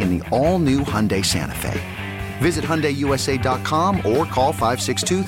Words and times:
in 0.00 0.18
the 0.18 0.28
all-new 0.30 0.80
Hyundai 0.80 1.24
Santa 1.24 1.54
Fe. 1.54 1.80
Visit 2.38 2.64
HyundaiUSA.com 2.64 3.96
or 3.98 4.24
call 4.26 4.52
562 4.52 5.24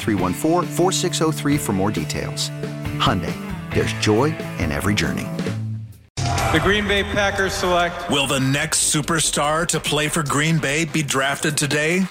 for 1.58 1.72
more 1.72 1.90
details. 1.90 2.50
Hyundai, 2.98 3.34
there's 3.74 3.92
joy 3.94 4.36
in 4.58 4.70
every 4.72 4.94
journey. 4.94 5.26
The 6.52 6.60
Green 6.62 6.88
Bay 6.88 7.02
Packers 7.02 7.52
select. 7.52 8.10
Will 8.10 8.26
the 8.26 8.40
next 8.40 8.94
superstar 8.94 9.66
to 9.66 9.78
play 9.78 10.08
for 10.08 10.22
Green 10.22 10.58
Bay 10.58 10.86
be 10.86 11.02
drafted 11.02 11.58
today? 11.58 12.06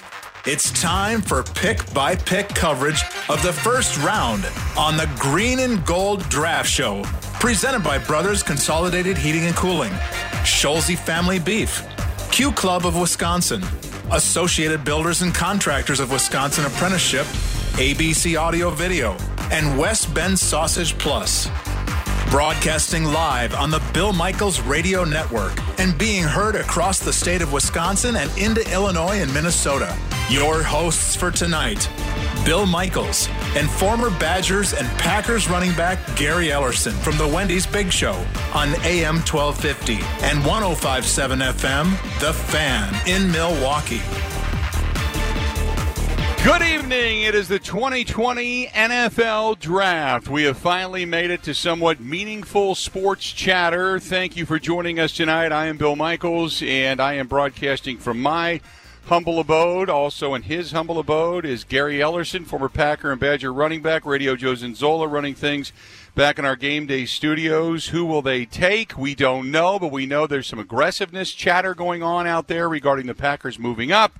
It's 0.46 0.70
time 0.80 1.20
for 1.20 1.42
pick 1.42 1.92
by 1.92 2.14
pick 2.14 2.48
coverage 2.48 3.02
of 3.28 3.42
the 3.42 3.52
first 3.52 3.98
round 3.98 4.46
on 4.78 4.96
the 4.96 5.10
Green 5.18 5.58
and 5.58 5.84
Gold 5.84 6.26
Draft 6.28 6.70
Show, 6.70 7.02
presented 7.40 7.82
by 7.82 7.98
Brothers 7.98 8.44
Consolidated 8.44 9.18
Heating 9.18 9.44
and 9.46 9.56
Cooling, 9.56 9.90
Scholze 10.44 10.96
Family 10.96 11.40
Beef, 11.40 11.82
Q 12.30 12.52
Club 12.52 12.86
of 12.86 12.96
Wisconsin, 12.96 13.64
Associated 14.12 14.84
Builders 14.84 15.22
and 15.22 15.34
Contractors 15.34 15.98
of 15.98 16.12
Wisconsin 16.12 16.64
Apprenticeship, 16.66 17.26
ABC 17.76 18.38
Audio 18.40 18.70
Video, 18.70 19.16
and 19.50 19.76
West 19.78 20.14
Bend 20.14 20.38
Sausage 20.38 20.96
Plus. 20.98 21.48
Broadcasting 22.30 23.04
live 23.04 23.54
on 23.54 23.70
the 23.70 23.82
Bill 23.92 24.12
Michaels 24.12 24.60
Radio 24.60 25.02
Network 25.02 25.58
and 25.80 25.98
being 25.98 26.22
heard 26.22 26.54
across 26.54 26.98
the 26.98 27.12
state 27.12 27.42
of 27.42 27.52
Wisconsin 27.52 28.16
and 28.16 28.30
into 28.38 28.60
Illinois 28.72 29.20
and 29.20 29.32
Minnesota. 29.32 29.96
Your 30.30 30.62
hosts 30.62 31.16
for 31.16 31.30
tonight, 31.30 31.88
Bill 32.48 32.64
Michaels 32.64 33.28
and 33.56 33.68
former 33.68 34.08
Badgers 34.08 34.72
and 34.72 34.88
Packers 34.98 35.50
running 35.50 35.74
back 35.74 35.98
Gary 36.16 36.46
Ellerson 36.46 36.92
from 36.92 37.18
the 37.18 37.28
Wendy's 37.28 37.66
Big 37.66 37.92
Show 37.92 38.14
on 38.54 38.68
AM 38.86 39.16
1250 39.16 39.98
and 40.24 40.42
1057 40.46 41.40
FM, 41.40 42.20
The 42.20 42.32
Fan 42.32 43.06
in 43.06 43.30
Milwaukee. 43.30 44.00
Good 46.42 46.62
evening. 46.62 47.24
It 47.24 47.34
is 47.34 47.48
the 47.48 47.58
2020 47.58 48.68
NFL 48.68 49.58
Draft. 49.58 50.28
We 50.30 50.44
have 50.44 50.56
finally 50.56 51.04
made 51.04 51.30
it 51.30 51.42
to 51.42 51.52
somewhat 51.52 52.00
meaningful 52.00 52.74
sports 52.74 53.30
chatter. 53.30 54.00
Thank 54.00 54.38
you 54.38 54.46
for 54.46 54.58
joining 54.58 54.98
us 54.98 55.12
tonight. 55.12 55.52
I 55.52 55.66
am 55.66 55.76
Bill 55.76 55.96
Michaels, 55.96 56.62
and 56.62 56.98
I 56.98 57.12
am 57.12 57.26
broadcasting 57.26 57.98
from 57.98 58.22
my 58.22 58.62
humble 59.08 59.40
abode. 59.40 59.88
Also 59.88 60.34
in 60.34 60.42
his 60.42 60.72
humble 60.72 60.98
abode 60.98 61.46
is 61.46 61.64
Gary 61.64 61.96
Ellerson, 61.96 62.46
former 62.46 62.68
Packer 62.68 63.10
and 63.10 63.18
Badger 63.18 63.52
running 63.52 63.80
back. 63.80 64.04
Radio 64.04 64.36
Joe 64.36 64.52
Zinzola 64.52 65.10
running 65.10 65.34
things 65.34 65.72
back 66.14 66.38
in 66.38 66.44
our 66.44 66.56
game 66.56 66.86
day 66.86 67.06
studios. 67.06 67.88
Who 67.88 68.04
will 68.04 68.20
they 68.20 68.44
take? 68.44 68.98
We 68.98 69.14
don't 69.14 69.50
know, 69.50 69.78
but 69.78 69.90
we 69.90 70.04
know 70.04 70.26
there's 70.26 70.46
some 70.46 70.58
aggressiveness 70.58 71.32
chatter 71.32 71.74
going 71.74 72.02
on 72.02 72.26
out 72.26 72.48
there 72.48 72.68
regarding 72.68 73.06
the 73.06 73.14
Packers 73.14 73.58
moving 73.58 73.90
up. 73.90 74.18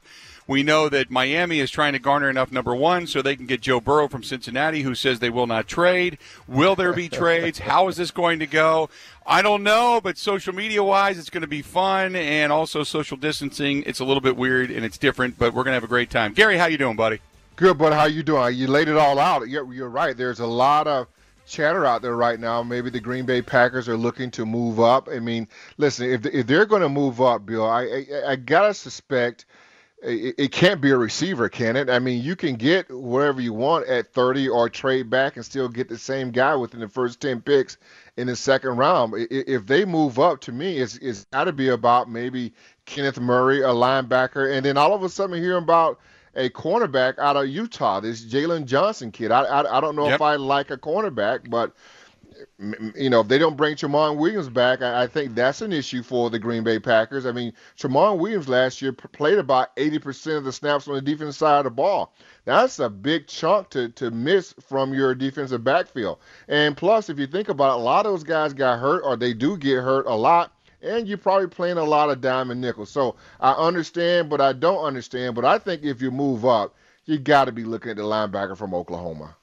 We 0.48 0.62
know 0.62 0.88
that 0.88 1.10
Miami 1.10 1.60
is 1.60 1.70
trying 1.70 1.92
to 1.92 1.98
garner 1.98 2.30
enough 2.30 2.50
number 2.50 2.74
one 2.74 3.06
so 3.06 3.20
they 3.20 3.36
can 3.36 3.44
get 3.44 3.60
Joe 3.60 3.80
Burrow 3.80 4.08
from 4.08 4.22
Cincinnati, 4.22 4.80
who 4.80 4.94
says 4.94 5.18
they 5.18 5.28
will 5.28 5.46
not 5.46 5.68
trade. 5.68 6.16
Will 6.48 6.74
there 6.74 6.94
be 6.94 7.10
trades? 7.10 7.58
How 7.58 7.86
is 7.88 7.98
this 7.98 8.10
going 8.10 8.38
to 8.38 8.46
go? 8.46 8.88
I 9.26 9.42
don't 9.42 9.62
know, 9.62 10.00
but 10.02 10.16
social 10.16 10.54
media 10.54 10.82
wise, 10.82 11.18
it's 11.18 11.28
going 11.28 11.42
to 11.42 11.46
be 11.46 11.60
fun, 11.60 12.16
and 12.16 12.50
also 12.50 12.82
social 12.82 13.18
distancing. 13.18 13.82
It's 13.84 14.00
a 14.00 14.04
little 14.06 14.22
bit 14.22 14.38
weird 14.38 14.70
and 14.70 14.86
it's 14.86 14.96
different, 14.96 15.38
but 15.38 15.52
we're 15.52 15.64
going 15.64 15.72
to 15.72 15.80
have 15.80 15.84
a 15.84 15.86
great 15.86 16.08
time. 16.08 16.32
Gary, 16.32 16.56
how 16.56 16.64
you 16.64 16.78
doing, 16.78 16.96
buddy? 16.96 17.20
Good, 17.56 17.76
buddy. 17.76 17.94
How 17.94 18.06
you 18.06 18.22
doing? 18.22 18.56
You 18.56 18.68
laid 18.68 18.88
it 18.88 18.96
all 18.96 19.18
out. 19.18 19.46
You're, 19.48 19.70
you're 19.74 19.90
right. 19.90 20.16
There's 20.16 20.40
a 20.40 20.46
lot 20.46 20.86
of 20.86 21.08
chatter 21.46 21.84
out 21.84 22.00
there 22.00 22.16
right 22.16 22.40
now. 22.40 22.62
Maybe 22.62 22.88
the 22.88 23.00
Green 23.00 23.26
Bay 23.26 23.42
Packers 23.42 23.86
are 23.86 23.96
looking 23.98 24.30
to 24.30 24.46
move 24.46 24.80
up. 24.80 25.08
I 25.12 25.18
mean, 25.18 25.46
listen, 25.76 26.08
if 26.08 26.24
if 26.24 26.46
they're 26.46 26.66
going 26.66 26.82
to 26.82 26.88
move 26.88 27.20
up, 27.20 27.44
Bill, 27.44 27.66
I 27.66 27.82
I, 27.82 28.06
I 28.28 28.36
gotta 28.36 28.72
suspect 28.72 29.44
it, 30.02 30.34
it, 30.38 30.52
can't 30.52 30.80
be 30.80 30.90
a 30.90 30.96
receiver, 30.96 31.48
can 31.48 31.76
it? 31.76 31.90
I 31.90 31.98
mean, 31.98 32.22
you 32.22 32.36
can 32.36 32.54
get 32.54 32.90
whatever 32.90 33.40
you 33.40 33.52
want 33.52 33.88
at 33.88 34.12
30 34.12 34.48
or 34.48 34.68
trade 34.68 35.10
back 35.10 35.36
and 35.36 35.44
still 35.44 35.68
get 35.68 35.88
the 35.88 35.98
same 35.98 36.30
guy 36.30 36.54
within 36.54 36.80
the 36.80 36.88
first 36.88 37.20
10 37.20 37.40
picks 37.40 37.78
in 38.16 38.28
the 38.28 38.36
second 38.36 38.76
round. 38.76 39.14
If 39.16 39.66
they 39.66 39.84
move 39.84 40.18
up, 40.18 40.40
to 40.42 40.52
me, 40.52 40.78
it's, 40.78 40.96
it's 40.98 41.24
got 41.26 41.44
to 41.44 41.52
be 41.52 41.68
about 41.68 42.10
maybe 42.10 42.52
Kenneth 42.84 43.18
Murray, 43.18 43.62
a 43.62 43.68
linebacker, 43.68 44.56
and 44.56 44.64
then 44.64 44.76
all 44.76 44.94
of 44.94 45.02
a 45.02 45.08
sudden 45.08 45.42
hearing 45.42 45.62
about 45.62 45.98
a 46.36 46.48
cornerback 46.48 47.18
out 47.18 47.36
of 47.36 47.48
Utah, 47.48 47.98
this 48.00 48.24
Jaylon 48.24 48.66
Johnson 48.66 49.10
kid. 49.10 49.32
I, 49.32 49.42
I, 49.42 49.78
I 49.78 49.80
don't 49.80 49.96
know 49.96 50.06
yep. 50.06 50.16
if 50.16 50.22
I 50.22 50.36
like 50.36 50.70
a 50.70 50.76
cornerback, 50.76 51.50
but– 51.50 51.72
you 52.96 53.08
know, 53.08 53.20
if 53.20 53.28
they 53.28 53.38
don't 53.38 53.56
bring 53.56 53.76
Tramon 53.76 54.16
Williams 54.16 54.48
back, 54.48 54.82
I, 54.82 55.06
think 55.06 55.36
that's 55.36 55.62
an 55.62 55.72
issue 55.72 56.02
for 56.02 56.28
the 56.28 56.40
Green 56.40 56.64
Bay 56.64 56.80
Packers. 56.80 57.24
I 57.24 57.30
mean, 57.30 57.52
Tramon 57.76 58.18
Williams 58.18 58.48
last 58.48 58.82
year 58.82 58.92
played 58.92 59.38
about 59.38 59.76
80% 59.76 60.38
of 60.38 60.44
the 60.44 60.52
snaps 60.52 60.88
on 60.88 60.94
the 60.94 61.00
defensive 61.00 61.36
side 61.36 61.58
of 61.58 61.64
the 61.64 61.70
ball. 61.70 62.12
That's 62.46 62.80
a 62.80 62.90
big 62.90 63.28
chunk 63.28 63.70
to, 63.70 63.90
to 63.90 64.10
miss 64.10 64.54
from 64.60 64.92
your 64.92 65.14
defensive 65.14 65.62
backfield. 65.62 66.18
And 66.48 66.76
plus, 66.76 67.08
if 67.08 67.18
you 67.18 67.28
think 67.28 67.48
about 67.48 67.76
it, 67.76 67.80
a 67.80 67.84
lot 67.84 68.06
of 68.06 68.12
those 68.12 68.24
guys 68.24 68.52
got 68.52 68.80
hurt 68.80 69.02
or 69.04 69.16
they 69.16 69.34
do 69.34 69.56
get 69.56 69.84
hurt 69.84 70.06
a 70.06 70.14
lot. 70.14 70.52
And 70.82 71.06
you're 71.06 71.18
probably 71.18 71.48
playing 71.48 71.78
a 71.78 71.84
lot 71.84 72.10
of 72.10 72.20
diamond 72.20 72.60
nickels. 72.60 72.90
So 72.90 73.14
I 73.38 73.52
understand, 73.52 74.30
but 74.30 74.40
I 74.40 74.52
don't 74.52 74.84
understand. 74.84 75.36
But 75.36 75.44
I 75.44 75.58
think 75.58 75.84
if 75.84 76.02
you 76.02 76.10
move 76.10 76.44
up, 76.44 76.74
you 77.04 77.18
got 77.18 77.44
to 77.44 77.52
be 77.52 77.64
looking 77.64 77.92
at 77.92 77.96
the 77.96 78.02
linebacker 78.02 78.56
from 78.56 78.74
Oklahoma. 78.74 79.36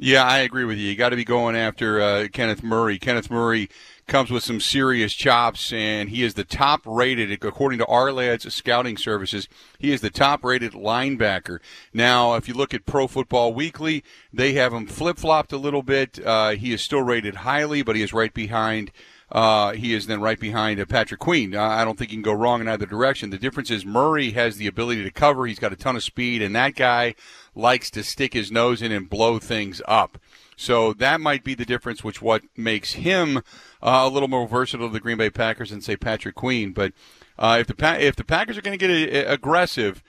Yeah, 0.00 0.22
I 0.24 0.38
agree 0.38 0.64
with 0.64 0.78
you. 0.78 0.88
You 0.88 0.94
got 0.94 1.08
to 1.08 1.16
be 1.16 1.24
going 1.24 1.56
after 1.56 2.00
uh, 2.00 2.28
Kenneth 2.32 2.62
Murray. 2.62 3.00
Kenneth 3.00 3.32
Murray 3.32 3.68
comes 4.06 4.30
with 4.30 4.44
some 4.44 4.60
serious 4.60 5.12
chops, 5.12 5.72
and 5.72 6.08
he 6.08 6.22
is 6.22 6.34
the 6.34 6.44
top 6.44 6.82
rated, 6.86 7.32
according 7.44 7.80
to 7.80 7.84
Ourlads 7.84 8.50
Scouting 8.50 8.96
Services, 8.96 9.48
he 9.76 9.92
is 9.92 10.00
the 10.00 10.08
top 10.08 10.44
rated 10.44 10.72
linebacker. 10.72 11.58
Now, 11.92 12.34
if 12.34 12.46
you 12.46 12.54
look 12.54 12.72
at 12.72 12.86
Pro 12.86 13.08
Football 13.08 13.52
Weekly, 13.52 14.04
they 14.32 14.52
have 14.52 14.72
him 14.72 14.86
flip 14.86 15.18
flopped 15.18 15.52
a 15.52 15.58
little 15.58 15.82
bit. 15.82 16.24
Uh, 16.24 16.50
he 16.50 16.72
is 16.72 16.80
still 16.80 17.02
rated 17.02 17.34
highly, 17.36 17.82
but 17.82 17.96
he 17.96 18.02
is 18.02 18.12
right 18.12 18.32
behind. 18.32 18.92
Uh, 19.30 19.72
he 19.72 19.92
is 19.92 20.06
then 20.06 20.20
right 20.22 20.40
behind 20.40 20.80
uh, 20.80 20.86
Patrick 20.86 21.20
Queen. 21.20 21.54
Uh, 21.54 21.62
I 21.62 21.84
don't 21.84 21.98
think 21.98 22.10
you 22.10 22.16
can 22.16 22.22
go 22.22 22.32
wrong 22.32 22.60
in 22.62 22.68
either 22.68 22.86
direction. 22.86 23.28
The 23.28 23.38
difference 23.38 23.70
is 23.70 23.84
Murray 23.84 24.30
has 24.30 24.56
the 24.56 24.66
ability 24.66 25.04
to 25.04 25.10
cover. 25.10 25.46
He's 25.46 25.58
got 25.58 25.72
a 25.72 25.76
ton 25.76 25.96
of 25.96 26.02
speed, 26.02 26.40
and 26.40 26.56
that 26.56 26.74
guy 26.74 27.14
likes 27.54 27.90
to 27.90 28.02
stick 28.02 28.32
his 28.32 28.50
nose 28.50 28.80
in 28.80 28.90
and 28.90 29.10
blow 29.10 29.38
things 29.38 29.82
up. 29.86 30.18
So 30.56 30.92
that 30.94 31.20
might 31.20 31.44
be 31.44 31.54
the 31.54 31.66
difference, 31.66 32.02
which 32.02 32.22
what 32.22 32.42
makes 32.56 32.94
him 32.94 33.38
uh, 33.82 34.02
a 34.02 34.08
little 34.08 34.28
more 34.28 34.48
versatile 34.48 34.88
to 34.88 34.92
the 34.92 34.98
Green 34.98 35.18
Bay 35.18 35.30
Packers 35.30 35.70
than 35.70 35.82
say 35.82 35.96
Patrick 35.96 36.34
Queen. 36.34 36.72
But 36.72 36.92
uh, 37.38 37.58
if 37.60 37.66
the 37.66 37.74
pa- 37.74 37.98
if 38.00 38.16
the 38.16 38.24
Packers 38.24 38.56
are 38.56 38.62
going 38.62 38.76
to 38.76 38.86
get 38.86 38.90
a- 38.90 39.28
a- 39.28 39.34
aggressive, 39.34 40.02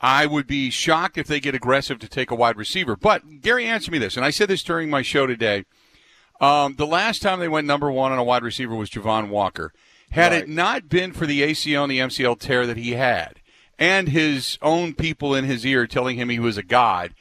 I 0.00 0.26
would 0.26 0.46
be 0.46 0.70
shocked 0.70 1.18
if 1.18 1.26
they 1.26 1.40
get 1.40 1.54
aggressive 1.54 1.98
to 2.00 2.08
take 2.08 2.30
a 2.30 2.36
wide 2.36 2.56
receiver. 2.56 2.96
But 2.96 3.40
Gary, 3.40 3.64
answer 3.66 3.90
me 3.90 3.98
this, 3.98 4.16
and 4.16 4.24
I 4.24 4.30
said 4.30 4.48
this 4.48 4.62
during 4.62 4.90
my 4.90 5.02
show 5.02 5.26
today. 5.26 5.64
Um, 6.40 6.74
the 6.76 6.86
last 6.86 7.22
time 7.22 7.40
they 7.40 7.48
went 7.48 7.66
number 7.66 7.90
one 7.90 8.12
on 8.12 8.18
a 8.18 8.24
wide 8.24 8.42
receiver 8.42 8.74
was 8.74 8.90
Javon 8.90 9.28
Walker. 9.28 9.72
Had 10.10 10.32
right. 10.32 10.42
it 10.42 10.48
not 10.48 10.88
been 10.88 11.12
for 11.12 11.26
the 11.26 11.42
ACL 11.42 11.82
and 11.82 11.90
the 11.90 11.98
MCL 11.98 12.38
tear 12.38 12.66
that 12.66 12.76
he 12.76 12.92
had, 12.92 13.40
and 13.78 14.08
his 14.08 14.58
own 14.62 14.94
people 14.94 15.34
in 15.34 15.44
his 15.44 15.66
ear 15.66 15.86
telling 15.86 16.16
him 16.16 16.28
he 16.30 16.38
was 16.38 16.56
a 16.56 16.62
god, 16.62 17.14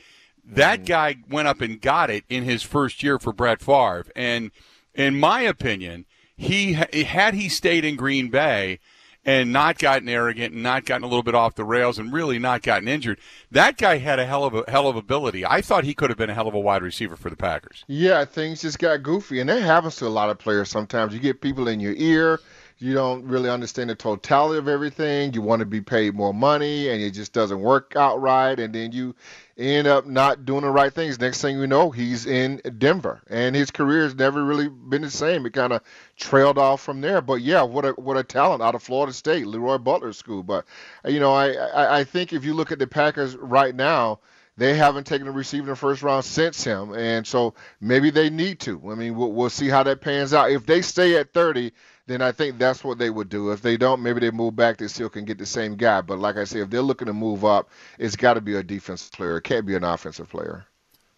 that 0.46 0.82
mm. 0.82 0.86
guy 0.86 1.16
went 1.30 1.48
up 1.48 1.60
and 1.60 1.82
got 1.82 2.10
it 2.10 2.24
in 2.30 2.44
his 2.44 2.64
first 2.64 3.04
year 3.04 3.20
for 3.20 3.34
Brett 3.34 3.62
Favre. 3.62 4.06
And 4.16 4.52
in 4.94 5.20
my 5.20 5.42
opinion, 5.42 6.06
he 6.38 6.74
had 6.74 7.34
he 7.34 7.50
stayed 7.50 7.84
in 7.84 7.96
Green 7.96 8.30
Bay 8.30 8.80
and 9.28 9.52
not 9.52 9.78
gotten 9.78 10.10
arrogant 10.10 10.54
and 10.54 10.64
not 10.64 10.86
gotten 10.86 11.04
a 11.04 11.08
little 11.08 11.22
bit 11.22 11.36
off 11.36 11.54
the 11.54 11.66
rails 11.66 12.00
and 12.00 12.12
really 12.14 12.40
not 12.40 12.64
gotten 12.64 12.88
injured, 12.88 13.20
that 13.52 13.78
guy 13.78 13.98
had 13.98 14.18
a 14.18 14.26
hell 14.26 14.46
of 14.46 14.56
a 14.56 14.64
hell 14.68 14.88
of 14.88 14.96
ability. 14.96 15.46
I 15.46 15.62
thought 15.62 15.84
he 15.84 15.94
could 15.94 16.10
have 16.10 16.18
been 16.18 16.30
a 16.30 16.34
hell 16.34 16.48
of 16.48 16.56
a 16.56 16.60
wide 16.60 16.82
receiver 16.82 17.18
for 17.18 17.30
the 17.30 17.36
Packers. 17.36 17.84
Yeah, 17.88 18.26
things 18.26 18.62
just 18.62 18.80
got 18.80 19.04
goofy, 19.04 19.40
and 19.40 19.50
that 19.50 19.62
happens 19.62 19.98
to 19.98 20.08
a 20.08 20.10
lot 20.10 20.30
of 20.30 20.40
players. 20.40 20.70
Sometimes 20.70 21.14
you 21.14 21.20
get 21.20 21.42
people 21.42 21.68
in 21.68 21.80
your 21.80 21.94
ear 21.94 22.40
you 22.80 22.94
don't 22.94 23.26
really 23.26 23.50
understand 23.50 23.90
the 23.90 23.96
totality 23.96 24.60
of 24.60 24.68
everything. 24.68 25.34
You 25.34 25.42
want 25.42 25.62
to 25.62 25.66
be 25.66 25.82
paid 25.82 26.14
more 26.14 26.34
money, 26.34 26.90
and 26.90 27.02
it 27.02 27.12
just 27.12 27.34
doesn't 27.34 27.60
work 27.60 27.96
out 27.96 28.22
right. 28.22 28.58
And 28.60 28.74
then 28.74 28.92
you 28.92 29.16
end 29.58 29.88
up 29.88 30.06
not 30.06 30.46
doing 30.46 30.62
the 30.62 30.70
right 30.70 30.94
things. 30.94 31.20
Next 31.20 31.42
thing 31.42 31.58
you 31.58 31.68
know, 31.68 31.90
he's 31.90 32.26
in 32.26 32.62
Denver, 32.78 33.22
and 33.28 33.56
his 33.56 33.72
career 33.72 34.04
has 34.04 34.16
never 34.16 34.44
really 34.44 34.70
been 34.70 35.02
the 35.02 35.10
same. 35.10 35.46
It 35.46 35.54
kind 35.54 35.74
of 35.74 35.82
trailed 36.16 36.58
off 36.58 36.82
from 36.82 37.02
there. 37.02 37.22
But 37.22 37.42
yeah, 37.42 37.64
what 37.64 37.86
a 37.86 37.92
what 37.92 38.18
a 38.18 38.24
talent 38.24 38.62
out 38.62 38.76
of 38.76 38.84
Florida 38.84 39.14
State, 39.14 39.48
Leroy 39.48 39.78
Butler 39.78 40.14
School. 40.14 40.44
But 40.44 40.66
uh, 41.06 41.10
you 41.10 41.20
know, 41.20 41.34
I 41.34 41.52
I, 41.52 42.00
I 42.00 42.04
think 42.04 42.34
if 42.34 42.46
you 42.46 42.54
look 42.54 42.72
at 42.72 42.80
the 42.80 42.88
Packers 42.88 43.36
right 43.36 43.74
now 43.74 44.20
they 44.58 44.74
haven't 44.76 45.06
taken 45.06 45.28
a 45.28 45.32
receiver 45.32 45.66
in 45.66 45.70
the 45.70 45.76
first 45.76 46.02
round 46.02 46.26
since 46.26 46.64
him, 46.64 46.94
and 46.96 47.26
so 47.26 47.54
maybe 47.80 48.10
they 48.10 48.32
need 48.32 48.60
to. 48.62 48.82
I 48.92 48.96
mean, 48.96 49.16
we'll, 49.16 49.32
we'll 49.32 49.52
see 49.52 49.70
how 49.70 49.84
that 49.84 50.02
pans 50.02 50.34
out. 50.34 50.52
If 50.52 50.66
they 50.66 50.82
stay 50.82 51.16
at 51.16 51.32
30, 51.32 51.72
then 52.08 52.22
I 52.22 52.32
think 52.32 52.58
that's 52.58 52.84
what 52.84 52.98
they 52.98 53.10
would 53.10 53.30
do. 53.30 53.52
If 53.52 53.62
they 53.62 53.78
don't, 53.78 54.02
maybe 54.02 54.22
they 54.22 54.32
move 54.32 54.56
back. 54.56 54.78
They 54.78 54.88
still 54.88 55.10
can 55.10 55.26
get 55.26 55.38
the 55.38 55.46
same 55.46 55.76
guy. 55.76 56.02
But 56.02 56.20
like 56.20 56.38
I 56.38 56.46
say, 56.46 56.62
if 56.62 56.70
they're 56.70 56.82
looking 56.82 57.08
to 57.08 57.14
move 57.14 57.46
up, 57.46 57.70
it's 58.00 58.16
got 58.16 58.36
to 58.36 58.42
be 58.42 58.56
a 58.56 58.64
defensive 58.64 59.12
player. 59.12 59.38
It 59.38 59.44
can't 59.44 59.66
be 59.66 59.76
an 59.76 59.84
offensive 59.84 60.30
player. 60.30 60.66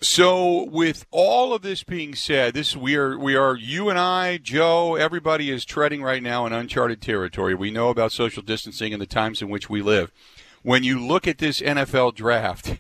So, 0.02 0.64
with 0.64 1.06
all 1.12 1.54
of 1.54 1.62
this 1.62 1.84
being 1.84 2.16
said, 2.16 2.54
this 2.54 2.74
we 2.74 2.96
are 2.96 3.20
we 3.20 3.36
are 3.36 3.56
you 3.56 3.90
and 3.90 4.00
I, 4.00 4.38
Joe, 4.38 4.96
everybody 4.96 5.52
is 5.52 5.66
treading 5.66 6.02
right 6.02 6.24
now 6.24 6.46
in 6.46 6.54
uncharted 6.54 7.02
territory. 7.02 7.54
We 7.54 7.70
know 7.70 7.90
about 7.90 8.14
social 8.14 8.42
distancing 8.42 8.94
and 8.94 9.02
the 9.02 9.06
times 9.06 9.42
in 9.42 9.50
which 9.50 9.70
we 9.70 9.82
live. 9.82 10.12
When 10.64 10.84
you 10.84 11.06
look 11.06 11.28
at 11.28 11.38
this 11.38 11.60
NFL 11.60 12.16
draft, 12.16 12.80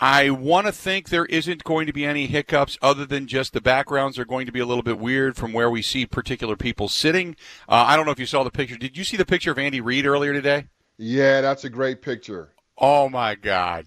I 0.00 0.30
want 0.30 0.66
to 0.66 0.72
think 0.72 1.08
there 1.08 1.26
isn't 1.26 1.64
going 1.64 1.86
to 1.86 1.92
be 1.92 2.04
any 2.04 2.26
hiccups 2.26 2.78
other 2.80 3.04
than 3.04 3.26
just 3.26 3.52
the 3.52 3.60
backgrounds 3.60 4.18
are 4.18 4.24
going 4.24 4.46
to 4.46 4.52
be 4.52 4.60
a 4.60 4.66
little 4.66 4.82
bit 4.82 4.98
weird 4.98 5.36
from 5.36 5.52
where 5.52 5.68
we 5.68 5.82
see 5.82 6.06
particular 6.06 6.56
people 6.56 6.88
sitting. 6.88 7.34
Uh, 7.68 7.84
I 7.86 7.96
don't 7.96 8.06
know 8.06 8.12
if 8.12 8.20
you 8.20 8.26
saw 8.26 8.44
the 8.44 8.50
picture. 8.50 8.76
Did 8.76 8.96
you 8.96 9.04
see 9.04 9.16
the 9.16 9.26
picture 9.26 9.50
of 9.50 9.58
Andy 9.58 9.80
Reid 9.80 10.06
earlier 10.06 10.32
today? 10.32 10.66
Yeah, 10.98 11.40
that's 11.40 11.64
a 11.64 11.70
great 11.70 12.00
picture. 12.00 12.52
Oh 12.76 13.08
my 13.08 13.34
God. 13.34 13.86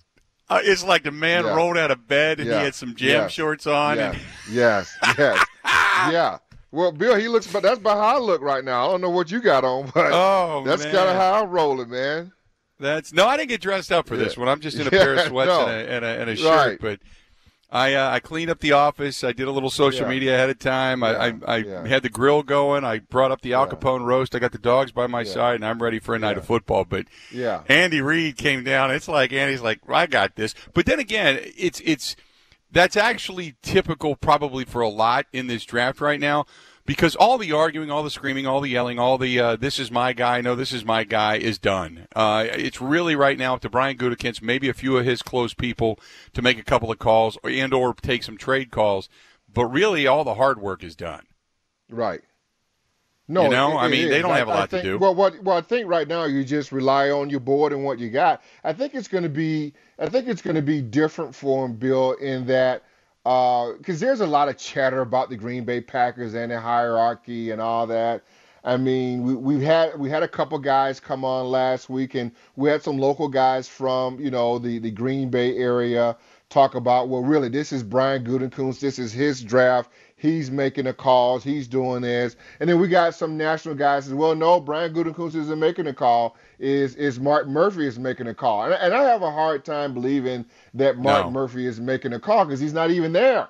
Uh, 0.50 0.60
it's 0.64 0.84
like 0.84 1.04
the 1.04 1.12
man 1.12 1.46
yeah. 1.46 1.56
rolled 1.56 1.78
out 1.78 1.92
of 1.92 2.08
bed 2.08 2.42
and 2.42 2.50
yeah. 2.50 2.60
he 2.60 2.64
had 2.66 2.76
some 2.76 2.94
jam 2.94 3.24
yes. 3.24 3.32
shorts 3.32 3.66
on. 3.66 3.98
Yes, 3.98 4.16
and... 4.16 4.24
yes, 4.54 4.98
yes. 5.18 5.46
yeah. 6.12 6.38
Well, 6.74 6.92
Bill, 6.92 7.16
he 7.16 7.28
looks, 7.30 7.48
but 7.48 7.64
that's 7.64 7.80
about 7.80 7.98
how 7.98 8.16
I 8.16 8.20
look 8.20 8.42
right 8.42 8.64
now. 8.64 8.86
I 8.86 8.92
don't 8.92 9.02
know 9.02 9.10
what 9.10 9.32
you 9.32 9.42
got 9.42 9.64
on, 9.64 9.92
but 9.94 10.12
oh, 10.14 10.64
that's 10.66 10.84
kind 10.84 10.98
of 10.98 11.16
how 11.16 11.44
I'm 11.44 11.50
rolling, 11.50 11.90
man. 11.90 12.32
That's 12.82 13.14
no, 13.14 13.28
I 13.28 13.38
didn't 13.38 13.50
get 13.50 13.62
dressed 13.62 13.92
up 13.92 14.08
for 14.08 14.18
this 14.18 14.38
one. 14.38 14.50
I'm 14.50 14.60
just 14.60 14.78
in 14.78 14.88
a 14.88 14.90
pair 14.90 15.14
of 15.14 15.22
sweats 15.28 15.48
no. 15.48 15.68
and, 15.68 15.72
a, 15.72 15.92
and, 15.92 16.06
a, 16.06 16.22
and 16.22 16.30
a 16.30 16.36
shirt. 16.36 16.46
Right. 16.46 16.80
But 16.82 17.00
I 17.72 17.94
uh, 17.94 18.10
I 18.10 18.20
cleaned 18.20 18.52
up 18.52 18.60
the 18.60 18.74
office. 18.74 19.24
I 19.24 19.32
did 19.32 19.48
a 19.48 19.52
little 19.52 19.70
social 19.70 20.02
yeah. 20.02 20.10
media 20.10 20.36
ahead 20.36 20.50
of 20.50 20.60
time. 20.60 21.04
I 21.04 21.16
I, 21.16 21.34
I 21.48 21.58
yeah. 21.58 21.88
had 21.88 22.04
the 22.04 22.10
grill 22.10 22.44
going. 22.44 22.84
I 22.84 23.00
brought 23.00 23.32
up 23.32 23.42
the 23.42 23.54
Al 23.54 23.68
Capone 23.68 24.04
roast. 24.04 24.36
I 24.36 24.40
got 24.40 24.52
the 24.52 24.58
dogs 24.58 24.92
by 24.92 25.08
my 25.08 25.24
side, 25.24 25.56
and 25.56 25.66
I'm 25.66 25.82
ready 25.82 26.00
for 26.00 26.14
a 26.14 26.20
night 26.20 26.38
of 26.38 26.46
football. 26.46 26.84
But 26.84 27.06
yeah, 27.32 27.64
Andy 27.70 28.02
Reid 28.02 28.36
came 28.36 28.66
down. 28.66 28.92
It's 28.92 29.08
like 29.08 29.32
Andy's 29.32 29.62
like, 29.62 29.80
I 29.88 30.06
got 30.06 30.36
this. 30.36 30.54
But 30.74 30.86
then 30.86 31.00
again, 31.00 31.40
it's 31.58 31.82
it's 31.86 32.18
that's 32.72 32.98
actually 32.98 33.56
typical 33.62 34.18
probably 34.18 34.66
for 34.66 34.82
a 34.82 34.90
lot 34.90 35.28
in 35.32 35.48
this 35.48 35.64
draft 35.64 36.02
right 36.02 36.20
now 36.20 36.46
because 36.92 37.16
all 37.16 37.38
the 37.38 37.54
arguing, 37.54 37.90
all 37.90 38.04
the 38.04 38.10
screaming, 38.10 38.46
all 38.46 38.60
the 38.60 38.68
yelling, 38.68 39.00
all 39.00 39.18
the 39.18 39.40
uh, 39.40 39.56
"this 39.56 39.80
is 39.80 39.90
my 39.90 40.12
guy," 40.12 40.42
"no, 40.42 40.56
this 40.56 40.74
is 40.74 40.84
my 40.84 41.06
guy" 41.06 41.38
is 41.38 41.58
done. 41.58 42.06
Uh, 42.14 42.46
it's 42.52 42.82
really 42.82 43.16
right 43.16 43.38
now 43.38 43.54
up 43.54 43.62
to 43.62 43.70
Brian 43.70 43.98
Gutekunst, 43.98 44.42
maybe 44.42 44.68
a 44.68 44.74
few 44.74 44.98
of 44.98 45.06
his 45.06 45.22
close 45.22 45.54
people, 45.54 45.98
to 46.34 46.42
make 46.42 46.60
a 46.60 46.66
couple 46.66 46.92
of 46.92 47.00
calls 47.00 47.38
and 47.46 47.74
or 47.74 47.94
take 47.94 48.24
some 48.24 48.36
trade 48.36 48.72
calls. 48.72 49.08
But 49.54 49.68
really, 49.68 50.06
all 50.06 50.26
the 50.26 50.34
hard 50.34 50.60
work 50.60 50.84
is 50.84 50.94
done. 50.98 51.28
Right. 51.90 52.20
No, 53.26 53.44
you 53.44 53.50
know, 53.52 53.80
it, 53.80 53.84
I 53.84 53.88
mean, 53.88 54.10
they 54.10 54.22
don't 54.22 54.36
have 54.36 54.50
a 54.50 54.52
lot 54.52 54.70
think, 54.70 54.84
to 54.84 54.90
do. 54.90 54.98
Well, 54.98 55.16
what 55.16 55.42
well, 55.42 55.56
I 55.56 55.62
think 55.62 55.88
right 55.88 56.10
now 56.10 56.26
you 56.26 56.44
just 56.44 56.74
rely 56.74 57.10
on 57.10 57.30
your 57.30 57.40
board 57.40 57.72
and 57.72 57.86
what 57.86 58.00
you 58.00 58.10
got. 58.10 58.42
I 58.66 58.74
think 58.74 58.96
it's 58.96 59.08
going 59.08 59.24
to 59.24 59.30
be, 59.30 59.74
I 59.98 60.10
think 60.10 60.28
it's 60.28 60.42
going 60.42 60.58
to 60.58 60.62
be 60.62 60.82
different 60.82 61.34
for 61.36 61.66
him, 61.66 61.78
Bill, 61.78 62.12
in 62.12 62.48
that 62.48 62.84
because 63.24 64.02
uh, 64.02 64.06
there's 64.06 64.22
a 64.22 64.28
lot 64.28 64.50
of 64.50 64.58
chatter 64.58 65.02
about 65.02 65.30
the 65.30 65.38
Green 65.38 65.64
Bay 65.64 65.82
Packers 65.82 66.34
and 66.34 66.52
the 66.52 66.60
hierarchy 66.60 67.52
and 67.52 67.62
all 67.62 67.86
that. 67.88 68.24
I 68.64 68.78
mean, 68.78 69.24
we, 69.24 69.36
we've 69.36 69.62
had 69.62 70.00
we 70.00 70.10
had 70.10 70.24
a 70.24 70.28
couple 70.28 70.58
guys 70.60 71.00
come 71.00 71.26
on 71.26 71.48
last 71.48 71.90
week, 71.90 72.16
and 72.16 72.32
we 72.56 72.70
had 72.70 72.84
some 72.84 72.98
local 72.98 73.28
guys 73.28 73.68
from 73.68 74.20
you 74.20 74.32
know 74.32 74.60
the 74.60 74.80
the 74.80 74.92
Green 74.92 75.30
Bay 75.30 75.58
area 75.58 76.16
talk 76.50 76.76
about 76.76 77.10
well, 77.10 77.24
really, 77.24 77.50
this 77.50 77.72
is 77.72 77.82
Brian 77.82 78.24
Gutekunst, 78.24 78.80
this 78.80 79.00
is 79.00 79.12
his 79.12 79.42
draft. 79.42 79.90
He's 80.22 80.52
making 80.52 80.84
the 80.84 80.94
calls. 80.94 81.44
He's 81.44 81.68
doing 81.68 82.04
this. 82.04 82.36
And 82.60 82.70
then 82.70 82.80
we 82.80 82.88
got 82.88 83.16
some 83.16 83.38
national 83.38 83.74
guys 83.74 84.06
as 84.06 84.14
well. 84.14 84.36
No, 84.36 84.60
Brian 84.60 84.94
Gutekunst 84.94 85.34
isn't 85.34 85.60
making 85.60 85.88
a 85.88 85.96
call. 85.96 86.38
Is 86.60 86.96
is 86.96 87.20
Mark 87.20 87.48
Murphy 87.48 87.88
is 87.88 87.98
making 87.98 88.28
a 88.28 88.36
call. 88.36 88.66
And, 88.66 88.76
and 88.76 88.94
I 88.94 89.02
have 89.02 89.24
a 89.24 89.32
hard 89.32 89.66
time 89.66 89.96
believing 89.96 90.46
that 90.76 91.00
Mark 91.00 91.26
no. 91.26 91.32
Murphy 91.32 91.66
is 91.66 91.80
making 91.80 92.14
a 92.14 92.20
call 92.20 92.46
because 92.46 92.60
he's 92.60 92.72
not 92.72 92.92
even 92.92 93.14
there. 93.14 93.48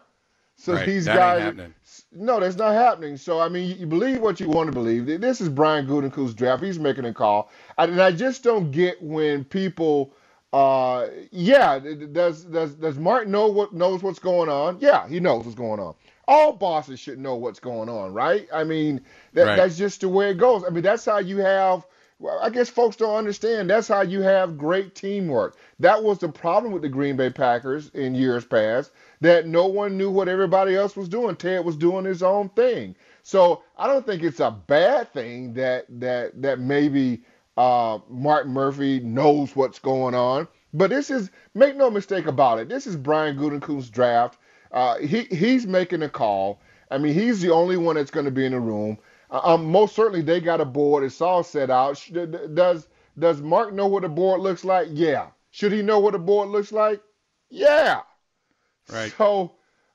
So 0.55 0.75
right. 0.75 0.85
these 0.85 1.03
that 1.03 1.57
guys, 1.57 1.71
no, 2.13 2.39
that's 2.39 2.55
not 2.55 2.73
happening. 2.73 3.17
So 3.17 3.41
I 3.41 3.49
mean, 3.49 3.77
you 3.77 3.85
believe 3.85 4.21
what 4.21 4.39
you 4.39 4.47
want 4.47 4.67
to 4.67 4.73
believe. 4.73 5.07
This 5.19 5.41
is 5.41 5.49
Brian 5.49 5.85
Gutekunst's 5.85 6.35
draft. 6.35 6.63
He's 6.63 6.79
making 6.79 7.03
a 7.03 7.13
call, 7.13 7.51
and 7.79 8.01
I 8.01 8.13
just 8.13 8.43
don't 8.43 8.71
get 8.71 9.01
when 9.03 9.43
people. 9.43 10.13
Uh, 10.53 11.07
yeah, 11.31 11.79
does 11.79 12.45
does 12.45 12.75
does 12.75 12.97
Mark 12.97 13.27
know 13.27 13.47
what 13.47 13.73
knows 13.73 14.03
what's 14.03 14.19
going 14.19 14.47
on? 14.49 14.77
Yeah, 14.79 15.05
he 15.09 15.19
knows 15.19 15.43
what's 15.43 15.55
going 15.55 15.81
on 15.81 15.95
all 16.31 16.53
bosses 16.53 16.97
should 16.97 17.19
know 17.19 17.35
what's 17.35 17.59
going 17.59 17.89
on, 17.89 18.13
right? 18.13 18.47
I 18.53 18.63
mean, 18.63 19.01
that, 19.33 19.43
right. 19.43 19.55
that's 19.57 19.77
just 19.77 19.99
the 19.99 20.07
way 20.07 20.29
it 20.29 20.37
goes. 20.37 20.63
I 20.63 20.69
mean, 20.69 20.81
that's 20.81 21.03
how 21.03 21.17
you 21.17 21.39
have. 21.39 21.85
Well, 22.19 22.39
I 22.41 22.49
guess 22.49 22.69
folks 22.69 22.95
don't 22.95 23.15
understand. 23.15 23.69
That's 23.69 23.89
how 23.89 24.01
you 24.01 24.21
have 24.21 24.57
great 24.57 24.95
teamwork. 24.95 25.57
That 25.79 26.01
was 26.01 26.19
the 26.19 26.29
problem 26.29 26.71
with 26.71 26.83
the 26.83 26.89
Green 26.89 27.17
Bay 27.17 27.31
Packers 27.31 27.89
in 27.89 28.15
years 28.15 28.45
past. 28.45 28.91
That 29.19 29.45
no 29.45 29.65
one 29.65 29.97
knew 29.97 30.09
what 30.09 30.29
everybody 30.29 30.75
else 30.75 30.95
was 30.95 31.09
doing. 31.09 31.35
Ted 31.35 31.65
was 31.65 31.75
doing 31.75 32.05
his 32.05 32.23
own 32.23 32.47
thing. 32.49 32.95
So 33.23 33.63
I 33.77 33.87
don't 33.87 34.05
think 34.05 34.23
it's 34.23 34.39
a 34.39 34.51
bad 34.51 35.11
thing 35.11 35.53
that 35.55 35.85
that 35.99 36.41
that 36.41 36.59
maybe 36.59 37.23
uh, 37.57 37.99
Mark 38.07 38.47
Murphy 38.47 39.01
knows 39.01 39.53
what's 39.53 39.79
going 39.79 40.15
on. 40.15 40.47
But 40.73 40.91
this 40.91 41.11
is 41.11 41.29
make 41.55 41.75
no 41.75 41.89
mistake 41.89 42.27
about 42.27 42.59
it. 42.59 42.69
This 42.69 42.87
is 42.87 42.95
Brian 42.95 43.35
Gutekunst's 43.35 43.89
draft. 43.89 44.37
Uh, 44.71 44.97
he 44.99 45.23
he's 45.23 45.67
making 45.67 46.01
a 46.01 46.09
call. 46.09 46.61
I 46.89 46.97
mean, 46.97 47.13
he's 47.13 47.41
the 47.41 47.51
only 47.51 47.77
one 47.77 47.95
that's 47.95 48.11
going 48.11 48.25
to 48.25 48.31
be 48.31 48.45
in 48.45 48.51
the 48.51 48.59
room. 48.59 48.97
Uh, 49.29 49.41
um, 49.43 49.65
most 49.65 49.95
certainly, 49.95 50.21
they 50.21 50.39
got 50.39 50.61
a 50.61 50.65
board. 50.65 51.03
It's 51.03 51.21
all 51.21 51.43
set 51.43 51.69
out. 51.69 52.01
Does 52.53 52.87
does 53.17 53.41
Mark 53.41 53.73
know 53.73 53.87
what 53.87 54.03
a 54.03 54.09
board 54.09 54.41
looks 54.41 54.63
like? 54.63 54.87
Yeah. 54.91 55.27
Should 55.51 55.71
he 55.71 55.81
know 55.81 55.99
what 55.99 56.15
a 56.15 56.19
board 56.19 56.49
looks 56.49 56.71
like? 56.71 57.01
Yeah. 57.49 58.01
Right. 58.91 59.13
So, 59.17 59.53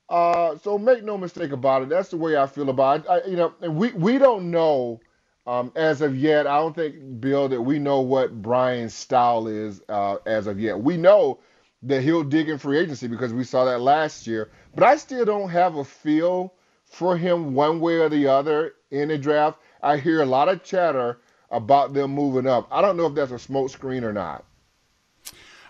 uh, 0.09 0.57
so 0.59 0.79
make 0.79 1.03
no 1.03 1.19
mistake 1.19 1.53
about 1.53 1.83
it. 1.83 1.89
That's 1.89 2.11
the 2.11 2.17
way 2.17 2.37
I 2.37 2.47
feel 2.47 2.71
about 2.71 3.01
it. 3.01 3.07
I, 3.09 3.25
you 3.27 3.37
know, 3.37 3.55
and 3.63 3.77
we 3.77 3.93
we 3.93 4.19
don't 4.19 4.51
know 4.51 5.01
um, 5.47 5.73
as 5.75 6.03
of 6.03 6.17
yet. 6.17 6.47
I 6.47 6.59
don't 6.59 6.75
think 6.75 7.21
Bill 7.21 7.49
that 7.49 7.61
we 7.61 7.79
know 7.79 8.01
what 8.01 8.43
Brian's 8.43 8.95
style 8.95 9.49
is 9.49 9.83
uh, 9.89 10.17
as 10.27 10.47
of 10.47 10.61
yet. 10.61 10.81
We 10.81 10.97
know 10.97 11.41
that 11.83 12.03
he'll 12.03 12.25
dig 12.25 12.49
in 12.49 12.59
free 12.59 12.79
agency 12.79 13.07
because 13.07 13.33
we 13.33 13.45
saw 13.45 13.65
that 13.65 13.81
last 13.81 14.27
year. 14.27 14.51
But 14.75 14.85
I 14.85 14.97
still 14.97 15.25
don't 15.25 15.51
have 15.51 15.77
a 15.77 15.85
feel 15.85 16.55
for 16.85 17.17
him 17.17 17.55
one 17.55 17.81
way 17.81 17.97
or 17.97 18.09
the 18.09 18.29
other 18.29 18.75
in 18.91 19.09
the 19.09 19.19
draft. 19.19 19.61
I 19.83 19.99
hear 19.99 20.23
a 20.23 20.27
lot 20.27 20.49
of 20.49 20.65
chatter 20.65 21.19
about 21.51 21.95
them 21.95 22.13
moving 22.13 22.47
up. 22.47 22.67
I 22.71 22.81
don't 22.81 22.97
know 22.97 23.07
if 23.07 23.15
that's 23.15 23.31
a 23.31 23.35
smokescreen 23.35 24.03
or 24.03 24.13
not. 24.13 24.45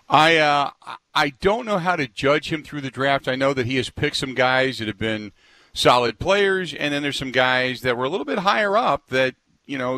I 0.09 0.37
uh, 0.37 0.71
I 1.13 1.29
don't 1.41 1.65
know 1.65 1.79
how 1.79 1.97
to 1.97 2.07
judge 2.07 2.51
him 2.51 2.63
through 2.63 2.81
the 2.81 2.89
draft. 2.89 3.27
I 3.27 3.35
know 3.35 3.53
that 3.53 3.65
he 3.65 3.75
has 3.75 3.89
picked 3.89 4.15
some 4.15 4.33
guys 4.33 4.79
that 4.79 4.87
have 4.87 4.97
been 4.97 5.33
solid 5.73 6.17
players, 6.17 6.73
and 6.73 6.93
then 6.93 7.03
there's 7.03 7.17
some 7.17 7.31
guys 7.31 7.81
that 7.81 7.97
were 7.97 8.05
a 8.05 8.09
little 8.09 8.25
bit 8.25 8.39
higher 8.39 8.77
up 8.77 9.07
that 9.09 9.35
you 9.67 9.77
know, 9.77 9.95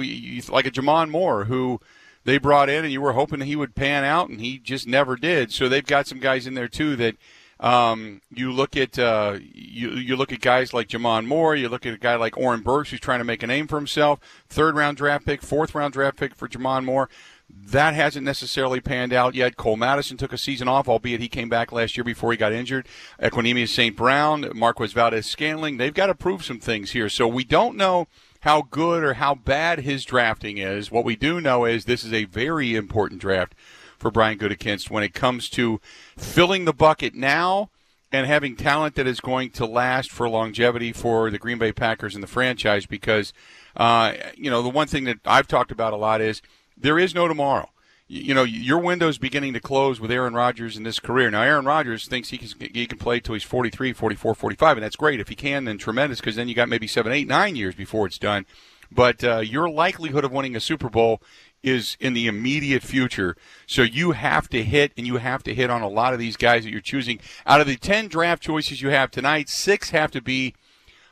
like 0.49 0.65
a 0.65 0.71
J'Mon 0.71 1.09
Moore 1.09 1.45
who 1.45 1.79
they 2.29 2.37
brought 2.37 2.69
in, 2.69 2.83
and 2.83 2.93
you 2.93 3.01
were 3.01 3.13
hoping 3.13 3.41
he 3.41 3.55
would 3.55 3.73
pan 3.73 4.03
out, 4.03 4.29
and 4.29 4.39
he 4.39 4.59
just 4.59 4.87
never 4.87 5.15
did. 5.15 5.51
So 5.51 5.67
they've 5.67 5.85
got 5.85 6.05
some 6.05 6.19
guys 6.19 6.45
in 6.45 6.53
there 6.53 6.67
too 6.67 6.95
that 6.97 7.15
um, 7.59 8.21
you 8.31 8.51
look 8.51 8.77
at 8.77 8.99
uh, 8.99 9.39
you 9.41 9.91
you 9.91 10.15
look 10.15 10.31
at 10.31 10.39
guys 10.39 10.71
like 10.71 10.87
J'Mon 10.87 11.25
Moore. 11.25 11.55
You 11.55 11.69
look 11.69 11.87
at 11.87 11.93
a 11.93 11.97
guy 11.97 12.15
like 12.15 12.37
Oren 12.37 12.61
Burks 12.61 12.91
who's 12.91 12.99
trying 12.99 13.19
to 13.19 13.25
make 13.25 13.41
a 13.41 13.47
name 13.47 13.67
for 13.67 13.77
himself. 13.77 14.19
Third 14.47 14.75
round 14.75 14.97
draft 14.97 15.25
pick, 15.25 15.41
fourth 15.41 15.73
round 15.73 15.93
draft 15.93 16.17
pick 16.17 16.35
for 16.35 16.47
J'Mon 16.47 16.85
Moore. 16.85 17.09
That 17.49 17.95
hasn't 17.95 18.25
necessarily 18.25 18.79
panned 18.79 19.11
out 19.11 19.33
yet. 19.33 19.57
Cole 19.57 19.75
Madison 19.75 20.15
took 20.15 20.31
a 20.31 20.37
season 20.37 20.67
off, 20.67 20.87
albeit 20.87 21.19
he 21.19 21.27
came 21.27 21.49
back 21.49 21.71
last 21.71 21.97
year 21.97 22.03
before 22.03 22.31
he 22.31 22.37
got 22.37 22.53
injured. 22.53 22.87
Equanimeous 23.19 23.69
St. 23.69 23.95
Brown, 23.95 24.51
Marquez 24.53 24.93
Valdes 24.93 25.25
Scantling. 25.25 25.77
they've 25.77 25.95
got 25.95 26.07
to 26.07 26.15
prove 26.15 26.45
some 26.45 26.59
things 26.59 26.91
here. 26.91 27.09
So 27.09 27.27
we 27.27 27.43
don't 27.43 27.75
know 27.75 28.07
how 28.41 28.61
good 28.61 29.03
or 29.03 29.15
how 29.15 29.35
bad 29.35 29.79
his 29.79 30.05
drafting 30.05 30.57
is. 30.57 30.91
What 30.91 31.05
we 31.05 31.15
do 31.15 31.41
know 31.41 31.65
is 31.65 31.85
this 31.85 32.03
is 32.03 32.13
a 32.13 32.25
very 32.25 32.75
important 32.75 33.21
draft 33.21 33.53
for 33.97 34.09
Brian 34.09 34.37
Gutekunst 34.37 34.89
when 34.89 35.03
it 35.03 35.13
comes 35.13 35.49
to 35.51 35.81
filling 36.17 36.65
the 36.65 36.73
bucket 36.73 37.13
now 37.13 37.69
and 38.11 38.25
having 38.25 38.55
talent 38.55 38.95
that 38.95 39.05
is 39.05 39.19
going 39.19 39.51
to 39.51 39.65
last 39.65 40.09
for 40.09 40.27
longevity 40.27 40.91
for 40.91 41.29
the 41.29 41.37
Green 41.37 41.57
Bay 41.57 41.71
Packers 41.71 42.15
and 42.15 42.23
the 42.23 42.27
franchise. 42.27 42.85
Because, 42.85 43.33
uh, 43.75 44.13
you 44.35 44.49
know, 44.49 44.61
the 44.61 44.69
one 44.69 44.87
thing 44.87 45.03
that 45.03 45.19
I've 45.25 45.47
talked 45.47 45.71
about 45.71 45.93
a 45.93 45.97
lot 45.97 46.21
is 46.21 46.41
there 46.77 46.97
is 46.97 47.13
no 47.13 47.27
tomorrow. 47.27 47.69
You 48.11 48.33
know, 48.33 48.41
your 48.43 48.79
window's 48.79 49.19
beginning 49.19 49.53
to 49.53 49.59
close 49.59 49.99
with 49.99 50.09
Aaron 50.09 50.33
Rodgers 50.33 50.75
in 50.75 50.81
this 50.81 50.99
career. 50.99 51.29
Now, 51.29 51.43
Aaron 51.43 51.65
Rodgers 51.65 52.07
thinks 52.07 52.29
he 52.29 52.39
can, 52.39 52.49
he 52.73 52.87
can 52.87 52.97
play 52.97 53.19
till 53.19 53.35
he's 53.35 53.43
43, 53.43 53.93
44, 53.93 54.33
45, 54.33 54.77
and 54.77 54.83
that's 54.83 54.95
great. 54.95 55.19
If 55.19 55.27
he 55.29 55.35
can, 55.35 55.65
then 55.65 55.77
tremendous, 55.77 56.19
because 56.19 56.35
then 56.35 56.47
you 56.47 56.55
got 56.55 56.69
maybe 56.69 56.87
seven, 56.87 57.11
eight, 57.11 57.27
nine 57.27 57.55
years 57.55 57.75
before 57.75 58.07
it's 58.07 58.17
done. 58.17 58.47
But 58.91 59.23
uh, 59.23 59.39
your 59.41 59.69
likelihood 59.69 60.25
of 60.25 60.31
winning 60.31 60.55
a 60.55 60.59
Super 60.59 60.89
Bowl 60.89 61.21
is 61.61 61.97
in 61.99 62.13
the 62.13 62.25
immediate 62.25 62.81
future. 62.81 63.37
So 63.67 63.83
you 63.83 64.13
have 64.13 64.49
to 64.49 64.63
hit, 64.63 64.91
and 64.97 65.05
you 65.05 65.17
have 65.17 65.43
to 65.43 65.53
hit 65.53 65.69
on 65.69 65.83
a 65.83 65.87
lot 65.87 66.13
of 66.13 66.19
these 66.19 66.35
guys 66.35 66.63
that 66.63 66.71
you're 66.71 66.81
choosing. 66.81 67.19
Out 67.45 67.61
of 67.61 67.67
the 67.67 67.75
10 67.75 68.07
draft 68.07 68.41
choices 68.41 68.81
you 68.81 68.89
have 68.89 69.11
tonight, 69.11 69.49
six 69.49 69.91
have 69.91 70.09
to 70.11 70.21
be, 70.21 70.55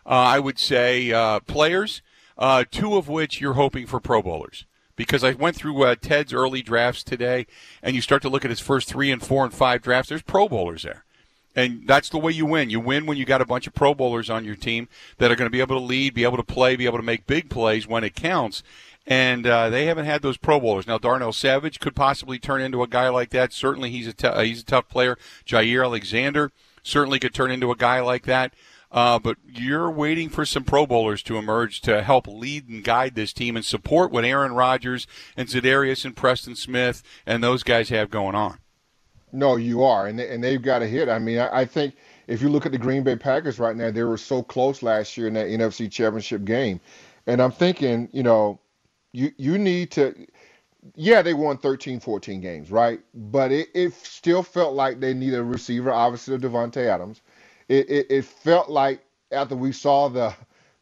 uh, 0.04 0.10
I 0.10 0.40
would 0.40 0.58
say, 0.58 1.12
uh, 1.12 1.42
players, 1.42 2.02
uh, 2.40 2.64
two 2.72 2.98
of 2.98 3.08
which 3.08 3.40
you're 3.40 3.54
hoping 3.54 3.86
for 3.86 4.00
Pro 4.00 4.24
Bowlers. 4.24 4.66
Because 4.98 5.24
I 5.24 5.32
went 5.32 5.56
through 5.56 5.82
uh, 5.84 5.96
Ted's 5.96 6.34
early 6.34 6.62
drafts 6.62 7.04
today, 7.04 7.48
and 7.82 7.96
you 7.96 8.02
start 8.02 8.22
to 8.24 8.30
look 8.30 8.44
at 8.44 8.52
his 8.52 8.60
first 8.60 8.90
three 8.90 9.10
and 9.10 9.24
four 9.24 9.46
and 9.46 9.54
five 9.54 9.82
drafts, 9.82 10.10
there's 10.10 10.22
Pro 10.22 10.50
Bowlers 10.50 10.84
there. 10.84 11.06
And 11.56 11.88
that's 11.88 12.10
the 12.10 12.18
way 12.18 12.34
you 12.34 12.46
win. 12.46 12.70
You 12.70 12.82
win 12.82 13.06
when 13.06 13.18
you 13.18 13.24
got 13.24 13.42
a 13.42 13.46
bunch 13.46 13.66
of 13.66 13.74
Pro 13.74 13.94
Bowlers 13.94 14.30
on 14.30 14.44
your 14.44 14.56
team 14.56 14.90
that 15.18 15.32
are 15.32 15.36
going 15.36 15.48
to 15.48 15.52
be 15.52 15.62
able 15.62 15.80
to 15.80 15.86
lead, 15.86 16.14
be 16.14 16.26
able 16.26 16.38
to 16.38 16.44
play, 16.44 16.76
be 16.76 16.86
able 16.86 16.98
to 16.98 17.04
make 17.04 17.26
big 17.26 17.50
plays 17.50 17.88
when 17.88 18.04
it 18.04 18.14
counts 18.14 18.62
and 19.08 19.48
uh, 19.48 19.70
they 19.70 19.86
haven't 19.86 20.06
had 20.06 20.22
those 20.22 20.38
Pro 20.38 20.60
Bowlers. 20.60 20.86
Now, 20.86 20.98
Darnell 20.98 21.32
Savage 21.32 21.80
could 21.80 21.96
possibly 21.96 22.38
turn 22.38 22.62
into 22.62 22.84
a 22.84 22.88
guy 22.88 23.08
like 23.08 23.30
that. 23.30 23.54
Certainly, 23.54 23.92
he's 23.92 24.08
a 24.08 24.14
t- 24.14 24.28
uh, 24.28 24.42
he's 24.42 24.62
a 24.62 24.66
tough 24.66 24.90
player. 24.90 25.18
Jaire 25.46 25.86
Alexander 25.86 26.52
certainly 26.84 27.18
could 27.18 27.34
turn 27.34 27.50
into 27.50 27.72
a 27.72 27.76
guy 27.76 28.02
like 28.02 28.24
that. 28.24 28.54
Uh, 28.92 29.20
but 29.20 29.38
you're 29.46 29.92
waiting 29.92 30.30
for 30.30 30.46
some 30.46 30.64
Pro 30.64 30.86
Bowlers 30.86 31.22
to 31.24 31.38
emerge 31.38 31.82
to 31.82 32.02
help 32.02 32.28
lead 32.28 32.70
and 32.70 32.84
guide 32.84 33.16
this 33.16 33.34
team 33.34 33.56
and 33.56 33.66
support 33.66 34.12
what 34.12 34.24
Aaron 34.24 34.54
Rodgers 34.54 35.08
and 35.36 35.50
Za'Darius 35.50 36.06
and 36.06 36.16
Preston 36.16 36.56
Smith 36.56 37.04
and 37.26 37.44
those 37.44 37.64
guys 37.64 37.90
have 37.90 38.10
going 38.10 38.36
on. 38.36 38.60
No, 39.34 39.58
you 39.58 39.84
are, 39.84 40.08
and 40.08 40.18
they, 40.18 40.30
and 40.34 40.42
they've 40.42 40.62
got 40.62 40.82
a 40.82 40.88
hit. 40.88 41.10
I 41.10 41.20
mean, 41.20 41.40
I, 41.40 41.62
I 41.62 41.66
think 41.66 41.96
if 42.28 42.42
you 42.42 42.48
look 42.48 42.66
at 42.66 42.72
the 42.72 42.78
Green 42.78 43.04
Bay 43.04 43.18
Packers 43.18 43.60
right 43.60 43.76
now, 43.76 43.92
they 43.92 44.04
were 44.04 44.18
so 44.18 44.42
close 44.42 44.82
last 44.82 45.18
year 45.18 45.28
in 45.28 45.34
that 45.34 45.48
NFC 45.48 45.92
Championship 45.92 46.46
game, 46.46 46.80
and 47.26 47.42
I'm 47.42 47.52
thinking, 47.52 48.08
you 48.14 48.24
know, 48.24 48.60
you 49.12 49.32
you 49.38 49.58
need 49.58 49.92
to 49.92 50.16
yeah, 50.96 51.22
they 51.22 51.34
won 51.34 51.58
13, 51.58 52.00
14 52.00 52.42
games, 52.42 52.72
right? 52.72 53.00
But 53.14 53.52
it, 53.52 53.70
it 53.74 53.94
still 53.94 54.44
felt 54.44 54.74
like 54.74 55.00
they 55.00 55.14
needed 55.14 55.40
a 55.40 55.44
receiver, 55.44 55.92
obviously 55.92 56.38
Davante 56.38 56.86
Adams. 56.86 57.22
It, 57.70 57.90
it, 57.90 58.08
it 58.10 58.26
felt 58.26 58.70
like 58.70 59.04
after 59.32 59.56
we 59.56 59.72
saw 59.72 60.08
the 60.10 60.34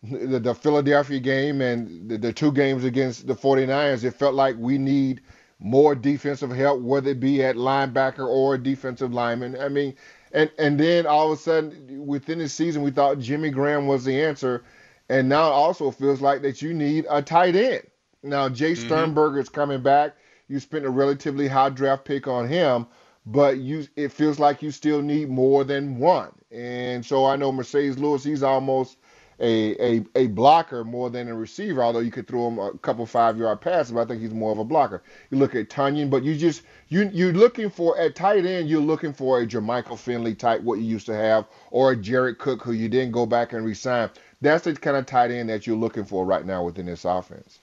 the, 0.04 0.40
the 0.40 0.54
Philadelphia 0.54 1.20
game 1.20 1.62
and 1.62 2.10
the, 2.10 2.18
the, 2.18 2.34
two 2.34 2.52
games 2.52 2.84
against 2.84 3.26
the 3.26 3.34
49ers, 3.34 4.04
it 4.04 4.12
felt 4.12 4.36
like 4.36 4.56
we 4.60 4.78
need 4.78 5.22
more 5.60 5.96
defensive 5.96 6.52
help, 6.52 6.82
whether 6.82 7.10
it 7.10 7.20
be 7.20 7.44
at 7.44 7.56
linebacker 7.56 8.28
or 8.28 8.58
defensive 8.58 9.14
lineman. 9.14 9.60
I 9.60 9.70
mean, 9.70 9.96
and 10.32 10.52
and 10.60 10.80
then 10.80 11.08
all 11.08 11.32
of 11.32 11.40
a 11.40 11.42
sudden 11.42 12.06
within 12.06 12.40
the 12.40 12.50
season, 12.50 12.82
we 12.82 12.92
thought 12.92 13.20
Jimmy 13.20 13.50
Graham 13.50 13.88
was 13.88 14.04
the 14.04 14.22
answer, 14.22 14.64
and 15.10 15.30
now 15.30 15.48
it 15.48 15.54
also 15.54 15.92
feels 15.92 16.22
like 16.22 16.42
that 16.42 16.62
you 16.62 16.74
need 16.74 17.06
a 17.10 17.22
tight 17.22 17.56
end. 17.56 17.84
Now, 18.22 18.50
Jace 18.50 18.78
mm-hmm. 18.78 18.88
Sternberger 18.88 19.40
is 19.40 19.50
coming 19.50 19.82
back. 19.82 20.16
You 20.48 20.60
spent 20.60 20.86
a 20.86 20.90
relatively 20.90 21.48
high 21.48 21.70
draft 21.70 22.06
pick 22.06 22.28
on 22.28 22.48
him, 22.48 22.88
but 23.26 23.58
you 23.58 23.88
it 23.96 24.12
feels 24.12 24.40
like 24.40 24.62
you 24.62 24.72
still 24.72 25.02
need 25.02 25.30
more 25.30 25.64
than 25.64 25.98
one. 26.00 26.32
And 26.52 27.06
so 27.06 27.26
I 27.26 27.36
know 27.36 27.52
Marcedes 27.52 27.98
Lewis, 27.98 28.24
he's 28.24 28.44
almost 28.44 28.98
a, 29.40 29.76
a 29.98 30.06
a 30.16 30.28
blocker 30.28 30.84
more 30.84 31.10
than 31.10 31.28
a 31.28 31.36
receiver, 31.36 31.84
although 31.84 32.00
you 32.00 32.12
could 32.12 32.28
throw 32.28 32.48
him 32.48 32.60
a 32.60 32.78
couple 32.78 33.06
five 33.06 33.38
yard 33.38 33.62
passes, 33.62 33.92
but 33.92 34.02
I 34.02 34.06
think 34.06 34.22
he's 34.22 34.34
more 34.34 34.52
of 34.52 34.60
a 34.60 34.64
blocker. 34.64 35.04
You 35.30 35.38
look 35.38 35.56
at 35.56 35.70
Tonyan, 35.70 36.10
but 36.10 36.24
you 36.24 36.36
just 36.36 36.62
you 36.88 37.10
you're 37.12 37.34
looking 37.34 37.70
for 37.70 37.98
at 38.00 38.16
tight 38.16 38.46
end, 38.46 38.70
you're 38.70 38.80
looking 38.80 39.14
for 39.14 39.42
a 39.42 39.48
Jermichael 39.48 39.98
Finley 39.98 40.36
type, 40.36 40.62
what 40.62 40.80
you 40.80 40.86
used 40.86 41.08
to 41.08 41.16
have, 41.16 41.46
or 41.72 41.92
a 41.92 41.96
Jared 41.96 42.38
Cook 42.38 42.64
who 42.64 42.72
you 42.72 42.88
didn't 42.88 43.12
go 43.12 43.26
back 43.26 43.54
and 43.54 43.66
resign. 43.66 44.10
That's 44.42 44.64
the 44.64 44.74
kind 44.76 44.98
of 44.98 45.06
tight 45.06 45.32
end 45.32 45.50
that 45.50 45.68
you're 45.68 45.76
looking 45.76 46.06
for 46.06 46.26
right 46.26 46.46
now 46.46 46.64
within 46.64 46.86
this 46.86 47.06
offense. 47.06 47.60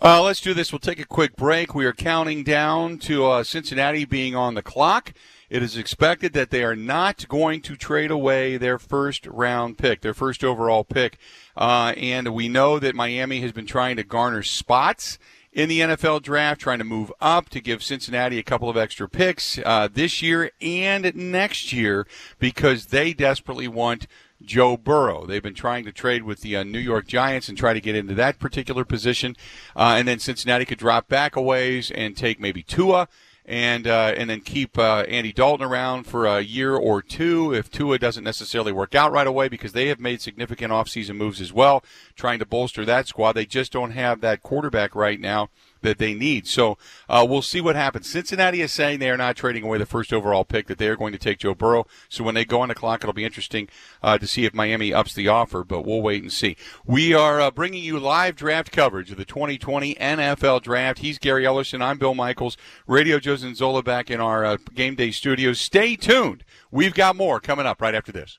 Uh, 0.00 0.22
let's 0.22 0.40
do 0.40 0.54
this. 0.54 0.70
We'll 0.70 0.78
take 0.78 1.00
a 1.00 1.04
quick 1.04 1.34
break. 1.34 1.74
We 1.74 1.84
are 1.84 1.92
counting 1.92 2.44
down 2.44 2.98
to 2.98 3.26
uh, 3.26 3.42
Cincinnati 3.42 4.04
being 4.04 4.36
on 4.36 4.54
the 4.54 4.62
clock. 4.62 5.12
It 5.50 5.60
is 5.60 5.76
expected 5.76 6.34
that 6.34 6.50
they 6.50 6.62
are 6.62 6.76
not 6.76 7.26
going 7.26 7.62
to 7.62 7.74
trade 7.74 8.12
away 8.12 8.58
their 8.58 8.78
first 8.78 9.26
round 9.26 9.76
pick, 9.76 10.02
their 10.02 10.14
first 10.14 10.44
overall 10.44 10.84
pick. 10.84 11.18
Uh, 11.56 11.94
and 11.96 12.32
we 12.32 12.48
know 12.48 12.78
that 12.78 12.94
Miami 12.94 13.40
has 13.40 13.50
been 13.50 13.66
trying 13.66 13.96
to 13.96 14.04
garner 14.04 14.44
spots 14.44 15.18
in 15.52 15.68
the 15.68 15.80
NFL 15.80 16.22
draft, 16.22 16.60
trying 16.60 16.78
to 16.78 16.84
move 16.84 17.12
up 17.20 17.48
to 17.48 17.60
give 17.60 17.82
Cincinnati 17.82 18.38
a 18.38 18.44
couple 18.44 18.70
of 18.70 18.76
extra 18.76 19.08
picks 19.08 19.58
uh, 19.64 19.88
this 19.92 20.22
year 20.22 20.52
and 20.60 21.12
next 21.16 21.72
year 21.72 22.06
because 22.38 22.86
they 22.86 23.12
desperately 23.12 23.66
want 23.66 24.06
Joe 24.42 24.76
Burrow. 24.76 25.26
They've 25.26 25.42
been 25.42 25.54
trying 25.54 25.84
to 25.84 25.92
trade 25.92 26.22
with 26.22 26.40
the 26.40 26.56
uh, 26.56 26.62
New 26.62 26.78
York 26.78 27.06
Giants 27.06 27.48
and 27.48 27.58
try 27.58 27.72
to 27.72 27.80
get 27.80 27.96
into 27.96 28.14
that 28.14 28.38
particular 28.38 28.84
position. 28.84 29.36
Uh, 29.76 29.94
and 29.98 30.06
then 30.06 30.18
Cincinnati 30.18 30.64
could 30.64 30.78
drop 30.78 31.08
back 31.08 31.36
a 31.36 31.42
ways 31.42 31.90
and 31.90 32.16
take 32.16 32.40
maybe 32.40 32.62
Tua 32.62 33.08
and 33.48 33.86
uh, 33.86 34.12
and 34.14 34.28
then 34.28 34.42
keep 34.42 34.78
uh, 34.78 35.04
Andy 35.08 35.32
Dalton 35.32 35.66
around 35.66 36.04
for 36.04 36.26
a 36.26 36.40
year 36.40 36.76
or 36.76 37.00
two 37.00 37.54
if 37.54 37.70
Tua 37.70 37.98
doesn't 37.98 38.22
necessarily 38.22 38.72
work 38.72 38.94
out 38.94 39.10
right 39.10 39.26
away 39.26 39.48
because 39.48 39.72
they 39.72 39.88
have 39.88 39.98
made 39.98 40.20
significant 40.20 40.70
offseason 40.70 41.16
moves 41.16 41.40
as 41.40 41.52
well, 41.52 41.82
trying 42.14 42.38
to 42.40 42.46
bolster 42.46 42.84
that 42.84 43.08
squad. 43.08 43.32
They 43.32 43.46
just 43.46 43.72
don't 43.72 43.92
have 43.92 44.20
that 44.20 44.42
quarterback 44.42 44.94
right 44.94 45.18
now 45.18 45.48
that 45.82 45.98
they 45.98 46.14
need. 46.14 46.46
So 46.46 46.78
uh, 47.08 47.26
we'll 47.28 47.42
see 47.42 47.60
what 47.60 47.76
happens. 47.76 48.08
Cincinnati 48.08 48.60
is 48.60 48.72
saying 48.72 48.98
they 48.98 49.10
are 49.10 49.16
not 49.16 49.36
trading 49.36 49.64
away 49.64 49.78
the 49.78 49.86
first 49.86 50.12
overall 50.12 50.44
pick, 50.44 50.66
that 50.66 50.78
they 50.78 50.88
are 50.88 50.96
going 50.96 51.12
to 51.12 51.18
take 51.18 51.38
Joe 51.38 51.54
Burrow. 51.54 51.86
So 52.08 52.24
when 52.24 52.34
they 52.34 52.44
go 52.44 52.60
on 52.60 52.68
the 52.68 52.74
clock, 52.74 53.02
it'll 53.02 53.12
be 53.12 53.24
interesting 53.24 53.68
uh, 54.02 54.18
to 54.18 54.26
see 54.26 54.44
if 54.44 54.54
Miami 54.54 54.92
ups 54.92 55.14
the 55.14 55.28
offer, 55.28 55.64
but 55.64 55.82
we'll 55.82 56.02
wait 56.02 56.22
and 56.22 56.32
see. 56.32 56.56
We 56.84 57.14
are 57.14 57.40
uh, 57.40 57.50
bringing 57.50 57.82
you 57.82 57.98
live 57.98 58.36
draft 58.36 58.72
coverage 58.72 59.10
of 59.10 59.16
the 59.16 59.24
2020 59.24 59.94
NFL 59.94 60.62
Draft. 60.62 61.00
He's 61.00 61.18
Gary 61.18 61.44
Ellerson. 61.44 61.82
I'm 61.82 61.98
Bill 61.98 62.14
Michaels. 62.14 62.56
Radio 62.86 63.18
Joe 63.18 63.36
Zola 63.36 63.82
back 63.82 64.10
in 64.10 64.20
our 64.20 64.44
uh, 64.44 64.56
game 64.74 64.94
day 64.94 65.10
studios. 65.10 65.60
Stay 65.60 65.96
tuned. 65.96 66.44
We've 66.70 66.94
got 66.94 67.16
more 67.16 67.40
coming 67.40 67.66
up 67.66 67.80
right 67.80 67.94
after 67.94 68.12
this. 68.12 68.38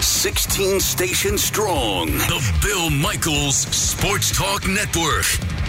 16 0.00 0.80
stations 0.80 1.42
strong. 1.42 2.06
The 2.06 2.58
Bill 2.62 2.90
Michaels 2.90 3.56
Sports 3.56 4.36
Talk 4.36 4.66
Network. 4.66 5.59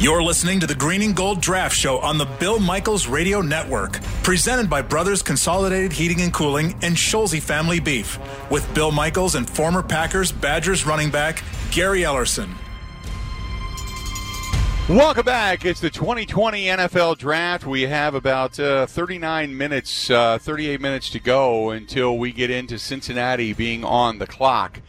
You're 0.00 0.22
listening 0.22 0.60
to 0.60 0.66
the 0.66 0.74
Green 0.74 1.02
and 1.02 1.14
Gold 1.14 1.42
Draft 1.42 1.76
Show 1.76 1.98
on 1.98 2.16
the 2.16 2.24
Bill 2.24 2.58
Michaels 2.58 3.06
Radio 3.06 3.42
Network, 3.42 4.00
presented 4.22 4.70
by 4.70 4.80
Brothers 4.80 5.20
Consolidated 5.20 5.92
Heating 5.92 6.22
and 6.22 6.32
Cooling 6.32 6.72
and 6.80 6.96
Scholze 6.96 7.38
Family 7.38 7.80
Beef, 7.80 8.18
with 8.50 8.66
Bill 8.72 8.90
Michaels 8.92 9.34
and 9.34 9.46
former 9.46 9.82
Packers 9.82 10.32
Badgers 10.32 10.86
running 10.86 11.10
back 11.10 11.44
Gary 11.70 12.00
Ellerson. 12.00 12.48
Welcome 14.88 15.26
back. 15.26 15.66
It's 15.66 15.80
the 15.80 15.90
2020 15.90 16.64
NFL 16.64 17.18
Draft. 17.18 17.66
We 17.66 17.82
have 17.82 18.14
about 18.14 18.58
uh, 18.58 18.86
39 18.86 19.54
minutes, 19.54 20.08
uh, 20.08 20.38
38 20.38 20.80
minutes 20.80 21.10
to 21.10 21.20
go 21.20 21.68
until 21.68 22.16
we 22.16 22.32
get 22.32 22.50
into 22.50 22.78
Cincinnati 22.78 23.52
being 23.52 23.84
on 23.84 24.16
the 24.16 24.26
clock. 24.26 24.80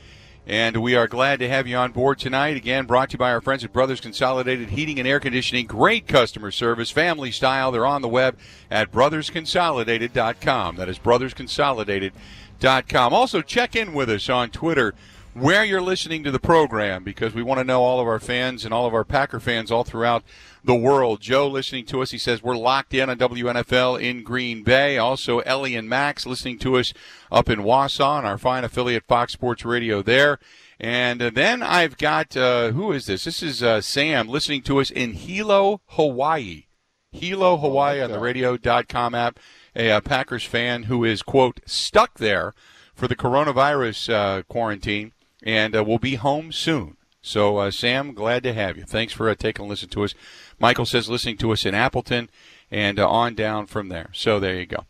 And 0.48 0.78
we 0.78 0.96
are 0.96 1.08
glad 1.08 1.38
to 1.40 1.48
have 1.48 1.68
you 1.68 1.78
on 1.78 1.92
board 1.92 2.18
tonight. 2.18 2.58
Again, 2.58 2.86
brought 2.86 3.12
to 3.12 3.14
you 3.14 3.20
by 3.20 3.32
our 3.32 3.42
friends 3.42 3.64
at 3.64 3.72
Brothers 3.72 4.02
Consolidated 4.02 4.72
Heating 4.72 4.98
and 4.98 5.08
Air 5.08 5.20
Conditioning. 5.20 5.68
Great 5.68 6.08
customer 6.08 6.50
service, 6.50 6.90
family 6.90 7.32
style. 7.32 7.72
They're 7.72 7.86
on 7.86 8.02
the 8.02 8.08
web 8.08 8.38
at 8.70 8.92
brothersconsolidated.com. 8.92 10.78
That 10.78 10.90
is 10.90 10.98
brothersconsolidated.com. 10.98 13.14
Also, 13.14 13.42
check 13.42 13.76
in 13.76 13.94
with 13.94 14.10
us 14.10 14.30
on 14.30 14.50
Twitter 14.50 14.96
where 15.34 15.64
you're 15.64 15.82
listening 15.82 16.24
to 16.24 16.32
the 16.32 16.40
program 16.40 17.04
because 17.04 17.34
we 17.34 17.44
want 17.44 17.60
to 17.60 17.64
know 17.64 17.82
all 17.82 18.00
of 18.00 18.08
our 18.08 18.20
fans 18.20 18.66
and 18.66 18.74
all 18.74 18.86
of 18.86 18.94
our 18.94 19.06
Packer 19.06 19.40
fans 19.40 19.72
all 19.72 19.84
throughout 19.84 20.24
the 20.64 20.76
world. 20.76 21.22
Joe 21.22 21.48
listening 21.48 21.86
to 21.86 22.02
us, 22.02 22.12
he 22.12 22.18
says 22.18 22.44
we're 22.44 22.58
locked 22.58 22.94
in 22.94 23.10
on 23.10 23.18
WNFL 23.18 24.02
in 24.02 24.24
Green 24.24 24.64
Bay. 24.64 24.98
Also, 24.98 25.40
Ellie 25.40 25.76
and 25.76 25.88
Max 25.88 26.26
listening 26.26 26.60
to 26.60 26.78
us 26.78 26.94
up 27.32 27.50
in 27.50 27.60
Wausau 27.60 28.06
on 28.06 28.26
our 28.26 28.38
fine 28.38 28.64
affiliate 28.64 29.06
Fox 29.06 29.34
Sports 29.34 29.64
Radio 29.64 30.02
there. 30.02 30.38
And 30.80 31.22
uh, 31.22 31.30
then 31.30 31.64
I've 31.64 31.98
got, 31.98 32.36
uh, 32.36 32.72
who 32.72 32.92
is 32.92 33.06
this? 33.06 33.24
This 33.24 33.42
is 33.42 33.64
uh, 33.64 33.82
Sam 33.82 34.28
listening 34.28 34.64
to 34.64 34.82
us 34.82 34.92
in 34.92 35.14
Hilo, 35.14 35.82
Hawaii. 35.86 36.66
Hilo, 37.12 37.58
Hawaii 37.58 38.02
on 38.02 38.12
the 38.12 38.20
radio.com 38.20 39.16
app. 39.16 39.40
A, 39.76 39.90
a 39.90 40.02
Packers 40.02 40.44
fan 40.44 40.84
who 40.84 41.06
is, 41.06 41.22
quote, 41.22 41.62
stuck 41.66 42.18
there 42.18 42.54
for 42.94 43.08
the 43.08 43.16
coronavirus 43.16 44.14
uh, 44.14 44.44
quarantine 44.44 45.14
and 45.42 45.76
uh, 45.76 45.84
will 45.84 46.00
be 46.00 46.16
home 46.16 46.52
soon. 46.52 46.98
So, 47.22 47.58
uh, 47.58 47.72
Sam, 47.72 48.14
glad 48.14 48.42
to 48.44 48.54
have 48.54 48.78
you. 48.78 48.84
Thanks 48.84 49.14
for 49.14 49.30
uh, 49.30 49.36
taking 49.36 49.66
a 49.66 49.68
listen 49.68 49.90
to 49.90 50.04
us. 50.04 50.16
Michael 50.60 50.86
says 50.86 51.10
listening 51.10 51.38
to 51.38 51.52
us 51.52 51.66
in 51.66 51.76
Appleton 51.76 52.30
and 52.72 53.00
uh, 53.00 53.08
on 53.08 53.36
down 53.36 53.68
from 53.68 53.90
there. 53.90 54.10
So, 54.14 54.40
there 54.40 54.60
you 54.60 54.66
go. 54.66 54.86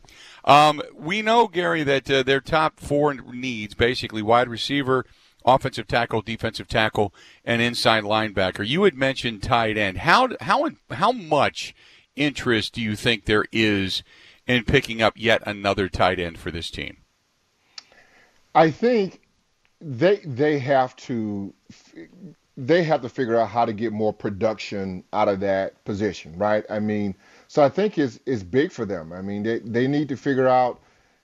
Um, 0.45 0.81
we 0.95 1.21
know, 1.21 1.47
Gary, 1.47 1.83
that 1.83 2.09
uh, 2.09 2.23
their 2.23 2.41
top 2.41 2.79
four 2.79 3.13
needs 3.13 3.73
basically 3.73 4.21
wide 4.21 4.47
receiver, 4.47 5.05
offensive 5.45 5.87
tackle, 5.87 6.21
defensive 6.21 6.67
tackle, 6.67 7.13
and 7.43 7.61
inside 7.61 8.03
linebacker. 8.03 8.65
You 8.65 8.83
had 8.83 8.95
mentioned 8.95 9.43
tight 9.43 9.77
end. 9.77 9.99
How, 9.99 10.29
how, 10.39 10.69
how 10.89 11.11
much 11.11 11.75
interest 12.15 12.73
do 12.73 12.81
you 12.81 12.95
think 12.95 13.25
there 13.25 13.45
is 13.51 14.03
in 14.47 14.63
picking 14.63 15.01
up 15.01 15.13
yet 15.15 15.43
another 15.45 15.89
tight 15.89 16.19
end 16.19 16.37
for 16.37 16.49
this 16.49 16.71
team? 16.71 16.97
I 18.53 18.71
think 18.71 19.20
they 19.81 20.17
they 20.17 20.59
have 20.59 20.95
to 20.95 21.53
they 22.57 22.83
have 22.83 23.01
to 23.01 23.09
figure 23.09 23.37
out 23.37 23.49
how 23.49 23.65
to 23.65 23.73
get 23.73 23.91
more 23.91 24.13
production 24.13 25.03
out 25.13 25.27
of 25.27 25.39
that 25.39 25.83
position, 25.85 26.37
right? 26.37 26.63
I 26.69 26.79
mean, 26.79 27.15
so 27.47 27.63
I 27.63 27.69
think 27.69 27.97
it's 27.97 28.19
it's 28.25 28.43
big 28.43 28.71
for 28.71 28.85
them. 28.85 29.11
I 29.11 29.21
mean, 29.21 29.43
they 29.43 29.59
they 29.59 29.87
need 29.87 30.09
to 30.09 30.17
figure 30.17 30.47
out, 30.47 30.81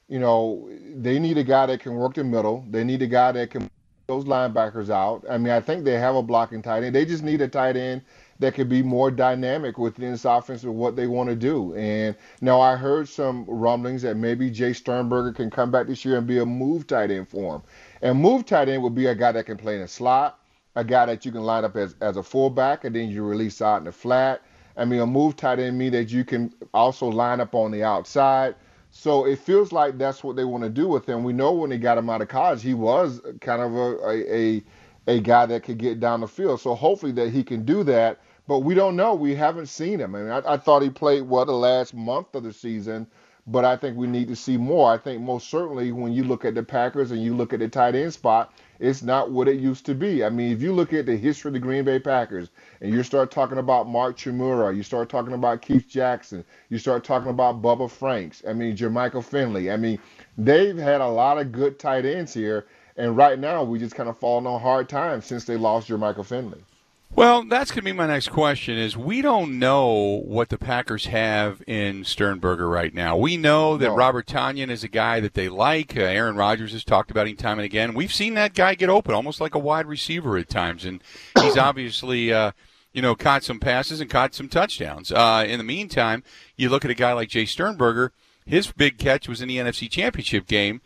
you 0.08 0.20
know, 0.20 0.70
they 0.96 1.20
need 1.20 1.38
a 1.38 1.44
guy 1.44 1.68
that 1.68 1.80
can 1.82 1.96
work 1.96 2.16
the 2.16 2.24
middle. 2.24 2.66
They 2.70 2.84
need 2.84 3.02
a 3.02 3.08
guy 3.08 3.32
that 3.34 3.52
can 3.52 3.70
those 4.08 4.24
linebackers 4.24 4.90
out. 4.90 5.26
I 5.30 5.38
mean, 5.38 5.52
I 5.52 5.60
think 5.60 5.84
they 5.84 6.00
have 6.00 6.16
a 6.16 6.24
blocking 6.24 6.62
tight 6.62 6.84
end. 6.84 6.96
They 6.96 7.06
just 7.06 7.24
need 7.24 7.42
a 7.42 7.48
tight 7.48 7.76
end 7.76 8.02
that 8.40 8.54
could 8.54 8.70
be 8.70 8.84
more 8.84 9.10
dynamic 9.10 9.78
within 9.78 10.12
this 10.12 10.26
offense 10.26 10.64
with 10.64 10.76
what 10.76 10.96
they 10.96 11.08
want 11.08 11.30
to 11.30 11.36
do. 11.36 11.76
And 11.76 12.16
now 12.42 12.62
I 12.62 12.76
heard 12.76 13.10
some 13.10 13.46
rumblings 13.48 14.04
that 14.04 14.16
maybe 14.16 14.52
Jace 14.52 14.78
Sternberger 14.78 15.34
can 15.34 15.50
come 15.50 15.72
back 15.72 15.88
this 15.88 16.06
year 16.06 16.18
and 16.18 16.28
be 16.28 16.38
a 16.40 16.46
move 16.46 16.88
tight 16.88 17.12
end 17.12 17.28
for 17.28 17.56
him. 17.56 17.62
And 18.02 18.20
move 18.20 18.46
tight 18.46 18.70
end 18.70 18.84
would 18.84 18.96
be 18.96 19.08
a 19.08 19.16
guy 19.16 19.32
that 19.32 19.46
can 19.46 19.58
play 19.58 19.76
in 19.76 19.82
a 19.82 19.88
slot, 19.88 20.40
a 20.76 20.84
guy 20.84 21.06
that 21.08 21.26
you 21.26 21.32
can 21.32 21.42
line 21.42 21.66
up 21.66 21.76
as, 21.76 21.96
as 22.02 22.18
a 22.18 22.24
fullback, 22.24 22.84
and 22.84 22.96
then 22.96 23.10
you 23.10 23.24
release 23.24 23.62
out 23.62 23.78
in 23.78 23.86
the 23.86 23.92
flat. 23.92 24.42
I 24.78 24.86
mean, 24.86 25.00
a 25.00 25.08
move 25.08 25.36
tight 25.36 25.58
end 25.60 25.78
means 25.78 25.94
that 25.94 26.12
you 26.12 26.24
can 26.24 26.54
also 26.74 27.08
line 27.08 27.40
up 27.40 27.56
on 27.56 27.72
the 27.72 27.84
outside. 27.84 28.56
So 28.92 29.26
it 29.26 29.40
feels 29.40 29.72
like 29.72 29.98
that's 29.98 30.24
what 30.24 30.36
they 30.36 30.46
want 30.46 30.64
to 30.64 30.70
do 30.70 30.88
with 30.88 31.08
him. 31.08 31.24
We 31.24 31.34
know 31.34 31.52
when 31.54 31.72
they 31.72 31.78
got 31.78 31.98
him 31.98 32.10
out 32.10 32.22
of 32.22 32.28
college, 32.28 32.62
he 32.62 32.74
was 32.74 33.22
kind 33.42 33.62
of 33.62 33.76
a, 33.76 34.36
a, 34.36 34.64
a 35.08 35.20
guy 35.20 35.46
that 35.48 35.64
could 35.64 35.78
get 35.78 36.00
down 36.00 36.22
the 36.22 36.28
field. 36.28 36.62
So 36.62 36.76
hopefully 36.76 37.12
that 37.14 37.32
he 37.32 37.44
can 37.44 37.66
do 37.66 37.84
that. 37.84 38.20
But 38.48 38.60
we 38.60 38.74
don't 38.74 38.96
know. 38.96 39.14
We 39.14 39.36
haven't 39.36 39.68
seen 39.68 40.00
him. 40.00 40.16
I 40.16 40.20
mean, 40.20 40.32
I, 40.32 40.54
I 40.54 40.58
thought 40.58 40.82
he 40.82 40.90
played 40.90 41.24
well 41.24 41.46
the 41.46 41.52
last 41.52 41.94
month 41.94 42.34
of 42.34 42.44
the 42.44 42.54
season 42.54 43.08
but 43.50 43.64
I 43.64 43.78
think 43.78 43.96
we 43.96 44.08
need 44.08 44.28
to 44.28 44.36
see 44.36 44.58
more. 44.58 44.92
I 44.92 44.98
think 44.98 45.22
most 45.22 45.50
certainly 45.50 45.94
when 45.94 46.12
you 46.12 46.26
look 46.26 46.44
at 46.44 46.54
the 46.54 46.64
Packers 46.64 47.12
and 47.12 47.24
you 47.24 47.34
look 47.34 47.54
at 47.54 47.60
the 47.60 47.70
tight 47.70 47.96
end 47.96 48.14
spot, 48.14 48.54
it's 48.80 49.02
not 49.02 49.32
what 49.32 49.48
it 49.48 49.58
used 49.58 49.86
to 49.86 49.96
be. 49.96 50.24
I 50.24 50.30
mean, 50.30 50.52
if 50.52 50.62
you 50.62 50.74
look 50.74 50.92
at 50.92 51.06
the 51.06 51.16
history 51.16 51.50
of 51.50 51.54
the 51.54 51.60
Green 51.60 51.86
Bay 51.86 51.98
Packers 51.98 52.50
and 52.82 52.94
you 52.94 53.04
start 53.04 53.32
talking 53.32 53.58
about 53.58 53.88
Mark 53.88 54.18
Chmura, 54.18 54.76
you 54.76 54.84
start 54.84 55.08
talking 55.08 55.34
about 55.34 55.62
Keith 55.62 55.88
Jackson, 55.88 56.44
you 56.70 56.78
start 56.78 57.06
talking 57.06 57.30
about 57.30 57.62
Bubba 57.62 57.90
Franks, 57.90 58.44
I 58.48 58.52
mean, 58.52 58.76
Jermichael 58.76 59.24
Finley. 59.24 59.72
I 59.72 59.78
mean, 59.78 59.98
they've 60.38 60.78
had 60.78 61.00
a 61.00 61.08
lot 61.08 61.38
of 61.38 61.54
good 61.54 61.80
tight 61.80 62.06
ends 62.06 62.34
here. 62.34 62.68
And 62.98 63.16
right 63.16 63.40
now, 63.40 63.64
we 63.64 63.80
just 63.80 63.96
kind 63.96 64.10
of 64.10 64.18
fallen 64.18 64.46
on 64.46 64.60
hard 64.60 64.90
times 64.90 65.26
since 65.26 65.46
they 65.46 65.56
lost 65.56 65.88
Jermichael 65.88 66.26
Finley. 66.26 66.64
Well, 67.10 67.46
that's 67.46 67.72
going 67.72 67.82
to 67.82 67.86
be 67.86 67.94
my 67.94 68.06
next 68.06 68.30
question. 68.30 68.78
Is 68.78 68.96
we 68.96 69.22
don't 69.22 69.58
know 69.58 70.22
what 70.26 70.50
the 70.50 70.58
Packers 70.58 71.08
have 71.08 71.64
in 71.66 72.04
Sternberger 72.04 72.70
right 72.70 72.94
now. 72.94 73.18
We 73.18 73.38
know 73.38 73.76
that 73.78 73.88
no. 73.88 73.96
Robert 73.96 74.28
Tonyan 74.28 74.70
is 74.70 74.84
a 74.84 74.88
guy 74.88 75.20
that 75.20 75.34
they 75.34 75.50
like. 75.50 75.98
Uh, 75.98 76.02
Aaron 76.02 76.36
Rodgers 76.36 76.74
has 76.74 76.84
talked 76.84 77.10
about 77.10 77.28
him 77.28 77.36
time 77.36 77.58
and 77.58 77.66
again. 77.66 77.96
We've 77.96 78.14
seen 78.14 78.36
that 78.36 78.54
guy 78.54 78.76
get 78.76 78.90
open, 78.90 79.16
almost 79.16 79.42
like 79.42 79.56
a 79.56 79.60
wide 79.60 79.88
receiver 79.88 80.38
at 80.38 80.50
times, 80.50 80.86
and 80.86 81.02
he's 81.42 81.58
obviously. 81.58 82.32
Uh, 82.32 82.52
you 82.94 83.02
know, 83.04 83.14
caught 83.14 83.44
some 83.44 83.60
passes 83.60 84.02
and 84.02 84.10
caught 84.10 84.34
some 84.34 84.50
touchdowns. 84.50 85.12
Uh, 85.12 85.46
in 85.48 85.60
the 85.60 85.64
meantime, 85.64 86.24
you 86.56 86.68
look 86.68 86.84
at 86.84 86.90
a 86.90 86.96
guy 86.96 87.14
like 87.14 87.30
Jace 87.30 87.50
Sternberger. 87.50 88.12
His 88.44 88.72
big 88.72 88.98
catch 88.98 89.28
was 89.28 89.40
in 89.40 89.50
the 89.50 89.58
NFC 89.58 89.88
Championship 89.88 90.48
game, 90.48 90.82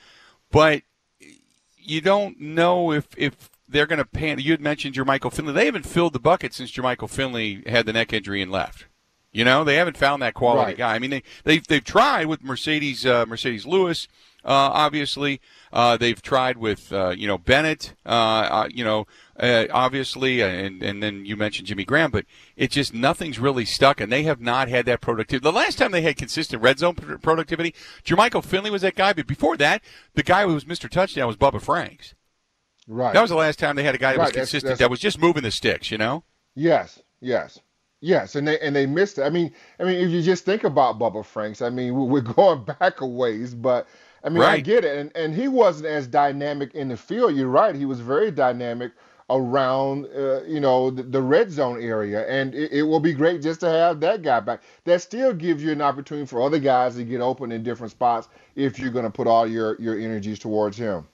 but 0.52 0.82
you 1.78 2.02
don't 2.02 2.40
know 2.40 2.92
if 2.92 3.08
if 3.16 3.51
they're 3.72 3.88
going 3.88 4.00
to 4.00 4.06
pan. 4.06 4.40
You 4.40 4.52
had 4.52 4.62
mentioned 4.62 4.96
Jermichael 4.96 5.34
Finley. 5.34 5.54
They 5.54 5.66
haven't 5.66 5.86
filled 5.86 6.14
the 6.14 6.20
bucket 6.20 6.54
since 6.54 6.72
Jermichael 6.72 7.10
Finley 7.10 7.64
had 7.66 7.86
the 7.86 7.94
neck 7.94 8.14
injury 8.14 8.42
and 8.42 8.52
left. 8.52 8.86
You 9.32 9.46
know, 9.46 9.64
they 9.64 9.76
haven't 9.76 9.96
found 9.96 10.22
that 10.22 10.34
quality 10.34 10.72
right. 10.72 10.78
guy. 10.78 10.96
I 10.96 11.00
mean, 11.00 11.12
they 11.12 11.24
they've 11.46 11.66
they've 11.66 11.84
tried 11.84 12.26
with 12.26 12.44
Mercedes 12.44 13.06
uh, 13.06 13.26
Marcedes 13.26 13.66
Lewis. 13.66 14.08
Uh, 14.44 14.74
obviously, 14.74 15.40
uh, 15.72 15.96
they've 15.98 16.22
tried 16.22 16.58
with 16.58 16.92
uh, 16.92 17.10
you 17.10 17.28
know 17.28 17.38
Bennett. 17.38 17.94
Uh, 18.06 18.10
uh, 18.10 18.70
you 18.70 18.84
know, 18.84 19.06
obviously, 19.40 20.42
and 20.42 20.84
and 20.84 21.02
then 21.02 21.26
you 21.26 21.38
mentioned 21.38 21.68
Jimmy 21.68 21.86
Graham, 21.86 22.12
but 22.12 22.26
it's 22.58 22.76
just 22.76 22.94
nothing's 22.94 23.40
really 23.40 23.64
stuck, 23.64 24.02
and 24.02 24.12
they 24.12 24.24
have 24.24 24.42
not 24.42 24.68
had 24.68 24.86
that 24.88 25.00
productivity. 25.00 25.44
The 25.44 25.56
last 25.56 25.78
time 25.78 25.92
they 25.92 26.02
had 26.02 26.18
consistent 26.18 26.62
red 26.62 26.80
zone 26.80 26.96
productivity, 26.96 27.74
Jermichael 28.04 28.44
Finley 28.44 28.72
was 28.72 28.82
that 28.82 28.96
guy, 28.96 29.14
but 29.14 29.28
before 29.28 29.56
that, 29.58 29.82
the 30.16 30.24
guy 30.24 30.46
who 30.46 30.54
was 30.56 30.66
Mr. 30.66 30.90
Touchdown 30.90 31.28
was 31.28 31.38
Bubba 31.38 31.62
Franks. 31.62 32.16
Right. 32.92 33.14
That 33.14 33.22
was 33.22 33.30
the 33.30 33.38
last 33.38 33.58
time 33.58 33.78
they 33.78 33.84
had 33.84 33.96
a 33.96 33.98
guy 33.98 34.12
that 34.12 34.20
right. 34.20 34.26
was 34.26 34.34
consistent. 34.34 34.64
That's, 34.64 34.72
that's, 34.72 34.80
that 34.80 34.90
was 34.90 35.00
just 35.00 35.18
moving 35.18 35.44
the 35.44 35.52
sticks. 35.52 35.92
You 35.92 35.98
know. 35.98 36.24
Yes. 36.56 37.02
Yes. 37.22 37.60
Yes, 38.02 38.36
and 38.36 38.48
they 38.48 38.60
and 38.60 38.76
they 38.76 38.88
missed 38.88 39.20
it. 39.20 39.24
I 39.24 39.30
mean, 39.30 39.54
I 39.80 39.84
mean, 39.84 39.96
if 39.96 40.10
you 40.10 40.24
just 40.24 40.44
think 40.44 40.64
about 40.64 40.98
Bubba 40.98 41.24
Franks, 41.24 41.62
I 41.62 41.70
mean, 41.70 41.94
we're 41.96 42.22
going 42.36 42.64
back 42.64 43.00
a 43.02 43.06
ways, 43.06 43.54
but 43.54 43.88
I 44.24 44.30
mean, 44.30 44.40
right. 44.40 44.54
I 44.54 44.60
get 44.60 44.84
it, 44.84 44.98
and 44.98 45.12
and 45.16 45.36
he 45.36 45.48
wasn't 45.48 45.86
as 45.86 46.08
dynamic 46.08 46.74
in 46.74 46.90
the 46.90 46.98
field. 46.98 47.36
You're 47.36 47.48
right; 47.48 47.76
he 47.76 47.86
was 47.86 48.00
very 48.00 48.32
dynamic 48.32 48.92
around, 49.30 50.08
uh, 50.14 50.44
you 50.44 50.60
know, 50.60 50.90
the, 50.90 51.04
the, 51.04 51.22
red 51.22 51.50
zone 51.50 51.82
area, 51.82 52.28
and 52.28 52.54
it, 52.54 52.72
it, 52.74 52.82
will 52.82 53.00
be 53.00 53.14
great 53.14 53.42
just 53.42 53.62
to 53.62 53.70
have 53.70 54.02
that 54.02 54.22
guy 54.24 54.42
back. 54.42 54.62
That 54.84 55.02
still 55.02 55.34
gives 55.34 55.64
you 55.64 55.72
an 55.72 55.82
opportunity 55.82 56.28
for 56.28 56.42
other 56.42 56.60
guys 56.60 56.96
to 56.96 57.06
get 57.06 57.22
open 57.22 57.52
in 57.54 57.64
different 57.64 57.92
spots 57.92 58.28
if 58.56 58.78
you're 58.78 58.92
going 58.92 59.06
to 59.06 59.12
put 59.12 59.28
all 59.28 59.48
your 59.48 59.80
your 59.80 59.98
energies 59.98 60.40
towards 60.40 60.76
him. 60.76 61.08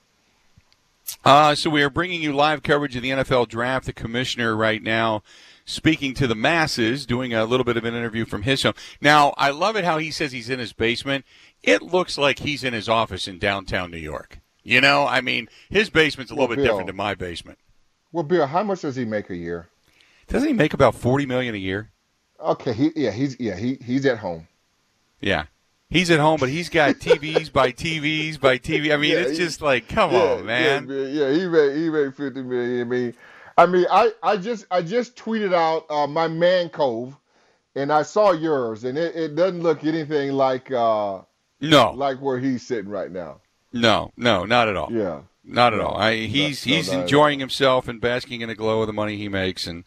Uh, 1.24 1.54
so 1.54 1.70
we 1.70 1.82
are 1.82 1.90
bringing 1.90 2.22
you 2.22 2.32
live 2.32 2.62
coverage 2.62 2.96
of 2.96 3.02
the 3.02 3.10
NFL 3.10 3.48
draft. 3.48 3.86
The 3.86 3.92
commissioner 3.92 4.54
right 4.56 4.82
now 4.82 5.22
speaking 5.68 6.14
to 6.14 6.26
the 6.26 6.34
masses, 6.34 7.04
doing 7.04 7.34
a 7.34 7.44
little 7.44 7.64
bit 7.64 7.76
of 7.76 7.84
an 7.84 7.94
interview 7.94 8.24
from 8.24 8.42
his 8.42 8.62
home. 8.62 8.72
Now, 9.00 9.34
I 9.36 9.50
love 9.50 9.76
it 9.76 9.84
how 9.84 9.98
he 9.98 10.10
says 10.10 10.32
he's 10.32 10.48
in 10.48 10.58
his 10.58 10.72
basement. 10.72 11.24
It 11.62 11.82
looks 11.82 12.16
like 12.16 12.38
he's 12.38 12.64
in 12.64 12.72
his 12.72 12.88
office 12.88 13.28
in 13.28 13.38
downtown 13.38 13.90
New 13.90 13.98
York. 13.98 14.40
You 14.62 14.80
know, 14.80 15.06
I 15.06 15.20
mean, 15.20 15.48
his 15.68 15.90
basement's 15.90 16.30
a 16.30 16.34
little 16.34 16.48
bit 16.48 16.56
Bill, 16.56 16.64
different 16.64 16.86
than 16.86 16.96
my 16.96 17.14
basement. 17.14 17.58
Well, 18.12 18.24
Bill, 18.24 18.46
how 18.46 18.62
much 18.62 18.80
does 18.80 18.96
he 18.96 19.04
make 19.04 19.30
a 19.30 19.36
year? 19.36 19.68
Doesn't 20.26 20.48
he 20.48 20.54
make 20.54 20.74
about 20.74 20.94
forty 20.94 21.26
million 21.26 21.54
a 21.54 21.58
year? 21.58 21.90
Okay, 22.40 22.72
he, 22.72 22.90
yeah, 22.94 23.10
he's 23.10 23.38
yeah, 23.40 23.56
he 23.56 23.78
he's 23.82 24.04
at 24.04 24.18
home. 24.18 24.46
Yeah, 25.20 25.44
He's 25.90 26.10
at 26.10 26.20
home, 26.20 26.38
but 26.38 26.50
he's 26.50 26.68
got 26.68 26.96
TVs 26.96 27.50
by 27.50 27.72
TVs 27.72 28.38
by 28.38 28.58
TV. 28.58 28.92
I 28.92 28.98
mean, 28.98 29.12
yeah, 29.12 29.20
it's 29.20 29.38
just 29.38 29.62
like, 29.62 29.88
come 29.88 30.12
yeah, 30.12 30.22
on, 30.22 30.44
man. 30.44 30.86
Yeah, 30.86 31.04
yeah, 31.04 31.32
he 31.32 31.46
made 31.46 31.76
he 31.76 31.88
made 31.88 32.14
fifty 32.14 32.42
million. 32.42 32.80
I 32.82 32.84
mean, 32.84 33.14
I 33.56 33.66
mean, 33.66 33.86
I, 33.90 34.12
I 34.22 34.36
just 34.36 34.66
I 34.70 34.82
just 34.82 35.16
tweeted 35.16 35.54
out 35.54 35.86
uh, 35.90 36.06
my 36.06 36.28
man 36.28 36.68
cove, 36.68 37.16
and 37.74 37.90
I 37.90 38.02
saw 38.02 38.32
yours, 38.32 38.84
and 38.84 38.98
it, 38.98 39.16
it 39.16 39.34
doesn't 39.34 39.62
look 39.62 39.82
anything 39.82 40.32
like 40.32 40.70
uh, 40.70 41.22
no 41.62 41.92
like 41.92 42.18
where 42.18 42.38
he's 42.38 42.66
sitting 42.66 42.90
right 42.90 43.10
now. 43.10 43.40
No, 43.72 44.12
no, 44.14 44.44
not 44.44 44.68
at 44.68 44.76
all. 44.76 44.92
Yeah, 44.92 45.22
not 45.42 45.72
at 45.72 45.80
all. 45.80 45.96
I, 45.96 46.16
he's 46.16 46.66
no, 46.66 46.74
he's 46.74 46.92
no, 46.92 47.00
enjoying 47.00 47.40
himself 47.40 47.88
and 47.88 47.98
basking 47.98 48.42
in 48.42 48.48
the 48.48 48.54
glow 48.54 48.82
of 48.82 48.88
the 48.88 48.92
money 48.92 49.16
he 49.16 49.30
makes, 49.30 49.66
and 49.66 49.84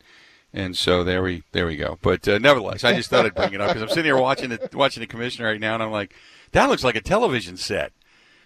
and 0.54 0.76
so 0.76 1.04
there 1.04 1.24
we 1.24 1.44
there 1.52 1.66
we 1.66 1.78
go. 1.78 1.98
But 2.02 2.28
uh, 2.28 2.38
nevertheless, 2.38 2.84
I 2.84 2.94
just 2.94 3.10
thought 3.10 3.26
I'd 3.26 3.36
bring 3.36 3.54
it 3.54 3.62
up 3.62 3.70
because 3.70 3.82
I'm 3.82 3.90
sitting 3.90 4.06
here 4.06 4.18
watching 4.18 4.50
the 4.50 4.70
watching 4.74 5.02
the 5.02 5.08
commissioner 5.08 5.48
right 5.48 5.60
now, 5.60 5.74
and 5.74 5.84
I'm 5.84 5.92
like, 5.92 6.14
that 6.52 6.70
looks 6.70 6.84
like 6.84 6.96
a 6.96 7.02
television 7.02 7.58
set. 7.58 7.94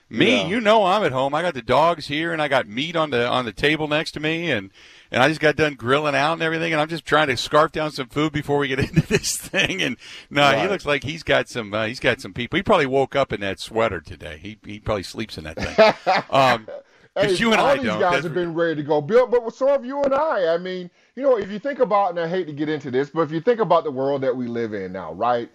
Me, 0.07 0.41
yeah. 0.41 0.47
you 0.47 0.61
know, 0.61 0.85
I'm 0.85 1.03
at 1.03 1.11
home. 1.11 1.33
I 1.33 1.41
got 1.41 1.55
the 1.55 1.63
dogs 1.63 2.05
here, 2.07 2.31
and 2.31 2.39
I 2.39 2.47
got 2.47 2.67
meat 2.67 2.95
on 2.95 3.09
the 3.09 3.27
on 3.27 3.45
the 3.45 3.51
table 3.51 3.87
next 3.87 4.11
to 4.11 4.19
me, 4.19 4.51
and 4.51 4.69
and 5.09 5.23
I 5.23 5.29
just 5.29 5.41
got 5.41 5.55
done 5.55 5.73
grilling 5.73 6.13
out 6.13 6.33
and 6.33 6.43
everything, 6.43 6.73
and 6.73 6.79
I'm 6.81 6.89
just 6.89 7.05
trying 7.05 7.27
to 7.27 7.37
scarf 7.37 7.71
down 7.71 7.91
some 7.91 8.09
food 8.09 8.31
before 8.31 8.59
we 8.59 8.67
get 8.67 8.79
into 8.87 9.01
this 9.01 9.35
thing. 9.35 9.81
And 9.81 9.97
no, 10.29 10.43
right. 10.43 10.61
he 10.61 10.67
looks 10.67 10.85
like 10.85 11.03
he's 11.03 11.23
got 11.23 11.49
some 11.49 11.73
uh, 11.73 11.87
he's 11.87 11.99
got 11.99 12.21
some 12.21 12.33
people. 12.33 12.57
He 12.57 12.63
probably 12.63 12.85
woke 12.85 13.15
up 13.15 13.33
in 13.33 13.41
that 13.41 13.59
sweater 13.59 13.99
today. 13.99 14.37
He 14.39 14.59
he 14.63 14.79
probably 14.79 15.03
sleeps 15.03 15.39
in 15.39 15.45
that 15.45 15.57
thing. 15.57 16.23
um, 16.29 16.67
hey, 17.15 17.33
you 17.33 17.51
and 17.51 17.59
all 17.59 17.67
I 17.67 17.75
these 17.77 17.85
don't. 17.85 17.99
guys 17.99 18.11
That's 18.11 18.25
have 18.25 18.35
been 18.35 18.53
ready 18.53 18.75
to 18.75 18.83
go. 18.83 19.01
Bill, 19.01 19.25
but 19.25 19.55
so 19.55 19.67
have 19.69 19.83
you 19.83 20.03
and 20.03 20.13
I. 20.13 20.53
I 20.53 20.59
mean, 20.59 20.91
you 21.15 21.23
know, 21.23 21.37
if 21.37 21.51
you 21.51 21.59
think 21.59 21.79
about, 21.79 22.11
and 22.11 22.19
I 22.19 22.27
hate 22.27 22.47
to 22.47 22.53
get 22.53 22.69
into 22.69 22.91
this, 22.91 23.11
but 23.11 23.21
if 23.21 23.31
you 23.31 23.41
think 23.41 23.61
about 23.61 23.85
the 23.85 23.91
world 23.91 24.21
that 24.23 24.35
we 24.35 24.47
live 24.47 24.73
in 24.73 24.93
now, 24.93 25.13
right? 25.13 25.49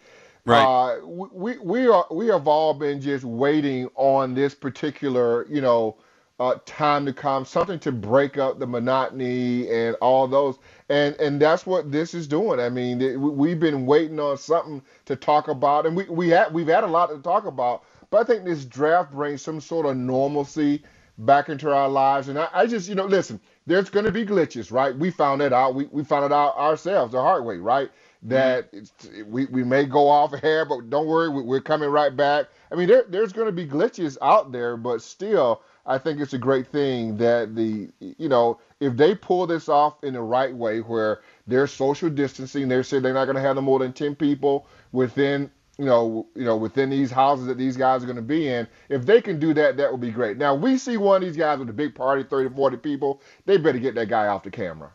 Right. 0.46 0.64
Uh, 0.64 0.96
we 1.07 1.59
we 1.59 1.88
are 1.88 2.07
we 2.11 2.29
have 2.29 2.49
all 2.49 2.75
been 2.75 3.01
just 3.01 3.25
waiting 3.25 3.88
on 3.96 4.35
this 4.35 4.55
particular, 4.55 5.46
you 5.49 5.61
know, 5.61 5.99
uh, 6.40 6.57
time 6.66 7.07
to 7.07 7.12
come, 7.12 7.44
something 7.44 7.79
to 7.81 7.92
break 7.92 8.38
up 8.38 8.59
the 8.61 8.66
monotony 8.66 9.70
and 9.70 9.96
all 10.03 10.29
those, 10.29 10.59
and 10.90 11.16
and 11.16 11.42
that's 11.42 11.66
what 11.66 11.92
this 11.92 12.14
is 12.14 12.29
doing. 12.29 12.61
I 12.61 12.70
mean, 12.70 13.03
it, 13.03 13.20
we- 13.20 13.31
we've 13.31 13.61
been 13.61 13.87
waiting 13.87 14.20
on 14.20 14.38
something 14.38 14.83
to 15.07 15.16
talk 15.16 15.49
about, 15.49 15.87
and 15.87 15.96
we 15.96 16.05
we 16.05 16.31
had 16.31 16.55
we've 16.55 16.68
had 16.68 16.85
a 16.85 16.88
lot 16.88 17.09
to 17.11 17.18
talk 17.18 17.46
about, 17.46 17.85
but 18.11 18.18
I 18.23 18.25
think 18.25 18.44
this 18.44 18.64
draft 18.64 19.12
brings 19.12 19.42
some 19.42 19.61
sort 19.61 19.87
of 19.87 19.96
normalcy 19.96 20.83
back 21.18 21.49
into 21.51 21.73
our 21.75 21.88
lives, 21.90 22.29
and 22.29 22.38
I, 22.38 22.49
I 22.53 22.66
just 22.66 22.88
you 22.88 22.94
know 22.96 23.07
listen, 23.07 23.40
there's 23.71 23.91
going 23.91 24.07
to 24.07 24.13
be 24.13 24.27
glitches, 24.27 24.73
right? 24.73 24.97
We 24.97 25.11
found 25.11 25.41
that 25.41 25.53
out. 25.53 25.75
We 25.75 25.87
we 25.87 26.05
found 26.05 26.25
it 26.25 26.33
out 26.33 26.57
ourselves 26.57 27.13
the 27.13 27.21
hard 27.21 27.45
way, 27.45 27.57
right? 27.57 27.89
Mm-hmm. 27.89 28.29
That 28.31 28.69
it's, 28.73 28.93
we 29.27 29.47
we 29.47 29.65
may 29.65 29.85
go 29.85 30.09
off 30.09 30.33
air, 30.43 30.65
but 30.65 30.91
don't 30.91 31.07
worry, 31.07 31.29
we, 31.29 31.43
we're 31.43 31.61
coming 31.61 31.89
right 31.89 32.15
back. 32.15 32.47
I 32.73 32.75
mean, 32.75 32.89
there 32.89 33.05
there's 33.09 33.33
going 33.33 33.47
to 33.47 33.53
be 33.53 33.67
glitches 33.67 34.19
out 34.23 34.53
there, 34.53 34.77
but 34.77 35.03
still. 35.03 35.63
I 35.87 35.99
think 35.99 36.21
it's 36.21 36.35
a 36.35 36.39
great 36.39 36.69
thing 36.69 37.17
that 37.17 37.57
the 37.57 37.91
you 38.01 38.29
know 38.29 38.61
if 38.81 38.97
they 38.97 39.15
pull 39.15 39.47
this 39.47 39.69
off 39.69 40.05
in 40.05 40.13
the 40.15 40.21
right 40.21 40.55
way 40.55 40.81
where 40.81 41.21
they're 41.47 41.67
social 41.67 42.11
distancing, 42.11 42.69
they 42.69 42.83
say 42.83 43.01
they're 43.01 43.15
not 43.15 43.25
going 43.25 43.37
to 43.37 43.43
have 43.43 43.57
no 43.57 43.63
more 43.63 43.79
than 43.79 43.93
ten 43.93 44.15
people 44.15 44.67
within 44.93 45.51
you 45.81 45.87
know 45.87 46.27
you 46.37 46.45
know 46.45 46.57
within 46.57 46.90
these 46.90 47.11
houses 47.11 47.47
that 47.47 47.59
these 47.59 47.77
guys 47.77 48.03
are 48.03 48.07
going 48.07 48.16
to 48.16 48.23
be 48.23 48.47
in. 48.49 48.69
If 48.88 49.07
they 49.07 49.21
can 49.23 49.38
do 49.40 49.55
that, 49.55 49.77
that 49.79 49.90
would 49.90 50.01
be 50.01 50.11
great. 50.11 50.37
Now 50.37 50.55
we 50.55 50.77
see 50.79 50.97
one 50.99 51.16
of 51.23 51.23
these 51.29 51.37
guys 51.37 51.59
with 51.59 51.71
a 51.71 51.73
big 51.73 51.95
party, 51.95 52.23
30, 52.23 52.55
40 52.55 52.77
people. 52.77 53.23
They 53.47 53.57
better 53.57 53.79
get 53.79 53.95
that 53.95 54.09
guy 54.09 54.27
off 54.29 54.43
the 54.43 54.51
camera. 54.51 54.93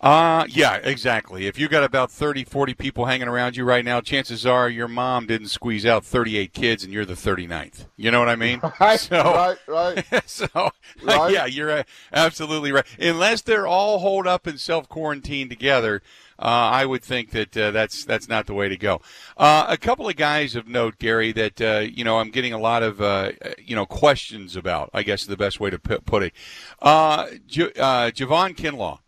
Uh, 0.00 0.44
yeah, 0.48 0.76
exactly. 0.76 1.48
If 1.48 1.58
you 1.58 1.68
got 1.68 1.82
about 1.82 2.12
30, 2.12 2.44
40 2.44 2.72
people 2.74 3.06
hanging 3.06 3.26
around 3.26 3.56
you 3.56 3.64
right 3.64 3.84
now, 3.84 4.00
chances 4.00 4.46
are 4.46 4.68
your 4.70 4.86
mom 4.86 5.26
didn't 5.26 5.48
squeeze 5.48 5.84
out 5.84 6.04
38 6.04 6.52
kids 6.52 6.84
and 6.84 6.92
you're 6.92 7.04
the 7.04 7.14
39th. 7.14 7.86
You 7.96 8.12
know 8.12 8.20
what 8.20 8.28
I 8.28 8.36
mean? 8.36 8.60
Right, 8.80 9.00
So, 9.00 9.16
right, 9.16 9.58
right. 9.66 10.04
so, 10.30 10.46
Right. 11.02 11.32
yeah, 11.32 11.46
you're 11.46 11.70
uh, 11.72 11.82
absolutely 12.12 12.70
right. 12.70 12.86
Unless 13.00 13.42
they're 13.42 13.66
all 13.66 13.98
holed 13.98 14.28
up 14.28 14.46
and 14.46 14.60
self 14.60 14.88
quarantined 14.88 15.50
together, 15.50 16.00
I 16.40 16.86
would 16.86 17.02
think 17.02 17.30
that 17.30 17.56
uh, 17.56 17.70
that's 17.72 18.04
that's 18.04 18.28
not 18.28 18.46
the 18.46 18.54
way 18.54 18.68
to 18.68 18.76
go. 18.76 19.00
Uh, 19.36 19.66
a 19.68 19.76
couple 19.76 20.08
of 20.08 20.16
guys 20.16 20.54
of 20.54 20.68
note, 20.68 20.98
Gary, 20.98 21.32
that 21.32 21.60
uh, 21.60 21.80
you 21.80 22.04
know 22.04 22.18
I'm 22.18 22.30
getting 22.30 22.52
a 22.52 22.58
lot 22.58 22.82
of 22.82 23.00
uh, 23.00 23.32
you 23.58 23.74
know 23.74 23.86
questions 23.86 24.56
about. 24.56 24.90
I 24.94 25.02
guess 25.02 25.22
is 25.22 25.28
the 25.28 25.36
best 25.36 25.58
way 25.58 25.70
to 25.70 25.78
put 25.78 26.22
it. 26.22 26.32
Uh, 26.80 27.26
J- 27.46 27.72
uh, 27.76 28.10
Javon 28.10 28.54
Kinlaw 28.56 29.00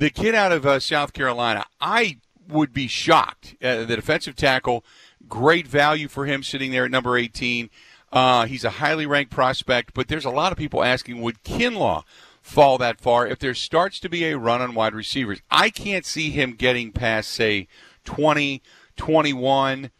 the 0.00 0.10
kid 0.10 0.34
out 0.34 0.50
of 0.50 0.64
uh, 0.66 0.80
South 0.80 1.12
Carolina, 1.12 1.66
I 1.80 2.18
would 2.48 2.72
be 2.72 2.88
shocked. 2.88 3.54
Uh, 3.62 3.84
the 3.84 3.96
defensive 3.96 4.34
tackle, 4.34 4.82
great 5.28 5.68
value 5.68 6.08
for 6.08 6.24
him 6.24 6.42
sitting 6.42 6.72
there 6.72 6.86
at 6.86 6.90
number 6.90 7.16
18. 7.16 7.68
Uh, 8.10 8.46
he's 8.46 8.64
a 8.64 8.70
highly 8.70 9.06
ranked 9.06 9.30
prospect, 9.30 9.92
but 9.94 10.08
there's 10.08 10.24
a 10.24 10.30
lot 10.30 10.52
of 10.52 10.58
people 10.58 10.82
asking 10.82 11.20
would 11.20 11.44
Kinlaw 11.44 12.02
fall 12.50 12.78
that 12.78 13.00
far 13.00 13.26
if 13.26 13.38
there 13.38 13.54
starts 13.54 14.00
to 14.00 14.08
be 14.08 14.24
a 14.24 14.36
run 14.36 14.60
on 14.60 14.74
wide 14.74 14.94
receivers? 14.94 15.40
I 15.50 15.70
can't 15.70 16.04
see 16.04 16.30
him 16.30 16.52
getting 16.52 16.92
past, 16.92 17.30
say, 17.30 17.68
20, 18.04 18.62
21. 18.96 19.90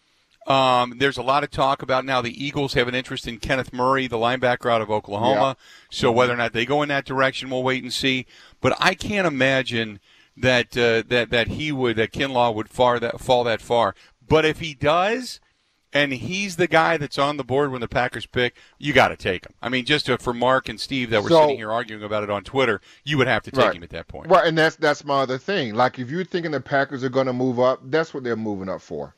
Um, 0.47 0.95
there's 0.99 1.19
a 1.19 1.23
lot 1.23 1.45
of 1.45 1.51
talk 1.51 1.83
about 1.83 2.05
now 2.05 2.21
the 2.21 2.45
Eagles 2.45 2.75
have 2.75 2.89
an 2.89 2.95
interest 2.95 3.29
in 3.29 3.39
Kenneth 3.39 3.73
Murray, 3.73 4.07
the 4.07 4.17
linebacker 4.17 4.71
out 4.71 4.83
of 4.83 4.91
Oklahoma. 4.91 5.57
So 5.91 6.11
whether 6.11 6.33
or 6.33 6.37
not 6.37 6.53
they 6.53 6.67
go 6.67 6.83
in 6.83 6.89
that 6.89 7.05
direction, 7.05 7.51
we'll 7.51 7.63
wait 7.63 7.83
and 7.83 7.93
see. 7.93 8.27
But 8.61 8.77
I 8.81 8.95
can't 8.95 9.27
imagine 9.27 10.01
that 10.37 10.77
uh, 10.77 11.03
that 11.09 11.31
that 11.31 11.49
he 11.49 11.71
would 11.71 11.97
that 11.97 12.13
Kinlaw 12.13 12.55
would 12.55 12.69
far 12.69 12.99
that 12.99 13.21
fall 13.21 13.45
that 13.45 13.61
far. 13.61 13.95
But 14.27 14.45
if 14.45 14.61
he 14.61 14.75
does, 14.75 15.41
and 15.93 16.13
he's 16.13 16.57
the 16.57 16.67
guy 16.67 16.97
that's 16.97 17.19
on 17.19 17.37
the 17.37 17.45
board 17.45 17.73
when 17.73 17.81
the 17.81 17.89
Packers 17.89 18.27
pick, 18.27 18.55
you 18.79 18.93
got 18.93 19.09
to 19.09 19.17
take 19.17 19.45
him. 19.47 19.53
I 19.61 19.69
mean, 19.69 19.85
just 19.85 20.07
to, 20.07 20.19
for 20.19 20.33
Mark 20.33 20.69
and 20.69 20.79
Steve 20.81 21.11
that 21.11 21.23
were 21.23 21.29
So- 21.29 21.43
sitting 21.43 21.57
here 21.57 21.73
arguing 21.73 22.03
about 22.03 22.23
it 22.23 22.31
on 22.31 22.45
Twitter, 22.45 22.81
you 23.05 23.19
would 23.19 23.27
have 23.27 23.43
to 23.45 23.51
take 23.51 23.65
Right. 23.65 23.75
him 23.77 23.83
at 23.83 23.91
that 23.91 24.07
point. 24.09 24.29
Right, 24.31 24.47
and 24.47 24.57
that's 24.57 24.77
that's 24.77 25.05
my 25.05 25.21
other 25.23 25.39
thing. 25.39 25.75
Like 25.75 25.99
if 25.99 26.11
you're 26.11 26.25
thinking 26.25 26.53
the 26.53 26.61
Packers 26.61 27.03
are 27.05 27.09
going 27.09 27.27
to 27.27 27.33
move 27.33 27.59
up, 27.59 27.81
that's 27.85 28.15
what 28.15 28.23
they're 28.25 28.37
moving 28.37 28.69
up 28.69 28.81
for. 28.81 29.15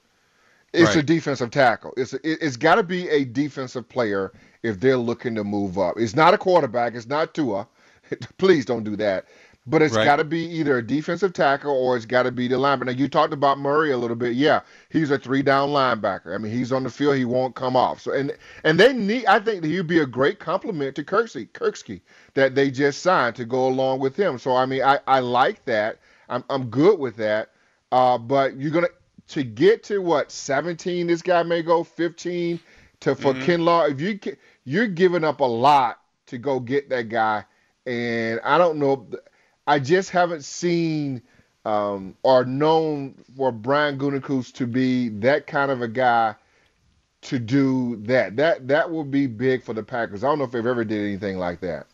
It's 0.74 0.96
a 0.96 1.02
defensive 1.02 1.50
tackle. 1.50 1.92
It's 1.98 2.14
a, 2.14 2.16
it, 2.26 2.38
it's 2.40 2.56
got 2.56 2.76
to 2.76 2.82
be 2.82 3.06
a 3.10 3.26
defensive 3.26 3.86
player 3.90 4.32
if 4.62 4.80
they're 4.80 4.96
looking 4.96 5.34
to 5.34 5.44
move 5.44 5.78
up. 5.78 5.96
It's 5.98 6.16
not 6.16 6.32
a 6.32 6.38
quarterback. 6.38 6.94
It's 6.94 7.06
not 7.06 7.34
Tua. 7.34 7.68
Please 8.38 8.64
don't 8.64 8.82
do 8.82 8.96
that. 8.96 9.26
But 9.64 9.80
it's 9.80 9.94
Right. 9.94 10.04
got 10.04 10.16
to 10.16 10.24
be 10.24 10.44
either 10.44 10.78
a 10.78 10.82
defensive 10.86 11.32
tackle 11.32 11.70
or 11.72 11.96
it's 11.96 12.04
got 12.04 12.24
to 12.24 12.32
be 12.32 12.48
the 12.48 12.56
linebacker. 12.56 12.86
Now 12.86 12.92
you 12.92 13.08
talked 13.08 13.32
about 13.32 13.58
Murray 13.60 13.92
a 13.92 13.96
little 13.96 14.16
bit. 14.16 14.34
Yeah, 14.34 14.60
he's 14.88 15.10
a 15.12 15.18
three 15.18 15.42
down 15.42 15.68
linebacker. 15.70 16.34
I 16.34 16.38
mean, 16.38 16.52
he's 16.52 16.72
on 16.72 16.82
the 16.82 16.90
field. 16.90 17.16
He 17.16 17.24
won't 17.24 17.54
come 17.54 17.76
off. 17.76 18.00
So 18.00 18.12
and 18.12 18.36
and 18.64 18.78
they 18.80 18.92
need. 18.92 19.26
I 19.26 19.38
think 19.38 19.62
that 19.62 19.68
he'd 19.68 19.86
be 19.86 20.00
a 20.00 20.06
great 20.06 20.40
complement 20.40 20.96
to 20.96 21.04
Kirksey, 21.04 21.48
Kirksey 21.50 22.00
that 22.34 22.54
they 22.56 22.70
just 22.70 23.02
signed 23.02 23.36
to 23.36 23.44
go 23.44 23.68
along 23.68 24.00
with 24.00 24.16
him. 24.16 24.36
So 24.38 24.56
I 24.56 24.66
mean, 24.66 24.82
I 24.82 24.98
I 25.06 25.20
like 25.20 25.64
that. 25.66 25.98
I'm 26.28 26.42
I'm 26.50 26.66
good 26.66 26.98
with 26.98 27.16
that. 27.16 27.50
Uh, 27.92 28.18
but 28.18 28.56
you're 28.56 28.70
gonna 28.72 28.88
to 29.28 29.44
get 29.44 29.84
to 29.84 29.98
what 30.00 30.32
17. 30.32 31.06
This 31.06 31.22
guy 31.22 31.42
may 31.44 31.62
go 31.62 31.84
15 31.84 32.58
to 33.00 33.14
for 33.14 33.32
Kinlaw. 33.34 33.90
If 33.90 34.00
you 34.00 34.18
you're 34.64 34.88
giving 34.88 35.24
up 35.24 35.40
a 35.40 35.44
lot 35.44 36.00
to 36.26 36.38
go 36.38 36.58
get 36.58 36.88
that 36.90 37.08
guy, 37.08 37.44
and 37.86 38.40
I 38.42 38.58
don't 38.58 38.78
know. 38.78 39.06
I 39.66 39.78
just 39.78 40.10
haven't 40.10 40.44
seen 40.44 41.22
um, 41.64 42.16
or 42.22 42.44
known 42.44 43.14
for 43.36 43.52
Brian 43.52 43.98
Gutekunst 43.98 44.54
to 44.54 44.66
be 44.66 45.08
that 45.20 45.46
kind 45.46 45.70
of 45.70 45.82
a 45.82 45.88
guy 45.88 46.34
to 47.22 47.38
do 47.38 47.96
that. 48.04 48.36
That 48.36 48.68
that 48.68 48.90
would 48.90 49.10
be 49.10 49.26
big 49.26 49.62
for 49.62 49.74
the 49.74 49.82
Packers. 49.82 50.24
I 50.24 50.28
don't 50.28 50.38
know 50.38 50.44
if 50.44 50.50
they've 50.50 50.66
ever 50.66 50.84
did 50.84 51.04
anything 51.04 51.38
like 51.38 51.60
that. 51.60 51.86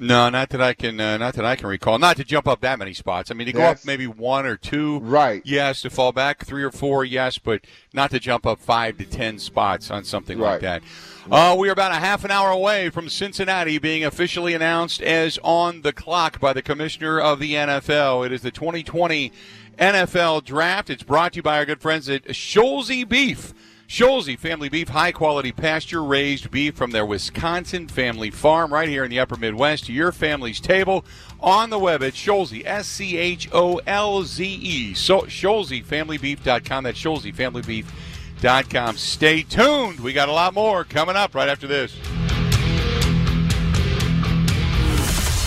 No, 0.00 0.28
not 0.30 0.48
that 0.50 0.60
I 0.60 0.72
can. 0.74 0.98
Uh, 1.00 1.16
not 1.18 1.34
that 1.34 1.44
I 1.44 1.56
can 1.56 1.66
recall. 1.66 1.98
Not 1.98 2.16
to 2.16 2.24
jump 2.24 2.48
up 2.48 2.60
that 2.62 2.78
many 2.78 2.94
spots. 2.94 3.30
I 3.30 3.34
mean, 3.34 3.46
to 3.46 3.52
go 3.52 3.58
Yes. 3.60 3.80
up 3.82 3.86
maybe 3.86 4.06
one 4.06 4.46
or 4.46 4.56
two. 4.56 4.98
Right. 5.00 5.42
Yes, 5.44 5.82
to 5.82 5.90
fall 5.90 6.12
back 6.12 6.44
three 6.44 6.62
or 6.62 6.70
four. 6.70 7.04
Yes, 7.04 7.38
but 7.38 7.60
not 7.92 8.10
to 8.12 8.18
jump 8.20 8.46
up 8.46 8.60
five 8.60 8.96
to 8.98 9.04
ten 9.04 9.38
spots 9.38 9.90
on 9.90 10.04
something 10.04 10.38
like 10.38 10.50
Right. 10.52 10.60
that. 10.62 10.82
Uh, 11.30 11.54
we 11.58 11.68
are 11.68 11.72
about 11.72 11.92
a 11.92 11.96
half 11.96 12.24
an 12.24 12.30
hour 12.30 12.50
away 12.50 12.88
from 12.90 13.08
Cincinnati 13.08 13.78
being 13.78 14.04
officially 14.04 14.54
announced 14.54 15.02
as 15.02 15.38
on 15.44 15.82
the 15.82 15.92
clock 15.92 16.40
by 16.40 16.52
the 16.52 16.62
commissioner 16.62 17.20
of 17.20 17.38
the 17.38 17.54
NFL. 17.54 18.24
It 18.24 18.32
is 18.32 18.40
the 18.42 18.50
2020 18.50 19.30
NFL 19.78 20.40
Draft. 20.44 20.90
It's 20.90 21.02
brought 21.02 21.32
to 21.32 21.36
you 21.36 21.42
by 21.42 21.58
our 21.58 21.64
good 21.66 21.80
friends 21.80 22.08
at 22.08 22.24
Scholze 22.28 23.06
Beef. 23.08 23.52
Scholze 23.90 24.38
Family 24.38 24.68
Beef, 24.68 24.88
high 24.88 25.10
quality 25.10 25.50
pasture 25.50 26.04
raised 26.04 26.48
beef 26.52 26.76
from 26.76 26.92
their 26.92 27.04
Wisconsin 27.04 27.88
family 27.88 28.30
farm 28.30 28.72
right 28.72 28.88
here 28.88 29.02
in 29.02 29.10
the 29.10 29.18
upper 29.18 29.34
Midwest 29.34 29.88
your 29.88 30.12
family's 30.12 30.60
table 30.60 31.04
on 31.40 31.70
the 31.70 31.78
web 31.78 32.00
at 32.04 32.12
Scholze, 32.12 32.64
S 32.64 32.86
C 32.86 33.16
H 33.16 33.48
O 33.52 33.80
L 33.88 34.22
Z 34.22 34.44
E. 34.46 34.94
So, 34.94 35.22
ScholzeFamilyBeef.com. 35.22 36.84
That's 36.84 37.02
ScholzeFamilyBeef.com. 37.02 38.96
Stay 38.96 39.42
tuned. 39.42 39.98
We 39.98 40.12
got 40.12 40.28
a 40.28 40.32
lot 40.32 40.54
more 40.54 40.84
coming 40.84 41.16
up 41.16 41.34
right 41.34 41.48
after 41.48 41.66
this. 41.66 41.92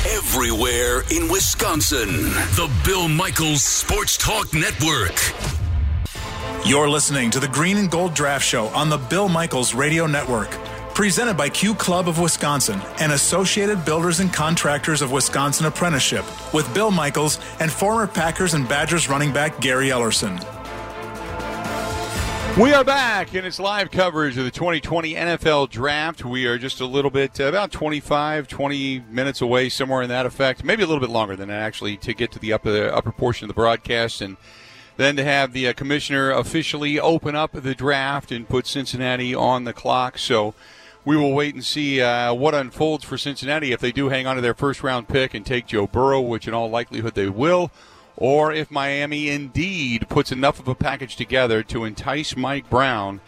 Everywhere 0.05 1.03
in 1.11 1.31
Wisconsin. 1.31 2.11
The 2.57 2.69
Bill 2.83 3.07
Michaels 3.07 3.63
Sports 3.63 4.17
Talk 4.17 4.53
Network. 4.53 5.15
You're 6.65 6.89
listening 6.89 7.29
to 7.31 7.39
the 7.39 7.47
Green 7.47 7.77
and 7.77 7.91
Gold 7.91 8.13
Draft 8.13 8.45
Show 8.45 8.67
on 8.67 8.89
the 8.89 8.97
Bill 8.97 9.27
Michaels 9.27 9.73
Radio 9.73 10.07
Network. 10.07 10.49
Presented 10.93 11.35
by 11.35 11.49
Q 11.49 11.73
Club 11.73 12.07
of 12.07 12.19
Wisconsin 12.19 12.79
and 12.99 13.11
Associated 13.11 13.83
Builders 13.83 14.19
and 14.19 14.31
Contractors 14.31 15.01
of 15.01 15.11
Wisconsin 15.11 15.65
Apprenticeship 15.65 16.23
with 16.53 16.71
Bill 16.73 16.91
Michaels 16.91 17.39
and 17.59 17.71
former 17.71 18.05
Packers 18.07 18.53
and 18.53 18.69
Badgers 18.69 19.09
running 19.09 19.33
back 19.33 19.59
Gary 19.59 19.87
Ellerson. 19.87 20.39
We 22.55 22.71
are 22.71 22.83
back 22.83 23.33
in 23.33 23.45
its 23.45 23.59
live 23.59 23.89
coverage 23.89 24.37
of 24.37 24.45
the 24.45 24.51
2020 24.51 25.15
NFL 25.15 25.71
Draft. 25.71 26.23
We 26.23 26.45
are 26.45 26.59
just 26.59 26.81
a 26.81 26.85
little 26.85 27.09
bit, 27.09 27.39
uh, 27.39 27.45
about 27.45 27.71
25, 27.71 28.47
20 28.47 28.99
minutes 29.09 29.41
away, 29.41 29.69
somewhere 29.69 30.03
in 30.03 30.09
that 30.09 30.27
effect. 30.27 30.63
Maybe 30.63 30.83
a 30.83 30.85
little 30.85 31.01
bit 31.01 31.09
longer 31.09 31.35
than 31.35 31.49
that, 31.49 31.61
actually, 31.61 31.97
to 31.97 32.13
get 32.13 32.31
to 32.33 32.37
the 32.39 32.53
upper, 32.53 32.89
upper 32.93 33.11
portion 33.11 33.45
of 33.45 33.47
the 33.47 33.55
broadcast 33.55 34.21
and 34.21 34.37
then 34.97 35.15
to 35.15 35.23
have 35.23 35.53
the 35.53 35.67
uh, 35.67 35.73
commissioner 35.73 36.31
officially 36.31 36.99
open 36.99 37.35
up 37.35 37.51
the 37.53 37.75
draft 37.75 38.31
and 38.31 38.47
put 38.47 38.67
Cincinnati 38.67 39.33
on 39.33 39.63
the 39.63 39.73
clock. 39.73 40.17
So 40.17 40.53
we 41.05 41.17
will 41.17 41.33
wait 41.33 41.53
and 41.53 41.65
see 41.65 42.01
uh, 42.01 42.33
what 42.33 42.53
unfolds 42.53 43.03
for 43.03 43.17
Cincinnati 43.17 43.71
if 43.71 43.79
they 43.79 43.91
do 43.91 44.09
hang 44.09 44.27
on 44.27 44.35
to 44.35 44.41
their 44.41 44.53
first 44.53 44.83
round 44.83 45.07
pick 45.07 45.33
and 45.33 45.45
take 45.45 45.67
Joe 45.67 45.87
Burrow, 45.87 46.21
which 46.21 46.47
in 46.47 46.53
all 46.53 46.69
likelihood 46.69 47.15
they 47.15 47.29
will, 47.29 47.71
or 48.15 48.53
if 48.53 48.71
Miami 48.71 49.29
indeed 49.29 50.07
puts 50.09 50.31
enough 50.31 50.59
of 50.59 50.67
a 50.67 50.75
package 50.75 51.15
together 51.15 51.63
to 51.63 51.83
entice 51.83 52.37
Mike 52.37 52.69
Brown 52.69 53.19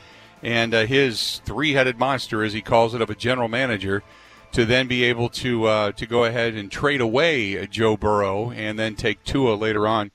and 0.43 0.73
uh, 0.73 0.85
his 0.85 1.41
three 1.43 1.73
headed 1.73 1.97
monster, 1.97 2.43
as 2.43 2.53
he 2.53 2.61
calls 2.61 2.93
it, 2.93 3.01
of 3.01 3.09
a 3.09 3.15
general 3.15 3.47
manager 3.47 4.03
to 4.51 4.63
then 4.63 4.87
be 4.87 5.03
able 5.03 5.27
to 5.27 5.65
uh, 5.65 5.91
to 5.93 6.05
go 6.05 6.23
ahead 6.23 6.53
and 6.53 6.71
trade 6.71 7.01
away 7.01 7.65
Joe 7.67 7.97
Burrow 7.97 8.51
and 8.51 8.79
then 8.79 8.95
take 8.95 9.23
Tua 9.23 9.55
later 9.55 9.87
on 9.87 10.11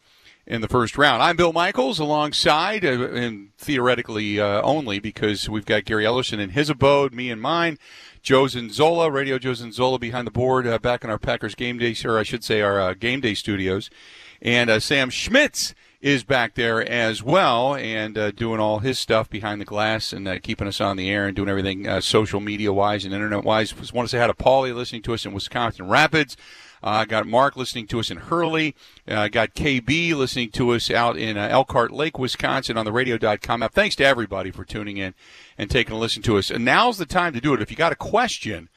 in 0.50 0.60
the 0.60 0.68
first 0.68 0.98
round. 0.98 1.22
I'm 1.22 1.36
Bill 1.36 1.52
Michaels 1.52 2.00
alongside, 2.00 2.84
uh, 2.84 3.08
and 3.10 3.56
theoretically 3.56 4.40
uh, 4.40 4.60
only 4.62 4.98
because 4.98 5.48
we've 5.48 5.64
got 5.64 5.84
Gary 5.84 6.04
Ellerson 6.04 6.40
in 6.40 6.50
his 6.50 6.68
abode, 6.68 7.14
me 7.14 7.30
and 7.30 7.40
mine. 7.40 7.78
Joe 8.20 8.42
Zinzola, 8.42 9.12
Radio 9.12 9.38
Joe 9.38 9.52
Zinzola 9.52 10.00
behind 10.00 10.26
the 10.26 10.32
board 10.32 10.66
uh, 10.66 10.80
back 10.80 11.04
in 11.04 11.10
our 11.10 11.18
Packers 11.18 11.54
game 11.54 11.78
day, 11.78 11.94
or 12.04 12.18
I 12.18 12.24
should 12.24 12.42
say 12.42 12.62
our 12.62 12.80
uh, 12.80 12.94
game 12.94 13.20
day 13.20 13.34
studios. 13.34 13.90
And 14.42 14.68
uh, 14.68 14.80
Sam 14.80 15.08
Schmitz 15.08 15.72
is 16.00 16.24
back 16.24 16.54
there 16.54 16.82
as 16.86 17.22
well 17.22 17.76
and 17.76 18.18
uh, 18.18 18.30
doing 18.32 18.58
all 18.58 18.80
his 18.80 18.98
stuff 18.98 19.30
behind 19.30 19.60
the 19.60 19.66
glass 19.66 20.12
and 20.12 20.26
uh, 20.26 20.38
keeping 20.42 20.66
us 20.66 20.80
on 20.80 20.96
the 20.96 21.10
air 21.10 21.26
and 21.26 21.36
doing 21.36 21.48
everything 21.48 21.86
uh, 21.86 22.00
social 22.00 22.40
media 22.40 22.72
wise 22.72 23.04
and 23.04 23.14
internet 23.14 23.44
wise. 23.44 23.70
Just 23.70 23.92
want 23.92 24.08
to 24.08 24.10
say 24.10 24.18
hi 24.18 24.26
to 24.26 24.34
Paulie 24.34 24.74
listening 24.74 25.02
to 25.02 25.14
us 25.14 25.24
in 25.24 25.32
Wisconsin 25.32 25.86
Rapids. 25.86 26.36
I 26.82 27.02
uh, 27.02 27.04
got 27.04 27.26
Mark 27.26 27.56
listening 27.56 27.86
to 27.88 28.00
us 28.00 28.10
in 28.10 28.16
Hurley. 28.16 28.74
I 29.06 29.12
uh, 29.12 29.28
got 29.28 29.54
KB 29.54 30.14
listening 30.14 30.50
to 30.52 30.70
us 30.70 30.90
out 30.90 31.18
in 31.18 31.36
uh, 31.36 31.48
Elkhart 31.48 31.90
Lake, 31.90 32.18
Wisconsin 32.18 32.78
on 32.78 32.86
the 32.86 32.92
radio.com 32.92 33.62
app. 33.62 33.74
Thanks 33.74 33.96
to 33.96 34.04
everybody 34.04 34.50
for 34.50 34.64
tuning 34.64 34.96
in 34.96 35.14
and 35.58 35.70
taking 35.70 35.94
a 35.94 35.98
listen 35.98 36.22
to 36.22 36.38
us. 36.38 36.50
And 36.50 36.64
now's 36.64 36.96
the 36.96 37.06
time 37.06 37.34
to 37.34 37.40
do 37.40 37.52
it. 37.52 37.60
If 37.60 37.70
you 37.70 37.76
got 37.76 37.92
a 37.92 37.96
question, 37.96 38.70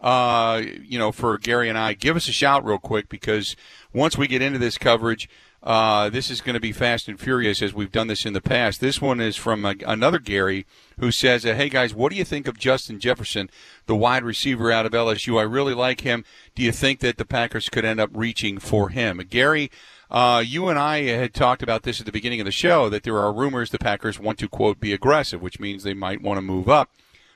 uh, 0.00 0.62
you 0.82 0.98
know, 0.98 1.10
for 1.10 1.38
Gary 1.38 1.68
and 1.68 1.76
I, 1.76 1.94
give 1.94 2.16
us 2.16 2.28
a 2.28 2.32
shout 2.32 2.64
real 2.64 2.78
quick 2.78 3.08
because 3.08 3.56
once 3.92 4.16
we 4.16 4.28
get 4.28 4.42
into 4.42 4.58
this 4.58 4.78
coverage, 4.78 5.28
uh, 5.62 6.08
this 6.08 6.30
is 6.30 6.40
going 6.40 6.54
to 6.54 6.60
be 6.60 6.72
fast 6.72 7.06
and 7.06 7.20
furious 7.20 7.60
as 7.60 7.74
we've 7.74 7.92
done 7.92 8.06
this 8.06 8.24
in 8.24 8.32
the 8.32 8.40
past. 8.40 8.80
This 8.80 9.00
one 9.00 9.20
is 9.20 9.36
from 9.36 9.64
a, 9.64 9.74
another 9.86 10.18
Gary 10.18 10.66
who 10.98 11.10
says, 11.10 11.44
uh, 11.44 11.54
Hey 11.54 11.68
guys, 11.68 11.94
what 11.94 12.10
do 12.10 12.16
you 12.16 12.24
think 12.24 12.48
of 12.48 12.58
Justin 12.58 12.98
Jefferson, 12.98 13.50
the 13.86 13.96
wide 13.96 14.24
receiver 14.24 14.72
out 14.72 14.86
of 14.86 14.92
LSU? 14.92 15.38
I 15.38 15.42
really 15.42 15.74
like 15.74 16.00
him. 16.00 16.24
Do 16.54 16.62
you 16.62 16.72
think 16.72 17.00
that 17.00 17.18
the 17.18 17.26
Packers 17.26 17.68
could 17.68 17.84
end 17.84 18.00
up 18.00 18.10
reaching 18.14 18.58
for 18.58 18.88
him? 18.88 19.18
Gary, 19.28 19.70
uh, 20.10 20.42
you 20.44 20.68
and 20.68 20.78
I 20.78 21.02
had 21.02 21.34
talked 21.34 21.62
about 21.62 21.82
this 21.82 22.00
at 22.00 22.06
the 22.06 22.12
beginning 22.12 22.40
of 22.40 22.46
the 22.46 22.52
show 22.52 22.88
that 22.88 23.02
there 23.02 23.18
are 23.18 23.32
rumors 23.32 23.70
the 23.70 23.78
Packers 23.78 24.18
want 24.18 24.38
to, 24.38 24.48
quote, 24.48 24.80
be 24.80 24.94
aggressive, 24.94 25.42
which 25.42 25.60
means 25.60 25.82
they 25.82 25.94
might 25.94 26.22
want 26.22 26.38
to 26.38 26.42
move 26.42 26.68
up. 26.68 26.90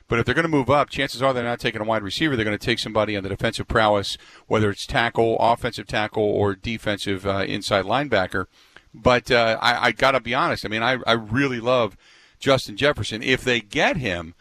But 0.07 0.19
if 0.19 0.25
they're 0.25 0.35
going 0.35 0.43
to 0.43 0.49
move 0.49 0.69
up, 0.69 0.89
chances 0.89 1.21
are 1.21 1.33
they're 1.33 1.43
not 1.43 1.59
taking 1.59 1.81
a 1.81 1.85
wide 1.85 2.03
receiver. 2.03 2.35
They're 2.35 2.45
going 2.45 2.57
to 2.57 2.63
take 2.63 2.79
somebody 2.79 3.17
on 3.17 3.23
the 3.23 3.29
defensive 3.29 3.67
prowess, 3.67 4.17
whether 4.47 4.69
it's 4.69 4.85
tackle, 4.85 5.37
offensive 5.39 5.87
tackle, 5.87 6.23
or 6.23 6.55
defensive 6.55 7.25
uh, 7.25 7.45
inside 7.47 7.85
linebacker. 7.85 8.45
But 8.93 9.31
uh, 9.31 9.57
I, 9.61 9.87
I 9.87 9.91
got 9.91 10.11
to 10.11 10.19
be 10.19 10.33
honest. 10.33 10.65
I 10.65 10.69
mean, 10.69 10.83
I, 10.83 10.99
I 11.07 11.13
really 11.13 11.59
love 11.59 11.97
Justin 12.39 12.77
Jefferson. 12.77 13.23
If 13.23 13.43
they 13.43 13.59
get 13.61 13.97
him, 13.97 14.35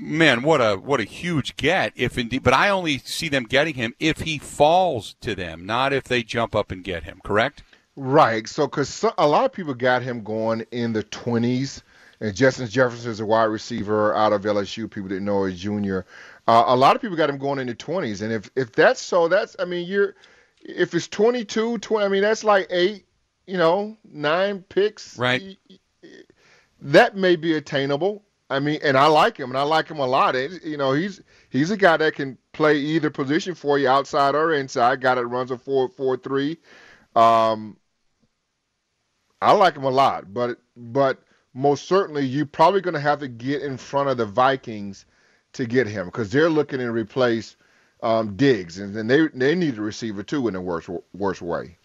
man, 0.00 0.42
what 0.42 0.60
a 0.60 0.76
what 0.76 1.00
a 1.00 1.04
huge 1.04 1.56
get. 1.56 1.92
If 1.94 2.18
indeed, 2.18 2.42
but 2.42 2.54
I 2.54 2.70
only 2.70 2.98
see 2.98 3.28
them 3.28 3.44
getting 3.44 3.74
him 3.74 3.94
if 4.00 4.20
he 4.20 4.38
falls 4.38 5.14
to 5.20 5.34
them, 5.34 5.66
not 5.66 5.92
if 5.92 6.04
they 6.04 6.22
jump 6.22 6.54
up 6.54 6.70
and 6.70 6.82
get 6.82 7.04
him. 7.04 7.20
Correct? 7.22 7.62
Right. 7.94 8.48
So, 8.48 8.66
because 8.66 9.04
a 9.16 9.26
lot 9.26 9.44
of 9.44 9.52
people 9.52 9.74
got 9.74 10.02
him 10.02 10.22
going 10.22 10.66
in 10.70 10.92
the 10.92 11.02
twenties 11.02 11.82
and 12.20 12.34
Justin 12.34 12.68
Jefferson 12.68 13.10
is 13.10 13.20
a 13.20 13.26
wide 13.26 13.44
receiver 13.44 14.14
out 14.14 14.32
of 14.32 14.42
LSU. 14.42 14.90
People 14.90 15.08
didn't 15.08 15.24
know 15.24 15.44
he's 15.44 15.60
junior. 15.60 16.06
Uh, 16.46 16.64
a 16.66 16.76
lot 16.76 16.96
of 16.96 17.02
people 17.02 17.16
got 17.16 17.28
him 17.28 17.38
going 17.38 17.58
in 17.58 17.66
the 17.66 17.74
20s, 17.74 18.22
and 18.22 18.32
if 18.32 18.50
if 18.56 18.72
that's 18.72 19.00
so, 19.00 19.28
that's 19.28 19.56
I 19.58 19.64
mean 19.64 19.86
you're 19.86 20.14
if 20.60 20.94
it's 20.94 21.08
22, 21.08 21.78
20, 21.78 22.04
I 22.04 22.08
mean 22.08 22.22
that's 22.22 22.44
like 22.44 22.66
eight, 22.70 23.06
you 23.46 23.56
know, 23.56 23.96
nine 24.04 24.62
picks. 24.68 25.18
Right. 25.18 25.58
That 26.80 27.16
may 27.16 27.36
be 27.36 27.54
attainable. 27.54 28.22
I 28.48 28.60
mean, 28.60 28.78
and 28.82 28.96
I 28.96 29.06
like 29.06 29.36
him, 29.36 29.50
and 29.50 29.58
I 29.58 29.62
like 29.62 29.88
him 29.88 29.98
a 29.98 30.06
lot. 30.06 30.36
You 30.36 30.76
know, 30.76 30.92
he's 30.92 31.20
he's 31.50 31.72
a 31.72 31.76
guy 31.76 31.96
that 31.96 32.14
can 32.14 32.38
play 32.52 32.76
either 32.76 33.10
position 33.10 33.54
for 33.54 33.76
you, 33.76 33.88
outside 33.88 34.36
or 34.36 34.54
inside. 34.54 35.00
Guy 35.00 35.16
that 35.16 35.26
runs 35.26 35.50
a 35.50 35.58
four 35.58 35.88
four 35.88 36.16
three. 36.16 36.58
Um, 37.16 37.76
I 39.42 39.52
like 39.52 39.76
him 39.76 39.84
a 39.84 39.90
lot, 39.90 40.32
but 40.32 40.60
but 40.76 41.22
most 41.56 41.88
certainly 41.88 42.24
you're 42.24 42.44
probably 42.46 42.82
going 42.82 42.94
to 42.94 43.00
have 43.00 43.18
to 43.20 43.28
get 43.28 43.62
in 43.62 43.78
front 43.78 44.10
of 44.10 44.18
the 44.18 44.26
Vikings 44.26 45.06
to 45.54 45.64
get 45.64 45.86
him 45.86 46.06
because 46.06 46.30
they're 46.30 46.50
looking 46.50 46.78
to 46.78 46.92
replace 46.92 47.56
um, 48.02 48.36
Diggs, 48.36 48.78
and, 48.78 48.94
they 49.08 49.26
they 49.28 49.54
need 49.54 49.78
a 49.78 49.80
receiver 49.80 50.22
too 50.22 50.48
in 50.48 50.54
a 50.54 50.60
worse 50.60 50.88
worse 51.14 51.40
way. 51.40 51.78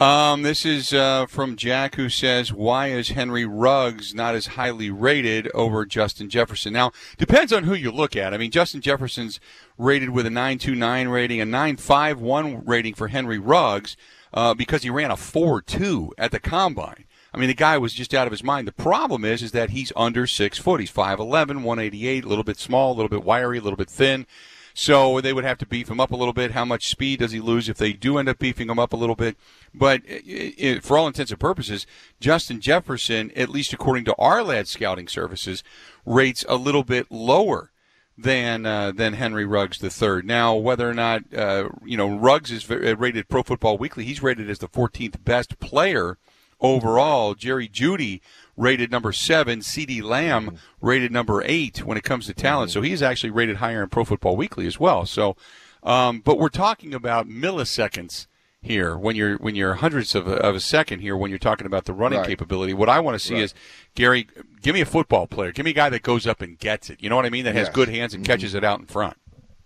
Um, 0.00 0.42
this 0.42 0.66
is 0.66 0.92
uh, 0.92 1.26
from 1.26 1.54
Jack 1.56 1.94
who 1.94 2.08
says, 2.08 2.52
"Why 2.52 2.88
is 2.88 3.10
Henry 3.10 3.44
Ruggs 3.46 4.12
not 4.12 4.34
as 4.34 4.48
highly 4.48 4.90
rated 4.90 5.48
over 5.54 5.86
Justin 5.86 6.28
Jefferson?" 6.28 6.72
Now, 6.72 6.90
depends 7.16 7.52
on 7.52 7.62
who 7.62 7.74
you 7.74 7.92
look 7.92 8.16
at. 8.16 8.34
I 8.34 8.38
mean, 8.38 8.50
Justin 8.50 8.80
Jefferson's 8.80 9.38
rated 9.78 10.10
with 10.10 10.26
a 10.26 10.30
9.29 10.30 11.12
rating, 11.12 11.40
a 11.40 11.46
9.51 11.46 12.62
rating 12.66 12.94
for 12.94 13.08
Henry 13.08 13.38
Ruggs 13.38 13.96
uh, 14.34 14.52
because 14.52 14.82
he 14.82 14.90
ran 14.90 15.12
a 15.12 15.16
4.2 15.16 16.10
at 16.18 16.32
the 16.32 16.40
combine. 16.40 17.04
I 17.32 17.38
mean, 17.38 17.48
the 17.48 17.54
guy 17.54 17.78
was 17.78 17.94
just 17.94 18.14
out 18.14 18.26
of 18.26 18.32
his 18.32 18.42
mind. 18.42 18.66
The 18.66 18.72
problem 18.72 19.24
is, 19.24 19.42
is 19.42 19.52
that 19.52 19.70
he's 19.70 19.92
under 19.94 20.26
six 20.26 20.58
foot. 20.58 20.80
He's 20.80 20.90
5'11", 20.90 21.62
188, 21.62 22.24
a 22.24 22.28
little 22.28 22.44
bit 22.44 22.58
small, 22.58 22.92
a 22.92 22.96
little 22.96 23.08
bit 23.08 23.24
wiry, 23.24 23.58
a 23.58 23.62
little 23.62 23.76
bit 23.76 23.88
thin. 23.88 24.26
So 24.74 25.20
they 25.20 25.32
would 25.32 25.44
have 25.44 25.58
to 25.58 25.66
beef 25.66 25.90
him 25.90 26.00
up 26.00 26.10
a 26.10 26.16
little 26.16 26.32
bit. 26.32 26.52
How 26.52 26.64
much 26.64 26.88
speed 26.88 27.18
does 27.18 27.32
he 27.32 27.40
lose 27.40 27.68
if 27.68 27.76
they 27.76 27.92
do 27.92 28.18
end 28.18 28.28
up 28.28 28.38
beefing 28.38 28.70
him 28.70 28.78
up 28.78 28.92
a 28.92 28.96
little 28.96 29.16
bit? 29.16 29.36
But 29.74 30.02
it, 30.06 30.84
for 30.84 30.96
all 30.96 31.06
intents 31.06 31.30
and 31.30 31.40
purposes, 31.40 31.86
Justin 32.20 32.60
Jefferson, 32.60 33.30
at 33.36 33.48
least 33.48 33.72
according 33.72 34.04
to 34.06 34.14
our 34.16 34.42
lad 34.42 34.68
scouting 34.68 35.08
services, 35.08 35.62
rates 36.06 36.44
a 36.48 36.56
little 36.56 36.84
bit 36.84 37.06
lower 37.10 37.70
than 38.16 38.66
uh, 38.66 38.92
than 38.92 39.14
Henry 39.14 39.44
Ruggs 39.44 39.82
III. 39.82 40.22
Now, 40.22 40.54
whether 40.54 40.88
or 40.88 40.94
not 40.94 41.22
uh, 41.34 41.68
you 41.84 41.96
know 41.96 42.16
Ruggs 42.16 42.50
is 42.50 42.68
rated 42.68 43.28
Pro 43.28 43.42
Football 43.42 43.78
Weekly, 43.78 44.04
he's 44.04 44.22
rated 44.22 44.48
as 44.48 44.58
the 44.58 44.68
14th 44.68 45.24
best 45.24 45.58
player 45.58 46.18
overall. 46.60 47.34
Jerry 47.34 47.68
Jeudy 47.68 48.20
rated 48.56 48.90
number 48.90 49.12
seven. 49.12 49.60
CeeDee 49.60 50.02
Lamb 50.02 50.58
rated 50.80 51.10
number 51.10 51.42
eight 51.44 51.84
when 51.84 51.96
it 51.96 52.04
comes 52.04 52.26
to 52.26 52.34
talent. 52.34 52.70
So 52.70 52.82
he's 52.82 53.02
actually 53.02 53.30
rated 53.30 53.56
higher 53.56 53.82
in 53.82 53.88
Pro 53.88 54.04
Football 54.04 54.36
Weekly 54.36 54.66
as 54.66 54.78
well. 54.78 55.06
So, 55.06 55.36
um, 55.82 56.20
but 56.20 56.38
we're 56.38 56.48
talking 56.48 56.94
about 56.94 57.28
milliseconds 57.28 58.26
here 58.62 58.96
when 58.96 59.16
you're 59.16 59.36
when 59.38 59.54
you're 59.54 59.74
hundredths 59.74 60.14
of 60.14 60.28
a, 60.28 60.34
of 60.34 60.54
a 60.54 60.60
second 60.60 61.00
here 61.00 61.16
when 61.16 61.30
you're 61.30 61.38
talking 61.38 61.66
about 61.66 61.86
the 61.86 61.94
running 61.94 62.18
right. 62.18 62.28
capability. 62.28 62.74
What 62.74 62.90
I 62.90 63.00
want 63.00 63.18
to 63.18 63.26
see 63.26 63.34
right. 63.34 63.44
is 63.44 63.54
Gary, 63.94 64.26
give 64.60 64.74
me 64.74 64.82
a 64.82 64.86
football 64.86 65.26
player. 65.26 65.52
Give 65.52 65.64
me 65.64 65.70
a 65.70 65.74
guy 65.74 65.88
that 65.88 66.02
goes 66.02 66.26
up 66.26 66.42
and 66.42 66.58
gets 66.58 66.90
it. 66.90 67.02
You 67.02 67.08
know 67.08 67.16
what 67.16 67.24
I 67.24 67.30
mean? 67.30 67.44
That 67.44 67.54
has 67.54 67.70
good 67.70 67.88
hands 67.88 68.12
and 68.12 68.22
mm-hmm. 68.22 68.32
catches 68.32 68.54
it 68.54 68.62
out 68.62 68.80
in 68.80 68.86
front. 68.86 69.16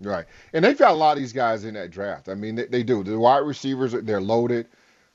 Right, 0.00 0.26
and 0.52 0.64
they've 0.64 0.76
got 0.76 0.90
a 0.90 0.94
lot 0.94 1.16
of 1.16 1.18
these 1.18 1.32
guys 1.32 1.64
in 1.64 1.74
that 1.74 1.90
draft. 1.90 2.28
I 2.28 2.34
mean, 2.34 2.56
they, 2.56 2.66
they 2.66 2.82
do. 2.82 3.02
The 3.02 3.18
wide 3.18 3.38
receivers, 3.38 3.92
they're 3.92 4.20
loaded. 4.20 4.68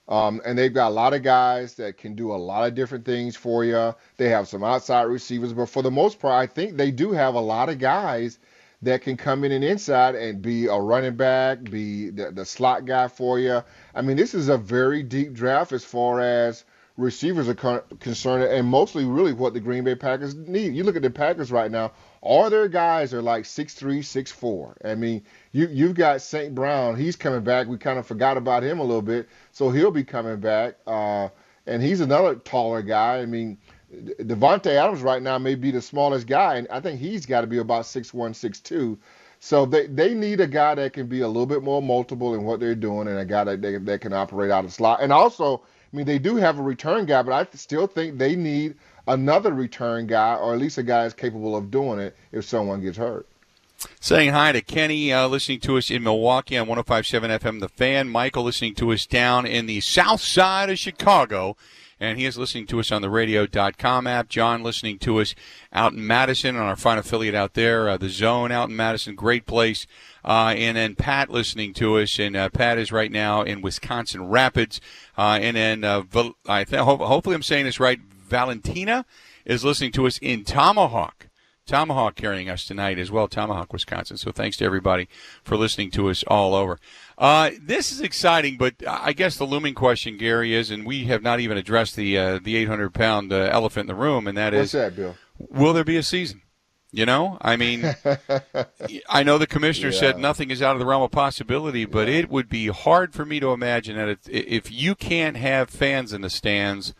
Um, 0.09 0.41
and 0.43 0.57
they've 0.57 0.73
got 0.73 0.89
a 0.89 0.89
lot 0.89 1.13
of 1.13 1.21
guys 1.21 1.75
that 1.75 1.97
can 1.97 2.15
do 2.15 2.33
a 2.33 2.35
lot 2.35 2.67
of 2.67 2.73
different 2.73 3.05
things 3.05 3.35
for 3.35 3.63
you. 3.63 3.93
They 4.17 4.29
have 4.29 4.47
some 4.47 4.63
outside 4.63 5.03
receivers, 5.03 5.53
but 5.53 5.69
for 5.69 5.83
the 5.83 5.91
most 5.91 6.19
part, 6.19 6.33
I 6.33 6.51
think 6.51 6.75
they 6.75 6.89
do 6.89 7.11
have 7.11 7.35
a 7.35 7.39
lot 7.39 7.69
of 7.69 7.77
guys 7.77 8.39
that 8.81 9.01
can 9.01 9.17
come 9.17 9.43
in 9.43 9.51
and 9.51 9.63
inside 9.63 10.15
and 10.15 10.41
be 10.41 10.65
a 10.65 10.75
running 10.75 11.15
back, 11.15 11.63
be 11.63 12.09
the, 12.09 12.31
the 12.31 12.45
slot 12.45 12.85
guy 12.85 13.07
for 13.07 13.37
you. 13.37 13.61
I 13.93 14.01
mean, 14.01 14.17
this 14.17 14.33
is 14.33 14.49
a 14.49 14.57
very 14.57 15.03
deep 15.03 15.33
draft 15.33 15.73
as 15.73 15.83
far 15.83 16.21
as 16.21 16.65
receivers 16.97 17.47
are 17.47 17.55
con- 17.55 17.81
concerned, 17.99 18.43
and 18.43 18.67
mostly 18.67 19.05
really 19.05 19.33
what 19.33 19.53
the 19.53 19.59
Green 19.59 19.83
Bay 19.83 19.95
Packers 19.95 20.33
need. 20.33 20.73
You 20.73 20.83
look 20.83 20.95
at 20.95 21.01
the 21.01 21.09
Packers 21.09 21.51
right 21.51 21.69
now; 21.69 21.91
all 22.21 22.49
their 22.49 22.67
guys 22.67 23.13
are 23.13 23.21
like 23.21 23.45
six 23.45 23.73
three, 23.73 24.01
six 24.01 24.31
four. 24.31 24.77
I 24.83 24.95
mean, 24.95 25.23
you 25.51 25.67
you've 25.71 25.95
got 25.95 26.21
St. 26.21 26.53
Brown; 26.53 26.95
he's 26.95 27.15
coming 27.15 27.43
back. 27.43 27.67
We 27.67 27.77
kind 27.77 27.99
of 27.99 28.05
forgot 28.05 28.37
about 28.37 28.63
him 28.63 28.79
a 28.79 28.83
little 28.83 29.01
bit, 29.01 29.29
so 29.51 29.69
he'll 29.69 29.91
be 29.91 30.03
coming 30.03 30.39
back. 30.39 30.75
Uh, 30.85 31.29
and 31.65 31.81
he's 31.81 32.01
another 32.01 32.35
taller 32.35 32.81
guy. 32.81 33.19
I 33.19 33.25
mean, 33.25 33.57
Davante 33.91 34.67
Adams 34.67 35.01
right 35.01 35.21
now 35.21 35.37
may 35.37 35.55
be 35.55 35.71
the 35.71 35.81
smallest 35.81 36.27
guy, 36.27 36.55
and 36.55 36.67
I 36.69 36.79
think 36.79 36.99
he's 36.99 37.25
got 37.25 37.41
to 37.41 37.47
be 37.47 37.59
about 37.59 37.85
six 37.85 38.13
one, 38.13 38.33
six 38.33 38.59
two. 38.59 38.97
So 39.39 39.65
they, 39.65 39.87
they 39.87 40.13
need 40.13 40.41
a 40.41 40.47
guy 40.47 40.75
that 40.75 40.91
can 40.91 41.07
be 41.07 41.21
a 41.21 41.27
little 41.27 41.45
bit 41.45 41.63
more 41.63 41.81
multiple 41.81 42.35
in 42.35 42.43
what 42.43 42.59
they're 42.59 42.75
doing, 42.75 43.07
and 43.07 43.17
a 43.17 43.25
guy 43.25 43.45
that 43.45 43.61
they, 43.61 43.77
that 43.77 44.01
can 44.01 44.11
operate 44.11 44.51
out 44.51 44.65
of 44.65 44.73
slot. 44.73 44.99
And 45.01 45.13
also, 45.13 45.63
I 45.91 45.95
mean, 45.95 46.05
they 46.05 46.19
do 46.19 46.35
have 46.35 46.59
a 46.59 46.61
return 46.61 47.05
guy, 47.05 47.21
but 47.21 47.33
I 47.33 47.47
still 47.55 47.87
think 47.87 48.17
they 48.17 48.35
need 48.35 48.75
another 49.07 49.53
return 49.53 50.07
guy, 50.07 50.35
or 50.35 50.53
at 50.53 50.59
least 50.59 50.77
a 50.77 50.83
guy 50.83 51.03
that's 51.03 51.13
capable 51.13 51.55
of 51.55 51.71
doing 51.71 51.99
it 51.99 52.15
if 52.31 52.45
someone 52.45 52.81
gets 52.81 52.97
hurt. 52.97 53.27
Saying 54.01 54.31
hi 54.31 54.51
to 54.51 54.61
Kenny, 54.61 55.13
uh, 55.13 55.27
listening 55.27 55.61
to 55.61 55.77
us 55.77 55.89
in 55.89 56.03
Milwaukee 56.03 56.57
on 56.57 56.67
105.7 56.67 57.39
FM 57.39 57.59
The 57.61 57.69
Fan. 57.69 58.09
Michael 58.09 58.43
listening 58.43 58.75
to 58.75 58.91
us 58.91 59.05
down 59.05 59.45
in 59.45 59.67
the 59.67 59.79
south 59.79 60.21
side 60.21 60.69
of 60.69 60.77
Chicago. 60.77 61.55
And 62.01 62.17
he 62.17 62.25
is 62.25 62.37
listening 62.37 62.65
to 62.67 62.79
us 62.79 62.93
on 62.93 63.01
the 63.01 63.09
radio.com 63.09 64.07
app. 64.07 64.29
John 64.29 64.63
listening 64.63 64.99
to 64.99 65.19
us 65.19 65.35
out 65.73 65.91
in 65.91 66.05
Madison 66.07 66.55
on 66.55 66.61
our 66.61 66.77
fine 66.77 66.97
affiliate 66.97 67.35
out 67.35 67.55
there, 67.55 67.89
uh, 67.89 67.97
the 67.97 68.07
Zone 68.07 68.53
out 68.53 68.69
in 68.69 68.75
Madison. 68.75 69.15
Great 69.15 69.45
place. 69.45 69.85
Uh, 70.23 70.53
and 70.55 70.77
then 70.77 70.95
Pat 70.95 71.29
listening 71.29 71.73
to 71.73 71.97
us, 71.97 72.17
and 72.17 72.37
uh, 72.37 72.49
Pat 72.49 72.77
is 72.77 72.93
right 72.93 73.11
now 73.11 73.41
in 73.41 73.61
Wisconsin 73.61 74.29
Rapids. 74.29 74.79
Uh, 75.17 75.39
and 75.41 75.57
then 75.57 75.83
uh, 75.83 76.03
I 76.47 76.63
th- 76.63 76.81
hopefully 76.81 77.35
I'm 77.35 77.43
saying 77.43 77.65
this 77.65 77.81
right. 77.81 77.99
Valentina 78.29 79.05
is 79.45 79.63
listening 79.65 79.91
to 79.93 80.07
us 80.07 80.17
in 80.21 80.43
Tomahawk. 80.43 81.27
Tomahawk 81.65 82.15
carrying 82.15 82.49
us 82.49 82.65
tonight 82.65 82.97
as 82.97 83.11
well, 83.11 83.27
Tomahawk, 83.27 83.71
Wisconsin. 83.71 84.17
So 84.17 84.31
thanks 84.31 84.57
to 84.57 84.65
everybody 84.65 85.07
for 85.43 85.55
listening 85.55 85.91
to 85.91 86.09
us 86.09 86.23
all 86.23 86.55
over. 86.55 86.79
Uh, 87.15 87.51
this 87.61 87.91
is 87.91 88.01
exciting, 88.01 88.57
but 88.57 88.73
I 88.87 89.13
guess 89.13 89.37
the 89.37 89.45
looming 89.45 89.75
question, 89.75 90.17
Gary, 90.17 90.55
is, 90.55 90.71
and 90.71 90.83
we 90.83 91.05
have 91.05 91.21
not 91.21 91.39
even 91.39 91.57
addressed 91.57 91.95
the 91.95 92.17
uh, 92.17 92.39
the 92.43 92.55
800 92.55 92.91
pound 92.93 93.31
uh, 93.31 93.49
elephant 93.51 93.87
in 93.89 93.95
the 93.95 94.01
room, 94.01 94.25
and 94.25 94.35
that 94.35 94.53
What's 94.53 94.67
is, 94.67 94.71
that, 94.71 94.95
Bill? 94.95 95.15
will 95.37 95.73
there 95.73 95.83
be 95.83 95.97
a 95.97 96.01
season? 96.03 96.41
You 96.91 97.05
know, 97.05 97.37
I 97.39 97.55
mean, 97.55 97.83
I 99.09 99.21
know 99.21 99.37
the 99.37 99.45
commissioner 99.45 99.91
Yeah. 99.91 99.99
said 99.99 100.17
nothing 100.17 100.49
is 100.49 100.63
out 100.63 100.73
of 100.73 100.79
the 100.79 100.87
realm 100.87 101.03
of 101.03 101.11
possibility, 101.11 101.85
but 101.85 102.09
it 102.09 102.31
would 102.31 102.49
be 102.49 102.67
hard 102.69 103.13
for 103.13 103.25
me 103.25 103.39
to 103.41 103.51
imagine 103.51 103.95
that 103.95 104.09
if, 104.09 104.19
if 104.27 104.71
you 104.71 104.95
can't 104.95 105.37
have 105.37 105.69
fans 105.69 106.13
in 106.13 106.21
the 106.21 106.31
stands, 106.31 106.95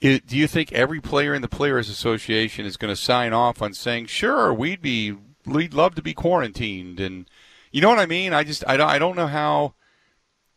do 0.00 0.20
you 0.28 0.46
think 0.46 0.72
every 0.72 1.00
player 1.00 1.34
in 1.34 1.42
the 1.42 1.48
Players 1.48 1.88
Association 1.88 2.64
is 2.64 2.76
going 2.76 2.92
to 2.92 3.00
sign 3.00 3.32
off 3.32 3.60
on 3.60 3.74
saying, 3.74 4.06
"Sure, 4.06 4.52
we'd 4.52 4.80
be, 4.80 5.16
we'd 5.44 5.74
love 5.74 5.94
to 5.96 6.02
be 6.02 6.14
quarantined," 6.14 7.00
and 7.00 7.28
you 7.72 7.80
know 7.80 7.88
what 7.88 7.98
I 7.98 8.06
mean? 8.06 8.32
I 8.32 8.44
just, 8.44 8.64
I 8.66 8.76
don't, 8.76 8.88
I 8.88 8.98
don't 8.98 9.16
know 9.16 9.26
how 9.26 9.74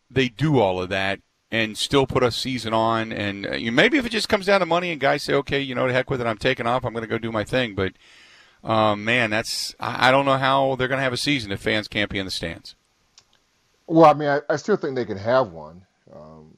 they 0.10 0.30
do 0.30 0.60
all 0.60 0.82
of 0.82 0.90
that 0.90 1.20
and 1.52 1.78
still 1.78 2.08
put 2.08 2.24
a 2.24 2.32
season 2.32 2.74
on. 2.74 3.12
And 3.12 3.46
uh, 3.46 3.54
you, 3.54 3.72
maybe 3.72 3.98
if 3.98 4.06
it 4.06 4.12
just 4.12 4.30
comes 4.30 4.46
down 4.46 4.62
to 4.62 4.66
money 4.66 4.92
and 4.92 5.02
guys 5.02 5.24
say, 5.24 5.34
"Okay, 5.34 5.60
you 5.60 5.76
know, 5.76 5.88
to 5.88 5.94
heck 5.94 6.10
with 6.10 6.22
it, 6.22 6.28
I'm 6.28 6.38
taking 6.38 6.68
off. 6.68 6.86
I'm 6.86 6.94
going 6.94 7.04
to 7.04 7.10
go 7.10 7.18
do 7.18 7.32
my 7.32 7.44
thing," 7.44 7.76
but 7.76 7.94
um, 8.64 9.04
man, 9.04 9.30
that's 9.30 9.76
I 9.80 10.10
I 10.10 10.12
don't 10.12 10.26
know 10.26 10.38
how 10.38 10.76
they're 10.76 10.88
going 10.88 11.00
to 11.00 11.04
have 11.04 11.14
a 11.14 11.18
season 11.18 11.52
if 11.52 11.62
fans 11.62 11.88
can't 11.88 12.10
be 12.10 12.20
in 12.20 12.26
the 12.26 12.32
stands. 12.32 12.76
Well, 13.88 14.10
I 14.10 14.14
mean, 14.14 14.30
I, 14.30 14.42
I 14.50 14.56
still 14.56 14.78
think 14.78 14.96
they 14.96 15.06
can 15.06 15.18
have 15.18 15.52
one, 15.52 15.86
um, 16.14 16.51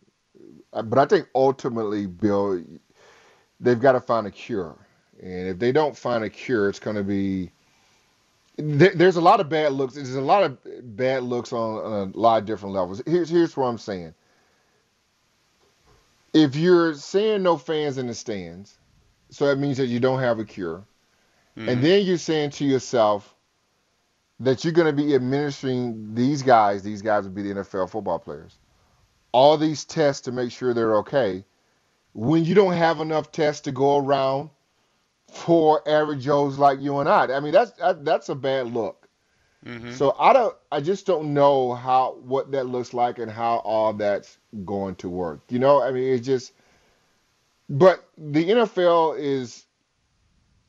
Uh, 0.73 0.81
but 0.81 0.99
I 0.99 1.05
think 1.05 1.27
ultimately, 1.35 2.07
Bill, 2.07 2.63
they've 3.59 3.79
got 3.79 3.93
to 3.93 4.01
find 4.01 4.27
a 4.27 4.31
cure. 4.31 4.75
And 5.21 5.47
if 5.47 5.59
they 5.59 5.71
don't 5.71 5.95
find 5.95 6.23
a 6.23 6.29
cure, 6.29 6.67
it's 6.67 6.79
going 6.79 6.95
to 6.95 7.03
be 7.03 7.51
there, 8.57 8.93
there's 8.93 9.15
a 9.15 9.21
lot 9.21 9.39
of 9.39 9.49
bad 9.49 9.73
looks. 9.73 9.95
There's 9.95 10.15
a 10.15 10.21
lot 10.21 10.43
of 10.43 10.57
bad 10.95 11.23
looks 11.23 11.53
on, 11.53 11.83
on 11.83 12.11
a 12.13 12.17
lot 12.17 12.37
of 12.37 12.45
different 12.45 12.75
levels. 12.75 13.01
Here's 13.05 13.29
here's 13.29 13.57
what 13.57 13.65
I'm 13.65 13.77
saying. 13.77 14.13
If 16.33 16.55
you're 16.55 16.93
saying 16.95 17.43
no 17.43 17.57
fans 17.57 17.97
in 17.97 18.07
the 18.07 18.13
stands, 18.13 18.77
so 19.29 19.47
that 19.47 19.57
means 19.57 19.77
that 19.77 19.87
you 19.87 19.99
don't 19.99 20.19
have 20.19 20.39
a 20.39 20.45
cure, 20.45 20.83
mm-hmm. 21.57 21.69
and 21.69 21.83
then 21.83 22.05
you're 22.05 22.17
saying 22.17 22.51
to 22.51 22.65
yourself 22.65 23.35
that 24.39 24.63
you're 24.63 24.73
going 24.73 24.95
to 24.95 25.03
be 25.03 25.15
administering 25.15 26.13
these 26.13 26.41
guys. 26.41 26.83
These 26.83 27.01
guys 27.01 27.23
would 27.23 27.35
be 27.35 27.43
the 27.43 27.55
NFL 27.55 27.89
football 27.89 28.19
players. 28.19 28.57
All 29.33 29.57
these 29.57 29.83
tests 29.83 30.21
to 30.21 30.31
make 30.31 30.51
sure 30.51 30.73
they're 30.73 30.95
okay. 30.97 31.43
When 32.13 32.45
you 32.45 32.55
don't 32.55 32.73
have 32.73 33.01
enough 33.01 33.31
tests 33.31 33.61
to 33.63 33.71
go 33.73 33.97
around 33.97 34.49
for 35.31 35.87
average 35.89 36.23
Joes 36.23 36.57
like 36.59 36.79
you 36.79 36.99
and 36.99 37.09
I. 37.09 37.25
I 37.35 37.39
mean, 37.39 37.51
that's 37.51 37.71
that, 37.73 38.05
that's 38.05 38.29
a 38.29 38.35
bad 38.35 38.71
look. 38.73 39.09
Mm-hmm. 39.65 39.93
So 39.93 40.15
I 40.19 40.33
don't. 40.33 40.55
I 40.71 40.79
just 40.81 41.05
don't 41.05 41.33
know 41.33 41.73
how 41.73 42.17
what 42.23 42.51
that 42.51 42.65
looks 42.65 42.93
like 42.93 43.17
and 43.19 43.31
how 43.31 43.57
all 43.57 43.93
that's 43.93 44.37
going 44.65 44.95
to 44.95 45.09
work. 45.09 45.41
You 45.49 45.59
know, 45.59 45.81
I 45.81 45.91
mean, 45.91 46.13
it's 46.13 46.25
just. 46.25 46.53
But 47.69 48.07
the 48.17 48.43
NFL 48.49 49.17
is. 49.19 49.65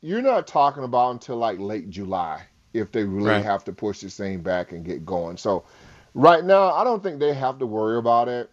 You're 0.01 0.21
not 0.21 0.47
talking 0.47 0.83
about 0.83 1.11
until 1.11 1.37
like 1.37 1.59
late 1.59 1.89
July 1.89 2.43
if 2.73 2.91
they 2.91 3.03
really 3.03 3.29
Right. 3.29 3.43
have 3.43 3.63
to 3.65 3.73
push 3.73 4.01
this 4.01 4.17
thing 4.17 4.41
back 4.41 4.71
and 4.71 4.85
get 4.85 5.05
going. 5.05 5.37
So, 5.37 5.63
right 6.13 6.43
now, 6.43 6.73
I 6.73 6.83
don't 6.83 7.01
think 7.01 7.19
they 7.19 7.33
have 7.33 7.59
to 7.59 7.65
worry 7.65 7.97
about 7.97 8.27
it. 8.29 8.49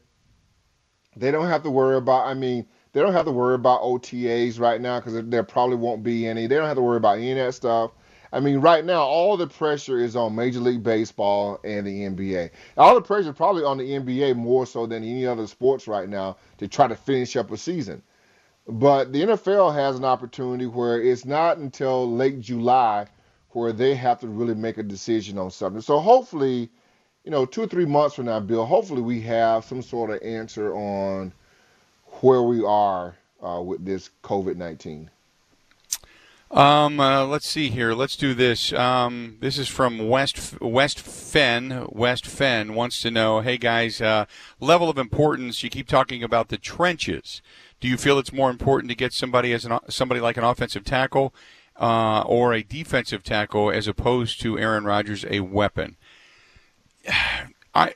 They 1.16 1.30
don't 1.30 1.48
have 1.48 1.62
to 1.64 1.70
worry 1.70 1.96
about. 1.96 2.26
I 2.26 2.34
mean, 2.34 2.66
they 2.92 3.00
don't 3.00 3.12
have 3.12 3.26
to 3.26 3.32
worry 3.32 3.54
about 3.54 3.82
OTAs 3.82 4.58
right 4.60 4.80
now 4.80 5.00
because 5.00 5.24
there 5.26 5.42
probably 5.42 5.76
won't 5.76 6.02
be 6.02 6.26
any. 6.26 6.46
They 6.46 6.56
don't 6.56 6.66
have 6.66 6.76
to 6.76 6.82
worry 6.82 6.96
about 6.96 7.18
any 7.18 7.32
of 7.32 7.38
that 7.38 7.52
stuff. 7.52 7.92
I 8.34 8.40
mean, 8.40 8.60
right 8.60 8.84
now, 8.84 9.02
all 9.02 9.36
the 9.36 9.46
pressure 9.46 9.98
is 9.98 10.16
on 10.16 10.34
Major 10.34 10.60
League 10.60 10.82
Baseball 10.82 11.60
and 11.64 11.86
the 11.86 12.00
NBA. 12.00 12.50
All 12.78 12.94
the 12.94 13.02
pressure 13.02 13.28
is 13.28 13.36
probably 13.36 13.62
on 13.62 13.76
the 13.76 13.84
NBA 13.84 14.36
more 14.36 14.64
so 14.64 14.86
than 14.86 15.04
any 15.04 15.26
other 15.26 15.46
sports 15.46 15.86
right 15.86 16.08
now 16.08 16.38
to 16.56 16.66
try 16.66 16.86
to 16.88 16.96
finish 16.96 17.36
up 17.36 17.50
a 17.50 17.58
season. 17.58 18.02
But 18.66 19.12
the 19.12 19.22
NFL 19.22 19.74
has 19.74 19.96
an 19.96 20.04
opportunity 20.04 20.66
where 20.66 21.02
it's 21.02 21.26
not 21.26 21.58
until 21.58 22.10
late 22.10 22.40
July 22.40 23.06
where 23.50 23.72
they 23.72 23.94
have 23.94 24.20
to 24.20 24.28
really 24.28 24.54
make 24.54 24.78
a 24.78 24.82
decision 24.82 25.36
on 25.36 25.50
something. 25.50 25.82
So 25.82 25.98
hopefully, 25.98 26.70
you 27.24 27.30
know, 27.30 27.46
two 27.46 27.62
or 27.62 27.66
three 27.66 27.86
months 27.86 28.16
from 28.16 28.26
now, 28.26 28.40
Bill, 28.40 28.64
hopefully 28.64 29.02
we 29.02 29.20
have 29.22 29.64
some 29.64 29.82
sort 29.82 30.10
of 30.10 30.22
answer 30.22 30.74
on 30.74 31.32
where 32.20 32.42
we 32.42 32.64
are 32.64 33.14
uh, 33.42 33.60
with 33.60 33.84
this 33.84 34.10
COVID 34.22 34.56
19. 34.56 35.10
Um, 36.50 37.00
uh, 37.00 37.24
let's 37.24 37.48
see 37.48 37.70
here. 37.70 37.94
Let's 37.94 38.14
do 38.14 38.34
this. 38.34 38.74
Um, 38.74 39.38
this 39.40 39.56
is 39.56 39.68
from 39.68 40.08
West 40.08 40.60
West 40.60 41.00
Fen. 41.00 41.86
West 41.88 42.26
Fen 42.26 42.74
wants 42.74 43.00
to 43.00 43.10
know, 43.10 43.40
hey 43.40 43.56
guys, 43.56 44.02
uh, 44.02 44.26
level 44.60 44.90
of 44.90 44.98
importance. 44.98 45.62
You 45.62 45.70
keep 45.70 45.88
talking 45.88 46.22
about 46.22 46.48
the 46.48 46.58
trenches. 46.58 47.40
Do 47.80 47.88
you 47.88 47.96
feel 47.96 48.18
it's 48.18 48.34
more 48.34 48.50
important 48.50 48.90
to 48.90 48.96
get 48.96 49.14
somebody 49.14 49.54
as 49.54 49.64
an 49.64 49.78
somebody 49.88 50.20
like 50.20 50.36
an 50.36 50.44
offensive 50.44 50.84
tackle 50.84 51.32
uh, 51.80 52.20
or 52.26 52.52
a 52.52 52.62
defensive 52.62 53.22
tackle 53.22 53.70
as 53.70 53.88
opposed 53.88 54.38
to 54.42 54.58
Aaron 54.58 54.84
Rodgers, 54.84 55.24
a 55.30 55.40
weapon? 55.40 55.96
I. 57.74 57.94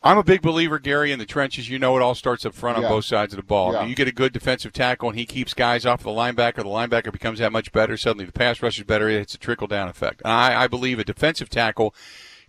I'm 0.00 0.16
a 0.16 0.22
big 0.22 0.42
believer, 0.42 0.78
Gary, 0.78 1.10
in 1.10 1.18
the 1.18 1.26
trenches. 1.26 1.68
You 1.68 1.78
know, 1.80 1.96
it 1.96 2.02
all 2.02 2.14
starts 2.14 2.46
up 2.46 2.54
front 2.54 2.78
Yeah. 2.78 2.84
on 2.84 2.90
both 2.92 3.04
sides 3.04 3.32
of 3.32 3.36
the 3.36 3.42
ball. 3.42 3.72
Yeah. 3.72 3.84
You 3.84 3.96
get 3.96 4.06
a 4.06 4.12
good 4.12 4.32
defensive 4.32 4.72
tackle, 4.72 5.08
and 5.10 5.18
he 5.18 5.26
keeps 5.26 5.54
guys 5.54 5.84
off 5.84 6.04
the 6.04 6.10
linebacker. 6.10 6.56
The 6.56 6.64
linebacker 6.64 7.10
becomes 7.12 7.40
that 7.40 7.50
much 7.50 7.72
better. 7.72 7.96
Suddenly, 7.96 8.24
the 8.24 8.32
pass 8.32 8.62
rush 8.62 8.78
is 8.78 8.84
better. 8.84 9.08
It's 9.08 9.34
a 9.34 9.38
trickle 9.38 9.66
down 9.66 9.88
effect. 9.88 10.22
I, 10.24 10.54
I 10.54 10.66
believe 10.68 11.00
a 11.00 11.04
defensive 11.04 11.50
tackle 11.50 11.94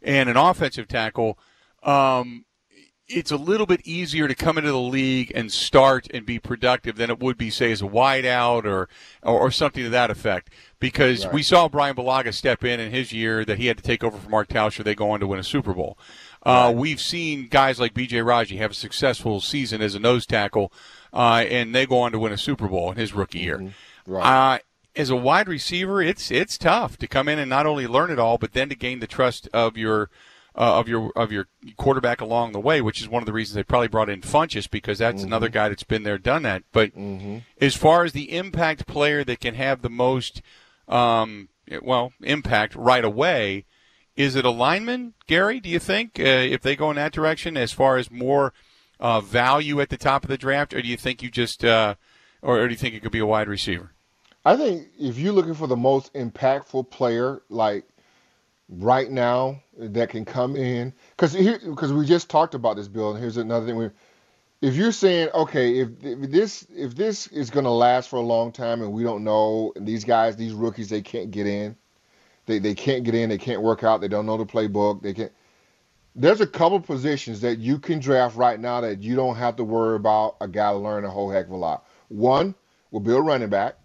and 0.01 0.29
an 0.29 0.37
offensive 0.37 0.87
tackle. 0.87 1.39
Um, 1.81 2.45
it's 3.09 3.31
a 3.31 3.37
little 3.37 3.65
bit 3.65 3.81
easier 3.85 4.27
to 4.27 4.35
come 4.35 4.57
into 4.57 4.71
the 4.71 4.79
league 4.79 5.31
and 5.33 5.51
start 5.51 6.07
and 6.13 6.25
be 6.25 6.39
productive 6.39 6.95
than 6.95 7.09
it 7.09 7.19
would 7.19 7.37
be, 7.37 7.49
say, 7.49 7.71
as 7.71 7.81
a 7.81 7.85
wideout 7.85 8.65
or 8.65 8.87
or, 9.23 9.39
or 9.39 9.51
something 9.51 9.83
to 9.83 9.89
that 9.89 10.11
effect. 10.11 10.49
Because 10.79 11.27
we 11.27 11.43
saw 11.43 11.67
Bryan 11.67 11.95
Bulaga 11.95 12.33
step 12.33 12.63
in 12.63 12.79
in 12.79 12.91
his 12.91 13.11
year 13.11 13.43
that 13.43 13.57
he 13.57 13.65
had 13.65 13.77
to 13.77 13.83
take 13.83 14.03
over 14.03 14.17
for 14.17 14.29
Mark 14.29 14.47
Tauscher. 14.47 14.83
They 14.83 14.95
go 14.95 15.09
on 15.11 15.19
to 15.19 15.27
win 15.27 15.39
a 15.39 15.43
Super 15.43 15.73
Bowl. 15.73 15.97
Uh, 16.43 16.71
we've 16.73 17.01
seen 17.01 17.47
guys 17.47 17.79
like 17.79 17.93
B.J. 17.93 18.21
Raji 18.21 18.57
have 18.57 18.71
a 18.71 18.75
successful 18.75 19.41
season 19.41 19.81
as 19.81 19.93
a 19.93 19.99
nose 19.99 20.25
tackle, 20.25 20.71
uh, 21.11 21.43
and 21.49 21.75
they 21.75 21.85
go 21.85 21.99
on 21.99 22.13
to 22.13 22.19
win 22.19 22.31
a 22.31 22.37
Super 22.37 22.67
Bowl 22.69 22.91
in 22.91 22.97
his 22.97 23.13
rookie 23.13 23.39
year. 23.39 23.73
Right. 24.05 24.55
Uh, 24.55 24.59
as 24.95 25.09
a 25.09 25.15
wide 25.15 25.47
receiver, 25.47 26.01
it's 26.01 26.31
it's 26.31 26.57
tough 26.57 26.97
to 26.97 27.07
come 27.07 27.27
in 27.27 27.39
and 27.39 27.49
not 27.49 27.65
only 27.65 27.87
learn 27.87 28.11
it 28.11 28.19
all, 28.19 28.37
but 28.37 28.53
then 28.53 28.69
to 28.69 28.75
gain 28.75 28.99
the 28.99 29.07
trust 29.07 29.47
of 29.53 29.77
your 29.77 30.09
uh, 30.59 30.77
of 30.77 30.89
your 30.89 31.11
of 31.15 31.31
your 31.31 31.47
quarterback 31.77 32.19
along 32.19 32.51
the 32.51 32.59
way, 32.59 32.81
which 32.81 32.99
is 32.99 33.07
one 33.07 33.23
of 33.23 33.25
the 33.25 33.33
reasons 33.33 33.55
they 33.55 33.63
probably 33.63 33.87
brought 33.87 34.09
in 34.09 34.19
Funchess 34.21 34.69
because 34.69 34.97
that's 34.97 35.23
another 35.23 35.47
guy 35.47 35.69
that's 35.69 35.83
been 35.83 36.03
there, 36.03 36.17
done 36.17 36.43
that. 36.43 36.63
But 36.73 36.91
as 37.61 37.75
far 37.75 38.03
as 38.03 38.11
the 38.11 38.35
impact 38.35 38.85
player 38.85 39.23
that 39.23 39.39
can 39.39 39.55
have 39.55 39.81
the 39.81 39.89
most, 39.89 40.41
um, 40.89 41.47
well, 41.81 42.11
impact 42.21 42.75
right 42.75 43.05
away, 43.05 43.65
is 44.17 44.35
it 44.35 44.43
a 44.43 44.49
lineman, 44.49 45.13
Gary? 45.27 45.61
Do 45.61 45.69
you 45.69 45.79
think 45.79 46.19
uh, 46.19 46.23
if 46.23 46.61
they 46.61 46.75
go 46.75 46.89
in 46.89 46.97
that 46.97 47.13
direction, 47.13 47.55
as 47.55 47.71
far 47.71 47.95
as 47.95 48.11
more 48.11 48.51
uh, 48.99 49.21
value 49.21 49.79
at 49.79 49.87
the 49.87 49.97
top 49.97 50.25
of 50.25 50.29
the 50.29 50.37
draft, 50.37 50.73
or 50.73 50.81
do 50.81 50.89
you 50.89 50.97
think 50.97 51.23
you 51.23 51.31
just, 51.31 51.63
uh, 51.63 51.95
or, 52.41 52.59
or 52.59 52.67
do 52.67 52.73
you 52.73 52.77
think 52.77 52.95
it 52.95 53.01
could 53.01 53.13
be 53.13 53.19
a 53.19 53.25
wide 53.25 53.47
receiver? 53.47 53.93
I 54.43 54.57
think 54.57 54.87
if 54.99 55.17
you're 55.17 55.31
looking 55.31 55.53
for 55.53 55.67
the 55.67 55.77
most 55.77 56.13
impactful 56.13 56.89
player, 56.89 57.41
like 57.47 57.85
right 58.69 59.09
now, 59.09 59.61
that 59.77 60.09
can 60.09 60.25
come 60.25 60.55
in, 60.55 60.93
because 61.11 61.35
because 61.35 61.91
we 61.91 62.05
just 62.05 62.29
talked 62.29 62.53
about 62.53 62.75
this, 62.75 62.87
Bill. 62.87 63.11
And 63.11 63.19
here's 63.19 63.37
another 63.37 63.65
thing: 63.65 63.75
we, 63.75 63.89
if 64.61 64.75
you're 64.75 64.91
saying, 64.91 65.29
okay, 65.33 65.79
if, 65.79 65.89
if 66.03 66.31
this 66.31 66.67
if 66.75 66.95
this 66.95 67.27
is 67.27 67.49
going 67.49 67.65
to 67.65 67.71
last 67.71 68.09
for 68.09 68.17
a 68.17 68.21
long 68.21 68.51
time, 68.51 68.81
and 68.81 68.91
we 68.91 69.03
don't 69.03 69.23
know, 69.23 69.73
and 69.75 69.87
these 69.87 70.03
guys, 70.03 70.35
these 70.35 70.53
rookies, 70.53 70.89
they 70.89 71.01
can't 71.01 71.31
get 71.31 71.47
in, 71.47 71.75
they 72.45 72.59
they 72.59 72.75
can't 72.75 73.03
get 73.03 73.15
in, 73.15 73.29
they 73.29 73.37
can't 73.37 73.61
work 73.61 73.83
out, 73.83 74.01
they 74.01 74.07
don't 74.07 74.25
know 74.25 74.37
the 74.37 74.45
playbook, 74.45 75.01
they 75.01 75.13
can't. 75.13 75.31
There's 76.15 76.41
a 76.41 76.47
couple 76.47 76.79
positions 76.81 77.39
that 77.41 77.59
you 77.59 77.79
can 77.79 77.99
draft 77.99 78.35
right 78.35 78.59
now 78.59 78.81
that 78.81 79.01
you 79.01 79.15
don't 79.15 79.35
have 79.35 79.55
to 79.57 79.63
worry 79.63 79.95
about 79.95 80.35
a 80.41 80.47
guy 80.47 80.71
to 80.71 80.77
learn 80.77 81.05
a 81.05 81.09
whole 81.09 81.29
heck 81.29 81.45
of 81.45 81.51
a 81.51 81.55
lot. 81.55 81.85
One 82.09 82.55
will 82.91 82.99
be 82.99 83.11
a 83.11 83.19
running 83.21 83.49
back. 83.49 83.75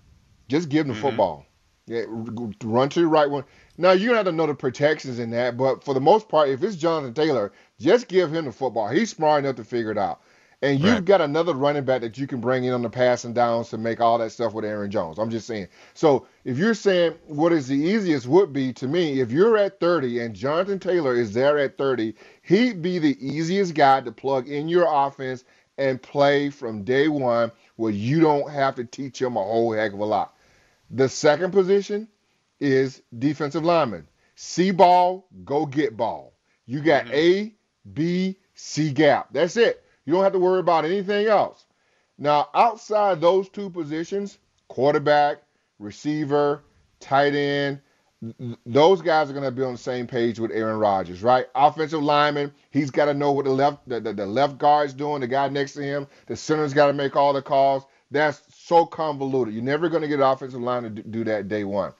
Just 0.48 0.68
give 0.68 0.80
him 0.80 0.88
the 0.88 0.94
mm-hmm. 0.94 1.02
football. 1.02 1.46
Yeah, 1.86 2.04
run 2.64 2.88
to 2.88 3.00
the 3.00 3.06
right 3.06 3.30
one. 3.30 3.44
Now 3.76 3.92
you're 3.92 4.08
gonna 4.08 4.18
have 4.18 4.26
to 4.26 4.32
know 4.32 4.46
the 4.46 4.54
protections 4.54 5.18
in 5.18 5.30
that, 5.30 5.56
but 5.56 5.82
for 5.82 5.94
the 5.94 6.00
most 6.00 6.28
part, 6.28 6.48
if 6.48 6.62
it's 6.62 6.76
Jonathan 6.76 7.14
Taylor, 7.14 7.52
just 7.80 8.08
give 8.08 8.32
him 8.32 8.44
the 8.44 8.52
football. 8.52 8.88
He's 8.88 9.10
smart 9.10 9.44
enough 9.44 9.56
to 9.56 9.64
figure 9.64 9.90
it 9.90 9.98
out. 9.98 10.20
And 10.62 10.80
you've 10.80 10.94
Right. 10.94 11.04
got 11.04 11.20
another 11.20 11.52
running 11.52 11.84
back 11.84 12.00
that 12.00 12.16
you 12.16 12.26
can 12.26 12.40
bring 12.40 12.64
in 12.64 12.72
on 12.72 12.80
the 12.82 12.88
passing 12.88 13.34
downs 13.34 13.68
to 13.70 13.78
make 13.78 14.00
all 14.00 14.16
that 14.18 14.30
stuff 14.30 14.54
with 14.54 14.64
Aaron 14.64 14.90
Jones. 14.90 15.18
I'm 15.18 15.28
just 15.28 15.46
saying. 15.46 15.68
So 15.92 16.26
if 16.44 16.56
you're 16.56 16.72
saying 16.72 17.14
what 17.26 17.52
is 17.52 17.66
the 17.68 17.76
easiest 17.76 18.26
would 18.28 18.52
be 18.52 18.72
to 18.74 18.88
me, 18.88 19.20
if 19.20 19.30
you're 19.30 19.58
at 19.58 19.80
30 19.80 20.20
and 20.20 20.34
Jonathan 20.34 20.78
Taylor 20.78 21.14
is 21.14 21.34
there 21.34 21.58
at 21.58 21.76
30, 21.76 22.14
he'd 22.42 22.80
be 22.80 22.98
the 22.98 23.18
easiest 23.20 23.74
guy 23.74 24.00
to 24.00 24.12
plug 24.12 24.48
in 24.48 24.68
your 24.68 24.86
offense 24.88 25.44
and 25.76 26.00
play 26.00 26.48
from 26.48 26.84
day 26.84 27.08
one 27.08 27.50
where 27.76 27.92
you 27.92 28.20
don't 28.20 28.50
have 28.50 28.76
to 28.76 28.84
teach 28.84 29.20
him 29.20 29.36
a 29.36 29.42
whole 29.42 29.72
heck 29.72 29.92
of 29.92 29.98
a 29.98 30.04
lot. 30.04 30.34
The 30.90 31.08
second 31.08 31.50
position 31.50 32.08
is 32.64 33.02
defensive 33.18 33.64
lineman. 33.64 34.08
See 34.36 34.70
ball, 34.70 35.28
go 35.44 35.66
get 35.66 35.96
ball. 35.96 36.32
You 36.66 36.80
got 36.80 37.04
mm-hmm. 37.04 37.14
A, 37.14 37.54
B, 37.92 38.36
C 38.54 38.90
gap. 38.90 39.28
That's 39.32 39.56
it. 39.56 39.84
You 40.04 40.12
don't 40.12 40.22
have 40.22 40.32
to 40.32 40.38
worry 40.38 40.60
about 40.60 40.84
anything 40.84 41.26
else. 41.26 41.64
Now, 42.18 42.48
outside 42.54 43.20
those 43.20 43.48
two 43.48 43.70
positions, 43.70 44.38
quarterback, 44.68 45.42
receiver, 45.78 46.62
tight 47.00 47.34
end, 47.34 47.80
those 48.64 49.02
guys 49.02 49.28
are 49.28 49.34
going 49.34 49.44
to 49.44 49.50
be 49.50 49.62
on 49.62 49.72
the 49.72 49.78
same 49.78 50.06
page 50.06 50.38
with 50.38 50.50
Aaron 50.52 50.78
Rodgers, 50.78 51.22
right? 51.22 51.46
Offensive 51.54 52.02
lineman, 52.02 52.52
he's 52.70 52.90
got 52.90 53.06
to 53.06 53.14
know 53.14 53.32
what 53.32 53.44
the 53.44 53.50
left 53.50 53.86
the, 53.88 54.00
the, 54.00 54.12
the 54.12 54.26
left 54.26 54.56
guard's 54.58 54.94
doing, 54.94 55.20
the 55.20 55.26
guy 55.26 55.48
next 55.48 55.74
to 55.74 55.82
him, 55.82 56.06
the 56.26 56.36
center's 56.36 56.72
got 56.72 56.86
to 56.86 56.92
make 56.92 57.16
all 57.16 57.32
the 57.32 57.42
calls. 57.42 57.84
That's 58.10 58.40
so 58.54 58.86
convoluted. 58.86 59.54
You're 59.54 59.62
never 59.62 59.88
going 59.88 60.02
to 60.02 60.08
get 60.08 60.20
an 60.20 60.26
offensive 60.26 60.60
line 60.60 60.84
to 60.84 60.90
do 60.90 61.24
that 61.24 61.48
day 61.48 61.64
one. 61.64 61.92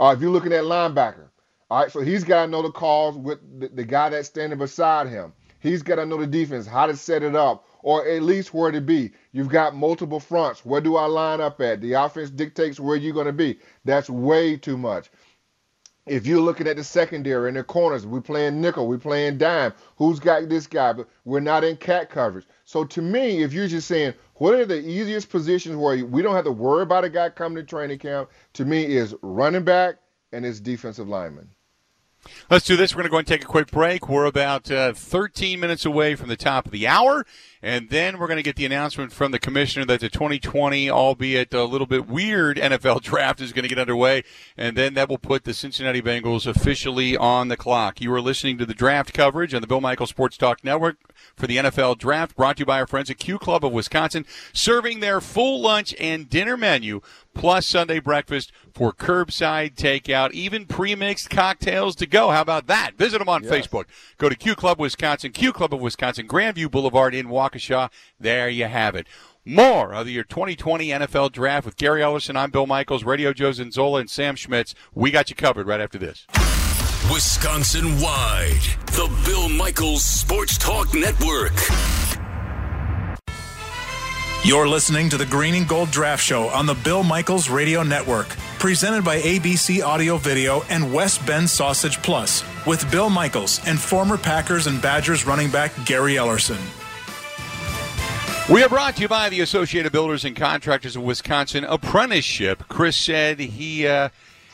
If 0.00 0.20
you're 0.20 0.30
looking 0.30 0.52
at 0.52 0.64
linebacker, 0.64 1.28
all 1.70 1.82
right, 1.82 1.90
so 1.90 2.00
he's 2.00 2.24
got 2.24 2.46
to 2.46 2.50
know 2.50 2.62
the 2.62 2.70
calls 2.70 3.16
with 3.16 3.38
the, 3.60 3.68
the 3.68 3.84
guy 3.84 4.08
that's 4.10 4.28
standing 4.28 4.58
beside 4.58 5.08
him. 5.08 5.32
He's 5.60 5.82
got 5.82 5.96
to 5.96 6.04
know 6.04 6.18
the 6.18 6.26
defense, 6.26 6.66
how 6.66 6.86
to 6.86 6.96
set 6.96 7.22
it 7.22 7.34
up, 7.34 7.66
or 7.82 8.06
at 8.06 8.22
least 8.22 8.52
where 8.52 8.70
to 8.70 8.82
be. 8.82 9.12
You've 9.32 9.48
got 9.48 9.74
multiple 9.74 10.20
fronts. 10.20 10.64
Where 10.64 10.80
do 10.82 10.96
I 10.96 11.06
line 11.06 11.40
up 11.40 11.60
at? 11.62 11.80
The 11.80 11.94
offense 11.94 12.28
dictates 12.28 12.78
where 12.78 12.96
you're 12.96 13.14
going 13.14 13.26
to 13.26 13.32
be. 13.32 13.58
That's 13.84 14.10
way 14.10 14.56
too 14.58 14.76
much. 14.76 15.10
If 16.06 16.26
you're 16.26 16.40
looking 16.40 16.66
at 16.66 16.76
the 16.76 16.84
secondary 16.84 17.48
and 17.48 17.56
the 17.56 17.64
corners, 17.64 18.06
we're 18.06 18.20
playing 18.20 18.60
nickel, 18.60 18.86
we're 18.86 18.98
playing 18.98 19.38
dime. 19.38 19.72
Who's 19.96 20.20
got 20.20 20.50
this 20.50 20.66
guy? 20.66 20.92
But 20.92 21.08
we're 21.24 21.40
not 21.40 21.64
in 21.64 21.78
cat 21.78 22.10
coverage. 22.10 22.44
So 22.64 22.84
to 22.84 23.02
me, 23.02 23.42
if 23.42 23.52
you're 23.52 23.68
just 23.68 23.86
saying 23.86 24.14
what 24.34 24.54
are 24.54 24.64
the 24.64 24.80
easiest 24.80 25.30
positions 25.30 25.76
where 25.76 26.04
we 26.04 26.22
don't 26.22 26.34
have 26.34 26.44
to 26.44 26.52
worry 26.52 26.82
about 26.82 27.04
a 27.04 27.10
guy 27.10 27.30
coming 27.30 27.56
to 27.56 27.62
training 27.62 27.98
camp, 27.98 28.30
to 28.54 28.64
me 28.64 28.84
is 28.84 29.14
running 29.22 29.64
back 29.64 29.96
and 30.32 30.44
his 30.44 30.60
defensive 30.60 31.08
lineman. 31.08 31.48
Let's 32.50 32.64
do 32.64 32.76
this. 32.76 32.94
We're 32.94 33.02
going 33.02 33.08
to 33.08 33.10
go 33.10 33.18
and 33.18 33.26
take 33.26 33.44
a 33.44 33.46
quick 33.46 33.70
break. 33.70 34.08
We're 34.08 34.24
about 34.24 34.70
uh, 34.70 34.94
13 34.94 35.60
minutes 35.60 35.84
away 35.84 36.14
from 36.14 36.28
the 36.28 36.36
top 36.36 36.66
of 36.66 36.72
the 36.72 36.86
hour. 36.86 37.26
And 37.64 37.88
then 37.88 38.18
we're 38.18 38.26
going 38.26 38.36
to 38.36 38.42
get 38.42 38.56
the 38.56 38.66
announcement 38.66 39.10
from 39.10 39.32
the 39.32 39.38
commissioner 39.38 39.86
that 39.86 40.00
the 40.00 40.10
2020, 40.10 40.90
albeit 40.90 41.54
a 41.54 41.64
little 41.64 41.86
bit 41.86 42.06
weird 42.06 42.58
NFL 42.58 43.00
draft 43.00 43.40
is 43.40 43.54
going 43.54 43.62
to 43.62 43.70
get 43.70 43.78
underway. 43.78 44.22
And 44.54 44.76
then 44.76 44.92
that 44.94 45.08
will 45.08 45.16
put 45.16 45.44
the 45.44 45.54
Cincinnati 45.54 46.02
Bengals 46.02 46.46
officially 46.46 47.16
on 47.16 47.48
the 47.48 47.56
clock. 47.56 48.02
You 48.02 48.12
are 48.12 48.20
listening 48.20 48.58
to 48.58 48.66
the 48.66 48.74
draft 48.74 49.14
coverage 49.14 49.54
on 49.54 49.62
the 49.62 49.66
Bill 49.66 49.80
Michael 49.80 50.06
Sports 50.06 50.36
Talk 50.36 50.62
Network 50.62 50.98
for 51.36 51.46
the 51.46 51.56
NFL 51.56 51.96
draft 51.96 52.36
brought 52.36 52.56
to 52.56 52.60
you 52.60 52.66
by 52.66 52.80
our 52.80 52.86
friends 52.86 53.08
at 53.08 53.16
Q 53.16 53.38
Club 53.38 53.64
of 53.64 53.72
Wisconsin, 53.72 54.26
serving 54.52 55.00
their 55.00 55.22
full 55.22 55.60
lunch 55.60 55.94
and 55.98 56.28
dinner 56.28 56.58
menu 56.58 57.00
plus 57.34 57.66
Sunday 57.66 57.98
breakfast 57.98 58.52
for 58.72 58.92
curbside 58.92 59.74
takeout, 59.74 60.30
even 60.32 60.66
pre-mixed 60.66 61.30
cocktails 61.30 61.96
to 61.96 62.06
go. 62.06 62.30
How 62.30 62.42
about 62.42 62.66
that? 62.68 62.96
Visit 62.96 63.18
them 63.18 63.28
on 63.28 63.42
yes. 63.42 63.52
Facebook. 63.52 63.84
Go 64.18 64.28
to 64.28 64.36
Q 64.36 64.54
Club 64.54 64.78
Wisconsin, 64.78 65.32
Q 65.32 65.52
Club 65.52 65.74
of 65.74 65.80
Wisconsin, 65.80 66.28
Grandview 66.28 66.70
Boulevard 66.70 67.14
in 67.14 67.28
Waukesha. 67.54 67.90
There 68.18 68.48
you 68.48 68.66
have 68.66 68.94
it. 68.94 69.06
More 69.44 69.92
of 69.92 70.06
the 70.06 70.12
year 70.12 70.24
2020 70.24 70.88
NFL 70.88 71.32
Draft 71.32 71.66
with 71.66 71.76
Gary 71.76 72.00
Ellerson. 72.00 72.36
I'm 72.36 72.50
Bill 72.50 72.66
Michaels, 72.66 73.04
Radio 73.04 73.32
Joe 73.32 73.50
Zinzola, 73.50 74.00
and 74.00 74.10
Sam 74.10 74.36
Schmitz. 74.36 74.74
We 74.94 75.10
got 75.10 75.28
you 75.28 75.36
covered 75.36 75.66
right 75.66 75.80
after 75.80 75.98
this. 75.98 76.26
Wisconsin 77.12 78.00
wide, 78.00 78.62
the 78.86 79.10
Bill 79.26 79.50
Michaels 79.50 80.02
Sports 80.02 80.56
Talk 80.56 80.94
Network. 80.94 81.52
You're 84.44 84.68
listening 84.68 85.10
to 85.10 85.18
the 85.18 85.26
Green 85.26 85.54
and 85.54 85.68
Gold 85.68 85.90
Draft 85.90 86.22
Show 86.22 86.48
on 86.48 86.66
the 86.66 86.74
Bill 86.74 87.02
Michaels 87.02 87.50
Radio 87.50 87.82
Network, 87.82 88.28
presented 88.58 89.04
by 89.04 89.20
ABC 89.20 89.82
Audio 89.82 90.16
Video 90.16 90.62
and 90.70 90.92
West 90.92 91.24
Bend 91.26 91.48
Sausage 91.48 92.02
Plus, 92.02 92.42
with 92.66 92.90
Bill 92.90 93.10
Michaels 93.10 93.60
and 93.66 93.78
former 93.78 94.16
Packers 94.16 94.66
and 94.66 94.80
Badgers 94.80 95.26
running 95.26 95.50
back 95.50 95.72
Gary 95.84 96.14
Ellerson. 96.14 96.60
We 98.50 98.62
are 98.62 98.68
brought 98.68 98.96
to 98.96 99.02
you 99.02 99.08
by 99.08 99.30
the 99.30 99.40
Associated 99.40 99.90
Builders 99.90 100.22
and 100.22 100.36
Contractors 100.36 100.96
of 100.96 101.02
Wisconsin 101.02 101.64
Apprenticeship. 101.64 102.64
Chris 102.68 102.94
said 102.94 103.40
he 103.40 103.86
uh, 103.86 104.10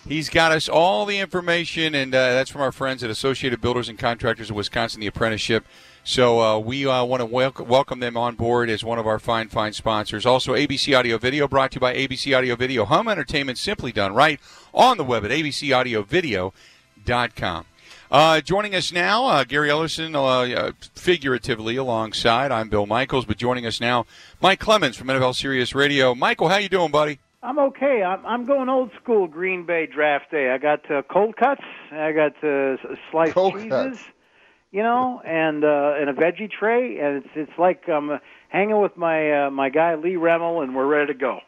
he's 0.07 0.29
got 0.29 0.53
us 0.53 0.69
all 0.69 1.07
the 1.07 1.19
information, 1.19 1.97
and 1.97 2.15
uh, 2.15 2.35
that's 2.35 2.51
from 2.51 2.61
our 2.61 2.71
friends 2.71 3.03
at 3.03 3.11
Associated 3.11 3.61
Builders 3.61 3.89
and 3.89 3.99
Contractors 3.99 4.49
of 4.49 4.55
Wisconsin, 4.55 5.01
the 5.01 5.09
Apprenticeship. 5.09 5.67
So 6.05 6.41
uh, 6.41 6.61
we 6.61 6.87
uh, 6.87 7.03
want 7.03 7.21
to 7.21 7.27
wel- 7.27 7.53
welcome 7.59 7.99
them 7.99 8.17
on 8.17 8.37
board 8.37 8.71
as 8.71 8.85
one 8.85 9.01
of 9.01 9.09
our 9.09 9.19
fine, 9.19 9.49
fine 9.49 9.73
sponsors. 9.73 10.25
Also, 10.25 10.55
ABC 10.55 10.97
Audio 10.97 11.19
Video 11.19 11.49
brought 11.49 11.73
to 11.73 11.79
you 11.79 11.81
by 11.81 11.93
ABC 11.93 12.39
Audio 12.39 12.55
Video. 12.55 12.85
Home 12.85 13.09
entertainment 13.09 13.59
simply 13.59 13.91
done 13.91 14.15
right 14.15 14.39
on 14.73 14.99
the 14.99 15.05
web 15.05 15.25
at 15.25 15.33
abcaudiovideo.com. 15.33 17.65
Uh, 18.11 18.41
joining 18.41 18.75
us 18.75 18.91
now, 18.91 19.27
uh, 19.27 19.45
Gary 19.45 19.69
Ellerson, 19.69 20.17
uh, 20.17 20.61
uh, 20.61 20.73
figuratively 20.97 21.77
alongside. 21.77 22.51
I'm 22.51 22.69
Bill 22.69 22.85
Michaels, 22.85 23.25
but 23.25 23.37
joining 23.37 23.67
us 23.67 23.81
now, 23.81 24.05
Mike 24.41 24.59
Clemens 24.59 24.97
from 24.97 25.07
NFL 25.07 25.37
Sirius 25.37 25.77
Radio. 25.77 26.15
Michael, 26.17 26.49
how 26.49 26.57
you 26.57 26.69
doing, 26.69 26.91
buddy? 26.91 27.21
I'm 27.41 27.59
okay. 27.59 28.03
I'm, 28.03 28.27
I'm 28.27 28.47
going 28.47 28.69
old 28.69 28.91
school 29.01 29.29
Green 29.29 29.65
Bay 29.65 29.87
draft 29.87 30.33
day. 30.33 30.51
I 30.51 30.59
got 30.59 30.91
uh, 30.91 31.03
cold 31.03 31.37
cuts. 31.37 31.63
I 31.93 32.11
got 32.11 32.43
uh, 32.43 32.77
sliced 33.13 33.33
cold 33.33 33.55
cheeses. 33.55 33.71
Cuts 33.71 34.01
you 34.73 34.83
know, 34.83 35.21
and 35.25 35.65
uh, 35.65 35.95
and 35.97 36.09
a 36.09 36.13
veggie 36.13 36.51
tray, 36.51 36.99
and 36.99 37.25
it's 37.25 37.29
it's 37.35 37.59
like 37.59 37.89
I'm 37.89 38.11
uh, 38.11 38.19
hanging 38.49 38.81
with 38.81 38.97
my 38.97 39.47
uh, 39.47 39.51
my 39.51 39.69
guy 39.69 39.95
Lee 39.97 40.15
Remmel, 40.15 40.63
and 40.63 40.75
we're 40.75 40.87
ready 40.87 41.13
to 41.13 41.19
go. 41.19 41.41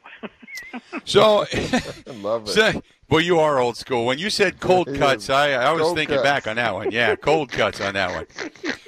so, 1.04 1.44
love 2.06 2.48
it. 2.48 2.52
So, 2.52 2.82
well, 3.12 3.20
you 3.20 3.38
are 3.38 3.60
old 3.60 3.76
school. 3.76 4.06
When 4.06 4.18
you 4.18 4.30
said 4.30 4.58
cold 4.58 4.92
cuts, 4.94 5.28
I 5.28 5.52
I 5.52 5.70
was 5.72 5.82
cold 5.82 5.96
thinking 5.96 6.16
cuts. 6.16 6.26
back 6.26 6.46
on 6.46 6.56
that 6.56 6.72
one. 6.72 6.90
Yeah, 6.90 7.14
cold 7.14 7.50
cuts 7.50 7.80
on 7.80 7.94
that 7.94 8.14
one. 8.14 8.26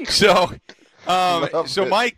So, 0.06 0.52
um, 1.06 1.66
so 1.66 1.84
it. 1.84 1.88
Mike. 1.88 2.16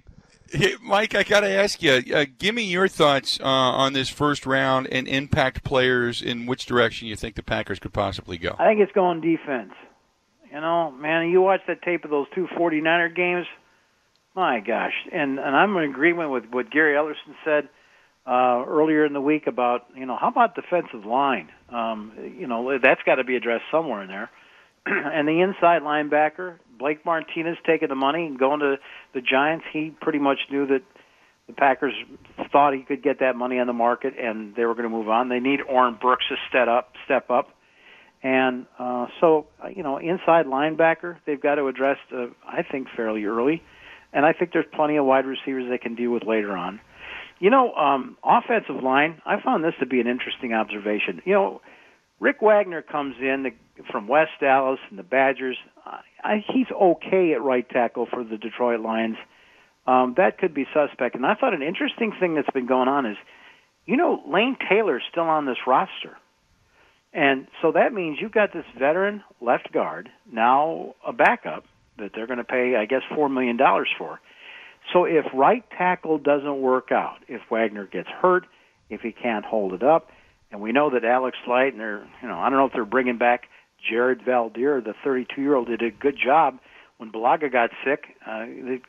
Mike, 0.81 1.15
I 1.15 1.25
got 1.25 1.41
to 1.41 1.51
ask 1.51 1.83
you, 1.83 2.03
uh, 2.15 2.25
give 2.39 2.55
me 2.55 2.63
your 2.63 2.87
thoughts 2.87 3.39
uh, 3.41 3.45
on 3.45 3.93
this 3.95 4.09
first 4.09 4.47
round 4.47 4.87
and 4.89 5.09
impact 5.09 5.65
players 5.65 6.23
in 6.23 6.47
which 6.47 6.67
direction 6.67 7.09
you 7.09 7.17
think 7.17 7.35
the 7.35 7.43
Packers 7.43 7.81
could 7.81 7.93
possibly 7.93 8.39
go. 8.39 8.55
I 8.59 8.67
think 8.67 8.81
it's 8.81 8.93
going 8.93 9.21
defense. 9.21 9.73
You 10.53 10.61
know, 10.61 10.93
man, 10.93 11.31
you 11.31 11.43
watch 11.43 11.63
that 11.67 11.83
tape 11.83 12.05
of 12.05 12.11
those 12.11 12.27
two 12.35 12.47
49er 12.57 13.15
games. 13.15 13.47
My 14.35 14.61
gosh, 14.61 14.95
and 15.13 15.39
and 15.39 15.57
I'm 15.57 15.77
in 15.77 15.91
agreement 15.91 16.31
with 16.31 16.45
what 16.51 16.71
Gary 16.71 16.95
Ellerson 16.95 17.35
said 17.45 17.69
uh, 18.27 18.65
earlier 18.67 19.05
in 19.05 19.13
the 19.13 19.21
week 19.21 19.47
about 19.47 19.87
you 19.97 20.07
know 20.07 20.17
how 20.17 20.29
about 20.29 20.55
defensive 20.55 21.05
line? 21.05 21.49
Um, 21.69 22.13
you 22.39 22.47
know 22.47 22.79
that's 22.83 23.03
got 23.05 23.17
to 23.17 23.25
be 23.25 23.37
addressed 23.37 23.65
somewhere 23.71 24.03
in 24.03 24.09
there. 24.09 24.31
and 24.87 25.27
the 25.27 25.41
inside 25.41 25.83
linebacker, 25.83 26.59
Blake 26.79 27.05
Martinez, 27.05 27.57
taking 27.67 27.89
the 27.89 27.97
money 27.97 28.27
and 28.27 28.39
going 28.39 28.61
to 28.61 28.77
the 29.15 29.21
Giants. 29.21 29.65
He 29.73 29.93
pretty 30.01 30.21
much 30.21 30.39
knew 30.51 30.67
that 30.67 30.83
the 31.47 31.53
Packers 31.53 31.95
thought 32.53 32.75
he 32.75 32.83
could 32.83 33.03
get 33.03 33.21
that 33.21 33.37
money 33.37 33.59
on 33.59 33.67
the 33.67 33.73
market, 33.73 34.15
and 34.19 34.55
they 34.55 34.65
were 34.65 34.75
going 34.75 34.85
to 34.85 34.91
move 34.91 35.09
on. 35.09 35.29
They 35.29 35.41
need 35.41 35.61
Oren 35.61 35.99
Burks 36.01 36.25
to 36.29 36.37
step 36.49 36.69
up, 36.69 36.93
step 37.05 37.31
up. 37.31 37.51
And 38.23 38.67
uh, 38.79 39.07
so, 39.21 39.47
uh, 39.63 39.69
you 39.69 39.83
know, 39.83 39.99
inside 39.99 40.47
linebacker, 40.47 41.19
they've 41.27 41.41
got 41.41 41.57
to 41.57 41.69
address, 41.69 41.99
uh, 42.13 42.27
I 42.47 42.63
think, 42.63 42.89
fairly 42.97 43.25
early. 43.25 43.63
And 44.13 44.25
I 44.25 44.33
think 44.33 44.53
there's 44.53 44.67
plenty 44.75 44.97
of 44.97 45.05
wide 45.05 45.27
receivers 45.27 45.69
they 45.69 45.79
can 45.79 45.95
deal 45.95 46.11
with 46.11 46.25
later 46.25 46.57
on. 46.57 46.81
You 47.39 47.51
know, 47.51 47.75
um, 47.75 48.17
offensive 48.25 48.83
line, 48.83 49.21
I 49.27 49.41
found 49.41 49.63
this 49.63 49.75
to 49.81 49.87
be 49.87 50.01
an 50.01 50.07
interesting 50.07 50.55
observation. 50.55 51.21
You 51.25 51.35
know, 51.35 51.61
Rick 52.19 52.41
Wagner 52.41 52.83
comes 52.83 53.17
in 53.21 53.43
the, 53.43 53.85
from 53.91 54.09
West 54.09 54.43
Allis 54.43 54.81
and 54.89 54.99
the 54.99 55.03
Badgers. 55.03 55.59
I, 56.25 56.45
he's 56.53 56.67
okay 56.71 57.35
at 57.35 57.43
right 57.43 57.69
tackle 57.69 58.07
for 58.07 58.25
the 58.25 58.39
Detroit 58.39 58.81
Lions. 58.81 59.17
Um, 59.87 60.15
that 60.17 60.39
could 60.39 60.55
be 60.55 60.67
suspect. 60.73 61.15
And 61.15 61.27
I 61.27 61.35
thought 61.35 61.55
an 61.55 61.63
interesting 61.63 62.13
thing 62.19 62.35
that's 62.35 62.51
been 62.51 62.67
going 62.67 62.89
on 62.89 63.07
is, 63.07 63.17
you 63.85 63.97
know, 63.97 64.23
Lane 64.27 64.57
Taylor's 64.69 65.03
still 65.11 65.25
on 65.25 65.47
this 65.47 65.59
roster. 65.67 66.17
And 67.13 67.47
so 67.63 67.73
that 67.73 67.93
means 67.93 68.19
you've 68.21 68.33
got 68.33 68.53
this 68.53 68.65
veteran 68.79 69.23
left 69.41 69.73
guard, 69.73 70.11
now 70.31 70.95
a 71.07 71.13
backup 71.13 71.65
that 71.99 72.11
they're 72.15 72.27
going 72.27 72.39
to 72.39 72.45
pay, 72.45 72.77
I 72.77 72.85
guess, 72.85 73.03
$4 73.13 73.33
million 73.33 73.59
for. 73.97 74.21
So 74.93 75.05
if 75.05 75.27
right 75.35 75.65
tackle 75.77 76.19
doesn't 76.19 76.61
work 76.61 76.93
out, 76.93 77.19
if 77.29 77.43
Wagner 77.51 77.87
gets 77.87 78.09
hurt, 78.09 78.47
if 78.89 79.01
he 79.01 79.13
can't 79.13 79.45
hold 79.45 79.73
it 79.73 79.83
up, 79.83 80.11
and 80.51 80.61
we 80.61 80.73
know 80.73 80.91
that 80.91 81.05
Alex 81.05 81.37
Leitner, 81.47 82.07
you 82.23 82.29
know, 82.29 82.39
I 82.39 82.49
don't 82.49 82.59
know 82.59 82.67
if 82.67 82.73
they're 82.73 82.85
bringing 82.85 83.19
back 83.19 83.45
Jared 83.91 84.21
Veldheer, 84.21 84.83
the 84.83 84.95
32-year-old, 85.05 85.67
did 85.67 85.83
a 85.83 85.91
good 85.91 86.17
job 86.17 86.59
when 86.99 87.11
Bulaga 87.11 87.53
got 87.53 87.71
sick. 87.85 88.17
Uh, 88.27 88.47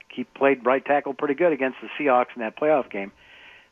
he 0.09 0.23
played 0.23 0.65
right 0.65 0.85
tackle 0.85 1.13
pretty 1.13 1.33
good 1.33 1.51
against 1.51 1.77
the 1.81 1.87
Seahawks 1.99 2.35
in 2.35 2.41
that 2.41 2.57
playoff 2.57 2.91
game 2.91 3.11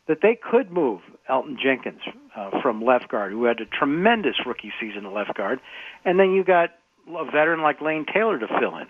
that 0.08 0.18
they 0.22 0.36
could 0.36 0.70
move 0.70 1.00
Elgton 1.28 1.56
Jenkins 1.60 2.00
uh, 2.36 2.60
from 2.62 2.84
left 2.84 3.08
guard, 3.08 3.32
who 3.32 3.44
had 3.44 3.60
a 3.60 3.66
tremendous 3.66 4.36
rookie 4.46 4.72
season 4.80 5.04
at 5.04 5.12
left 5.12 5.34
guard, 5.34 5.60
and 6.04 6.18
then 6.18 6.30
you 6.30 6.44
got 6.44 6.70
a 7.08 7.24
veteran 7.24 7.62
like 7.62 7.80
Lane 7.80 8.06
Taylor 8.12 8.38
to 8.38 8.46
fill 8.46 8.76
in. 8.76 8.86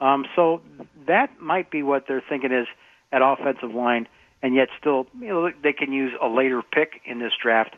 Um, 0.00 0.26
so 0.36 0.60
that 1.06 1.40
might 1.40 1.70
be 1.70 1.82
what 1.82 2.06
they're 2.06 2.22
thinking 2.26 2.52
is 2.52 2.66
at 3.12 3.22
offensive 3.22 3.74
line, 3.74 4.06
and 4.42 4.54
yet 4.54 4.68
still, 4.78 5.06
you 5.20 5.28
know, 5.28 5.50
they 5.62 5.72
can 5.72 5.92
use 5.92 6.12
a 6.22 6.28
later 6.28 6.62
pick 6.62 7.00
in 7.04 7.18
this 7.18 7.32
draft 7.40 7.74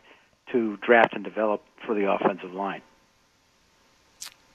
to 0.51 0.77
draft 0.77 1.13
and 1.13 1.23
develop 1.23 1.63
for 1.85 1.95
the 1.95 2.11
offensive 2.11 2.53
line. 2.53 2.81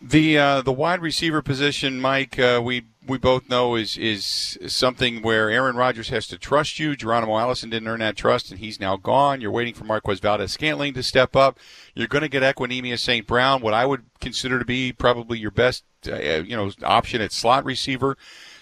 The 0.01 0.37
uh, 0.37 0.61
the 0.61 0.73
wide 0.73 1.01
receiver 1.01 1.41
position, 1.41 1.99
Mike, 2.01 2.39
uh, 2.39 2.61
we 2.63 2.85
we 3.07 3.17
both 3.17 3.49
know 3.49 3.77
is 3.77 3.97
is 3.97 4.59
something 4.67 5.23
where 5.23 5.49
Aaron 5.49 5.75
Rodgers 5.75 6.11
has 6.11 6.27
to 6.27 6.37
trust 6.37 6.79
you. 6.79 6.95
Geronimo 6.95 7.39
Allison 7.39 7.71
didn't 7.71 7.89
earn 7.89 8.01
that 8.01 8.15
trust, 8.15 8.51
and 8.51 8.61
he's 8.61 8.79
now 8.79 8.97
gone. 8.97 9.41
You're 9.41 9.51
waiting 9.51 9.73
for 9.73 9.85
Marquez 9.85 10.21
Valdes 10.21 10.53
Scantling 10.53 10.93
to 10.95 11.03
step 11.03 11.35
up. 11.35 11.59
You're 11.95 12.09
going 12.09 12.23
to 12.23 12.29
get 12.29 12.43
Equanimeous 12.43 12.99
St. 12.99 13.27
Brown, 13.27 13.63
what 13.63 13.73
I 13.73 13.87
would 13.87 14.05
consider 14.21 14.59
to 14.59 14.67
be 14.67 14.93
probably 14.93 15.39
your 15.39 15.51
best, 15.51 15.83
uh, 16.09 16.43
you 16.47 16.57
know, 16.57 16.71
option 16.83 17.21
at 17.21 17.33
slot 17.33 17.65
receiver. 17.65 18.17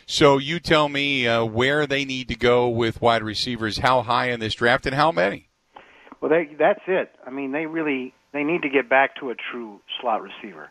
So 0.06 0.38
you 0.38 0.60
tell 0.60 0.88
me 0.88 1.26
uh, 1.26 1.44
where 1.44 1.86
they 1.86 2.04
need 2.04 2.28
to 2.28 2.36
go 2.36 2.68
with 2.68 3.00
wide 3.00 3.22
receivers, 3.22 3.78
how 3.78 4.02
high 4.02 4.30
in 4.30 4.40
this 4.40 4.54
draft, 4.54 4.86
and 4.86 4.94
how 4.94 5.10
many. 5.12 5.48
Well, 6.20 6.30
they, 6.30 6.54
that's 6.58 6.82
it. 6.86 7.10
I 7.26 7.30
mean, 7.30 7.52
they 7.52 7.66
really 7.66 8.14
they 8.32 8.42
need 8.42 8.62
to 8.62 8.68
get 8.68 8.88
back 8.88 9.16
to 9.20 9.30
a 9.30 9.34
true 9.34 9.80
slot 10.00 10.22
receiver. 10.22 10.70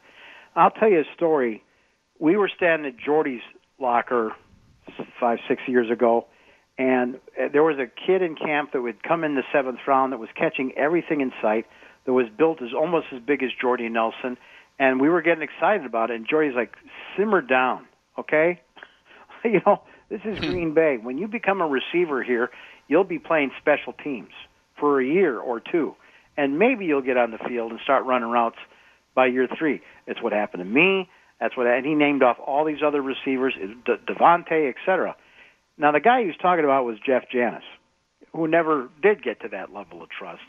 I'll 0.55 0.71
tell 0.71 0.89
you 0.89 0.99
a 0.99 1.15
story. 1.15 1.63
We 2.19 2.38
were 2.38 2.49
standing 2.55 2.91
at 2.91 2.99
Jordy's 2.99 3.41
locker 3.80 4.34
five, 5.19 5.39
six 5.47 5.61
years 5.67 5.89
ago, 5.89 6.28
and 6.78 7.15
uh, 7.39 7.47
there 7.51 7.63
was 7.63 7.78
a 7.78 7.88
kid 7.88 8.21
in 8.21 8.36
camp 8.36 8.71
that 8.74 8.82
would 8.82 9.01
come 9.03 9.24
in 9.24 9.36
the 9.36 9.43
seventh 9.51 9.80
round 9.88 10.11
that 10.11 10.19
was 10.19 10.30
catching 10.36 10.74
everything 10.78 11.21
in 11.21 11.32
sight, 11.41 11.65
that 12.05 12.13
was 12.13 12.28
built 12.38 12.61
as 12.61 12.69
almost 12.78 13.07
as 13.13 13.21
big 13.21 13.41
as 13.43 13.49
Jordy 13.59 13.89
Nelson, 13.89 14.38
and 14.80 14.99
we 14.99 15.09
were 15.09 15.21
getting 15.21 15.43
excited 15.43 15.86
about 15.86 16.11
it. 16.11 16.15
And 16.15 16.28
Jordy's 16.28 16.55
like, 16.55 16.74
"Simmer 17.17 17.41
down, 17.41 17.86
okay? 18.17 18.61
you 19.43 19.61
know, 19.65 19.82
this 20.09 20.21
is 20.26 20.38
hmm. 20.39 20.51
Green 20.51 20.74
Bay. 20.74 20.97
When 21.01 21.17
you 21.17 21.28
become 21.28 21.61
a 21.61 21.67
receiver 21.67 22.24
here, 22.24 22.49
you'll 22.88 23.03
be 23.03 23.19
playing 23.19 23.51
special 23.59 23.93
teams 23.93 24.32
for 24.80 24.99
a 24.99 25.05
year 25.05 25.39
or 25.39 25.59
two, 25.59 25.95
and 26.38 26.59
maybe 26.59 26.86
you'll 26.86 27.01
get 27.01 27.17
on 27.17 27.32
the 27.32 27.38
field 27.38 27.71
and 27.71 27.80
start 27.84 28.05
running 28.05 28.30
routes." 28.30 28.57
by 29.15 29.28
year 29.28 29.47
three. 29.57 29.82
It's 30.07 30.21
what 30.21 30.34
happened 30.34 30.61
to 30.61 30.69
me. 30.69 31.09
That's 31.39 31.57
what, 31.57 31.67
and 31.67 31.86
he 31.86 31.93
named 31.93 32.24
off 32.24 32.38
all 32.45 32.65
these 32.65 32.82
other 32.86 33.01
receivers, 33.01 33.53
De- 33.86 33.97
Davante, 33.97 34.69
etc. 34.69 35.15
Now, 35.78 35.91
the 35.91 35.99
guy 35.99 36.21
he 36.21 36.28
was 36.28 36.36
talking 36.41 36.63
about 36.63 36.86
was 36.86 36.97
Jeff 37.05 37.24
Janis, 37.32 37.63
who 38.34 38.47
never 38.47 38.89
did 39.01 39.24
get 39.24 39.41
to 39.41 39.49
that 39.49 39.74
level 39.74 40.01
of 40.01 40.09
trust. 40.09 40.43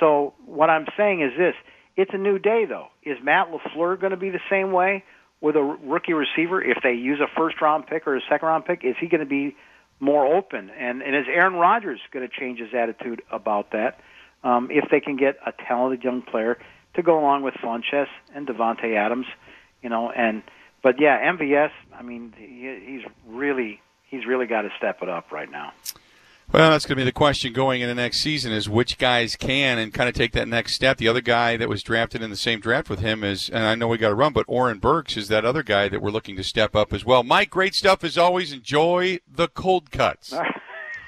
So, 0.00 0.32
what 0.46 0.70
I'm 0.70 0.86
saying 0.96 1.20
is 1.20 1.32
this: 1.36 1.54
it's 1.96 2.12
a 2.14 2.18
new 2.18 2.38
day, 2.38 2.64
though. 2.64 2.88
Is 3.02 3.18
Matt 3.22 3.48
Lafleur 3.50 4.00
going 4.00 4.12
to 4.12 4.16
be 4.16 4.30
the 4.30 4.40
same 4.50 4.72
way 4.72 5.04
with 5.40 5.56
a 5.56 5.62
rookie 5.62 6.14
receiver? 6.14 6.62
If 6.62 6.78
they 6.82 6.92
use 6.92 7.20
a 7.20 7.28
first-round 7.36 7.86
pick 7.86 8.06
or 8.06 8.16
a 8.16 8.20
second-round 8.28 8.64
pick, 8.64 8.84
is 8.84 8.96
he 9.00 9.08
going 9.08 9.20
to 9.20 9.26
be 9.26 9.56
more 10.00 10.26
open? 10.26 10.70
And 10.70 11.02
and 11.02 11.14
is 11.14 11.26
Aaron 11.28 11.54
Rodgers 11.54 12.00
going 12.12 12.28
to 12.28 12.34
change 12.34 12.58
his 12.58 12.74
attitude 12.74 13.22
about 13.30 13.72
that? 13.72 14.00
Um, 14.44 14.70
if 14.70 14.90
they 14.90 15.00
can 15.00 15.16
get 15.16 15.36
a 15.46 15.52
talented 15.52 16.02
young 16.02 16.22
player 16.22 16.58
to 16.94 17.02
go 17.02 17.18
along 17.18 17.42
with 17.42 17.54
Funchess 17.54 18.08
and 18.34 18.46
Davante 18.46 18.96
Adams, 18.96 19.26
you 19.82 19.88
know, 19.88 20.10
and 20.10 20.42
but 20.82 21.00
yeah, 21.00 21.32
MVS. 21.32 21.70
I 21.94 22.02
mean, 22.02 22.34
he, 22.36 22.78
he's 22.84 23.02
really 23.26 23.80
he's 24.08 24.26
really 24.26 24.46
got 24.46 24.62
to 24.62 24.70
step 24.76 25.02
it 25.02 25.08
up 25.08 25.30
right 25.30 25.50
now. 25.50 25.72
Well, 26.52 26.72
that's 26.72 26.84
going 26.84 26.98
to 26.98 27.00
be 27.00 27.04
the 27.04 27.12
question 27.12 27.54
going 27.54 27.80
into 27.80 27.94
next 27.94 28.20
season: 28.20 28.52
is 28.52 28.68
which 28.68 28.98
guys 28.98 29.36
can 29.36 29.78
and 29.78 29.94
kind 29.94 30.06
of 30.06 30.14
take 30.14 30.32
that 30.32 30.46
next 30.46 30.74
step. 30.74 30.98
The 30.98 31.08
other 31.08 31.22
guy 31.22 31.56
that 31.56 31.66
was 31.66 31.82
drafted 31.82 32.20
in 32.20 32.28
the 32.28 32.36
same 32.36 32.60
draft 32.60 32.90
with 32.90 32.98
him 32.98 33.24
is, 33.24 33.48
and 33.48 33.64
I 33.64 33.74
know 33.74 33.88
we 33.88 33.96
got 33.96 34.10
to 34.10 34.14
run, 34.14 34.34
but 34.34 34.44
Oren 34.48 34.78
Burks 34.78 35.16
is 35.16 35.28
that 35.28 35.46
other 35.46 35.62
guy 35.62 35.88
that 35.88 36.02
we're 36.02 36.10
looking 36.10 36.36
to 36.36 36.44
step 36.44 36.76
up 36.76 36.92
as 36.92 37.06
well. 37.06 37.22
Mike, 37.22 37.48
great 37.48 37.74
stuff 37.74 38.04
as 38.04 38.18
always. 38.18 38.52
Enjoy 38.52 39.18
the 39.26 39.48
cold 39.48 39.90
cuts. 39.90 40.34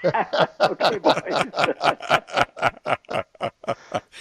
okay, 0.61 0.99
boys. 0.99 1.15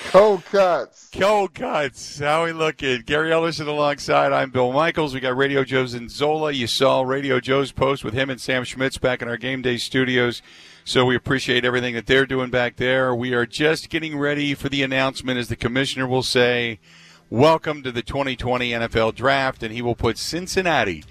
Cold 0.09 0.45
cuts. 0.45 1.09
Cold 1.13 1.53
cuts. 1.53 2.19
How 2.19 2.45
we 2.45 2.51
looking? 2.51 3.01
Gary 3.01 3.31
Ellerson 3.31 3.67
alongside. 3.67 4.33
I'm 4.33 4.49
Bill 4.49 4.71
Michaels. 4.71 5.13
We 5.13 5.19
got 5.19 5.37
Radio 5.37 5.63
Joe 5.63 5.85
Zinzola. 5.85 6.53
You 6.53 6.67
saw 6.67 7.01
Radio 7.01 7.39
Joe's 7.39 7.71
post 7.71 8.03
with 8.03 8.13
him 8.13 8.29
and 8.29 8.39
Sam 8.39 8.63
Schmitz 8.63 8.97
back 8.97 9.21
in 9.21 9.27
our 9.27 9.37
game 9.37 9.61
day 9.61 9.77
studios. 9.77 10.41
So 10.85 11.05
we 11.05 11.15
appreciate 11.15 11.63
everything 11.63 11.93
that 11.95 12.07
they're 12.07 12.25
doing 12.25 12.49
back 12.49 12.75
there. 12.75 13.15
We 13.15 13.33
are 13.33 13.45
just 13.45 13.89
getting 13.89 14.17
ready 14.17 14.53
for 14.53 14.67
the 14.67 14.83
announcement, 14.83 15.39
as 15.39 15.47
the 15.47 15.55
commissioner 15.55 16.05
will 16.05 16.23
say, 16.23 16.77
"Welcome 17.29 17.83
to 17.83 17.91
the 17.91 18.01
2020 18.01 18.73
NFL 18.73 19.13
Draft," 19.13 19.63
and 19.63 19.73
he 19.73 19.81
will 19.81 19.95
put 19.95 20.17
Cincinnati 20.17 21.05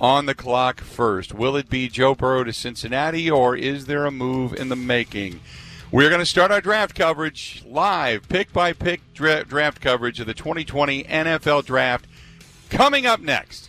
on 0.00 0.24
the 0.24 0.34
clock 0.34 0.80
first. 0.80 1.34
Will 1.34 1.56
it 1.56 1.68
be 1.68 1.88
Joe 1.88 2.14
Burrow 2.14 2.42
to 2.42 2.54
Cincinnati, 2.54 3.30
or 3.30 3.54
is 3.54 3.84
there 3.84 4.06
a 4.06 4.10
move 4.10 4.54
in 4.54 4.70
the 4.70 4.76
making? 4.76 5.40
We're 5.90 6.08
going 6.08 6.20
to 6.20 6.26
start 6.26 6.50
our 6.50 6.62
draft 6.62 6.94
coverage 6.94 7.62
live, 7.66 8.30
pick 8.30 8.50
by 8.50 8.72
pick 8.72 9.02
dra- 9.12 9.44
draft 9.44 9.82
coverage 9.82 10.20
of 10.20 10.26
the 10.26 10.34
2020 10.34 11.04
NFL 11.04 11.66
Draft 11.66 12.06
coming 12.70 13.04
up 13.04 13.20
next. 13.20 13.68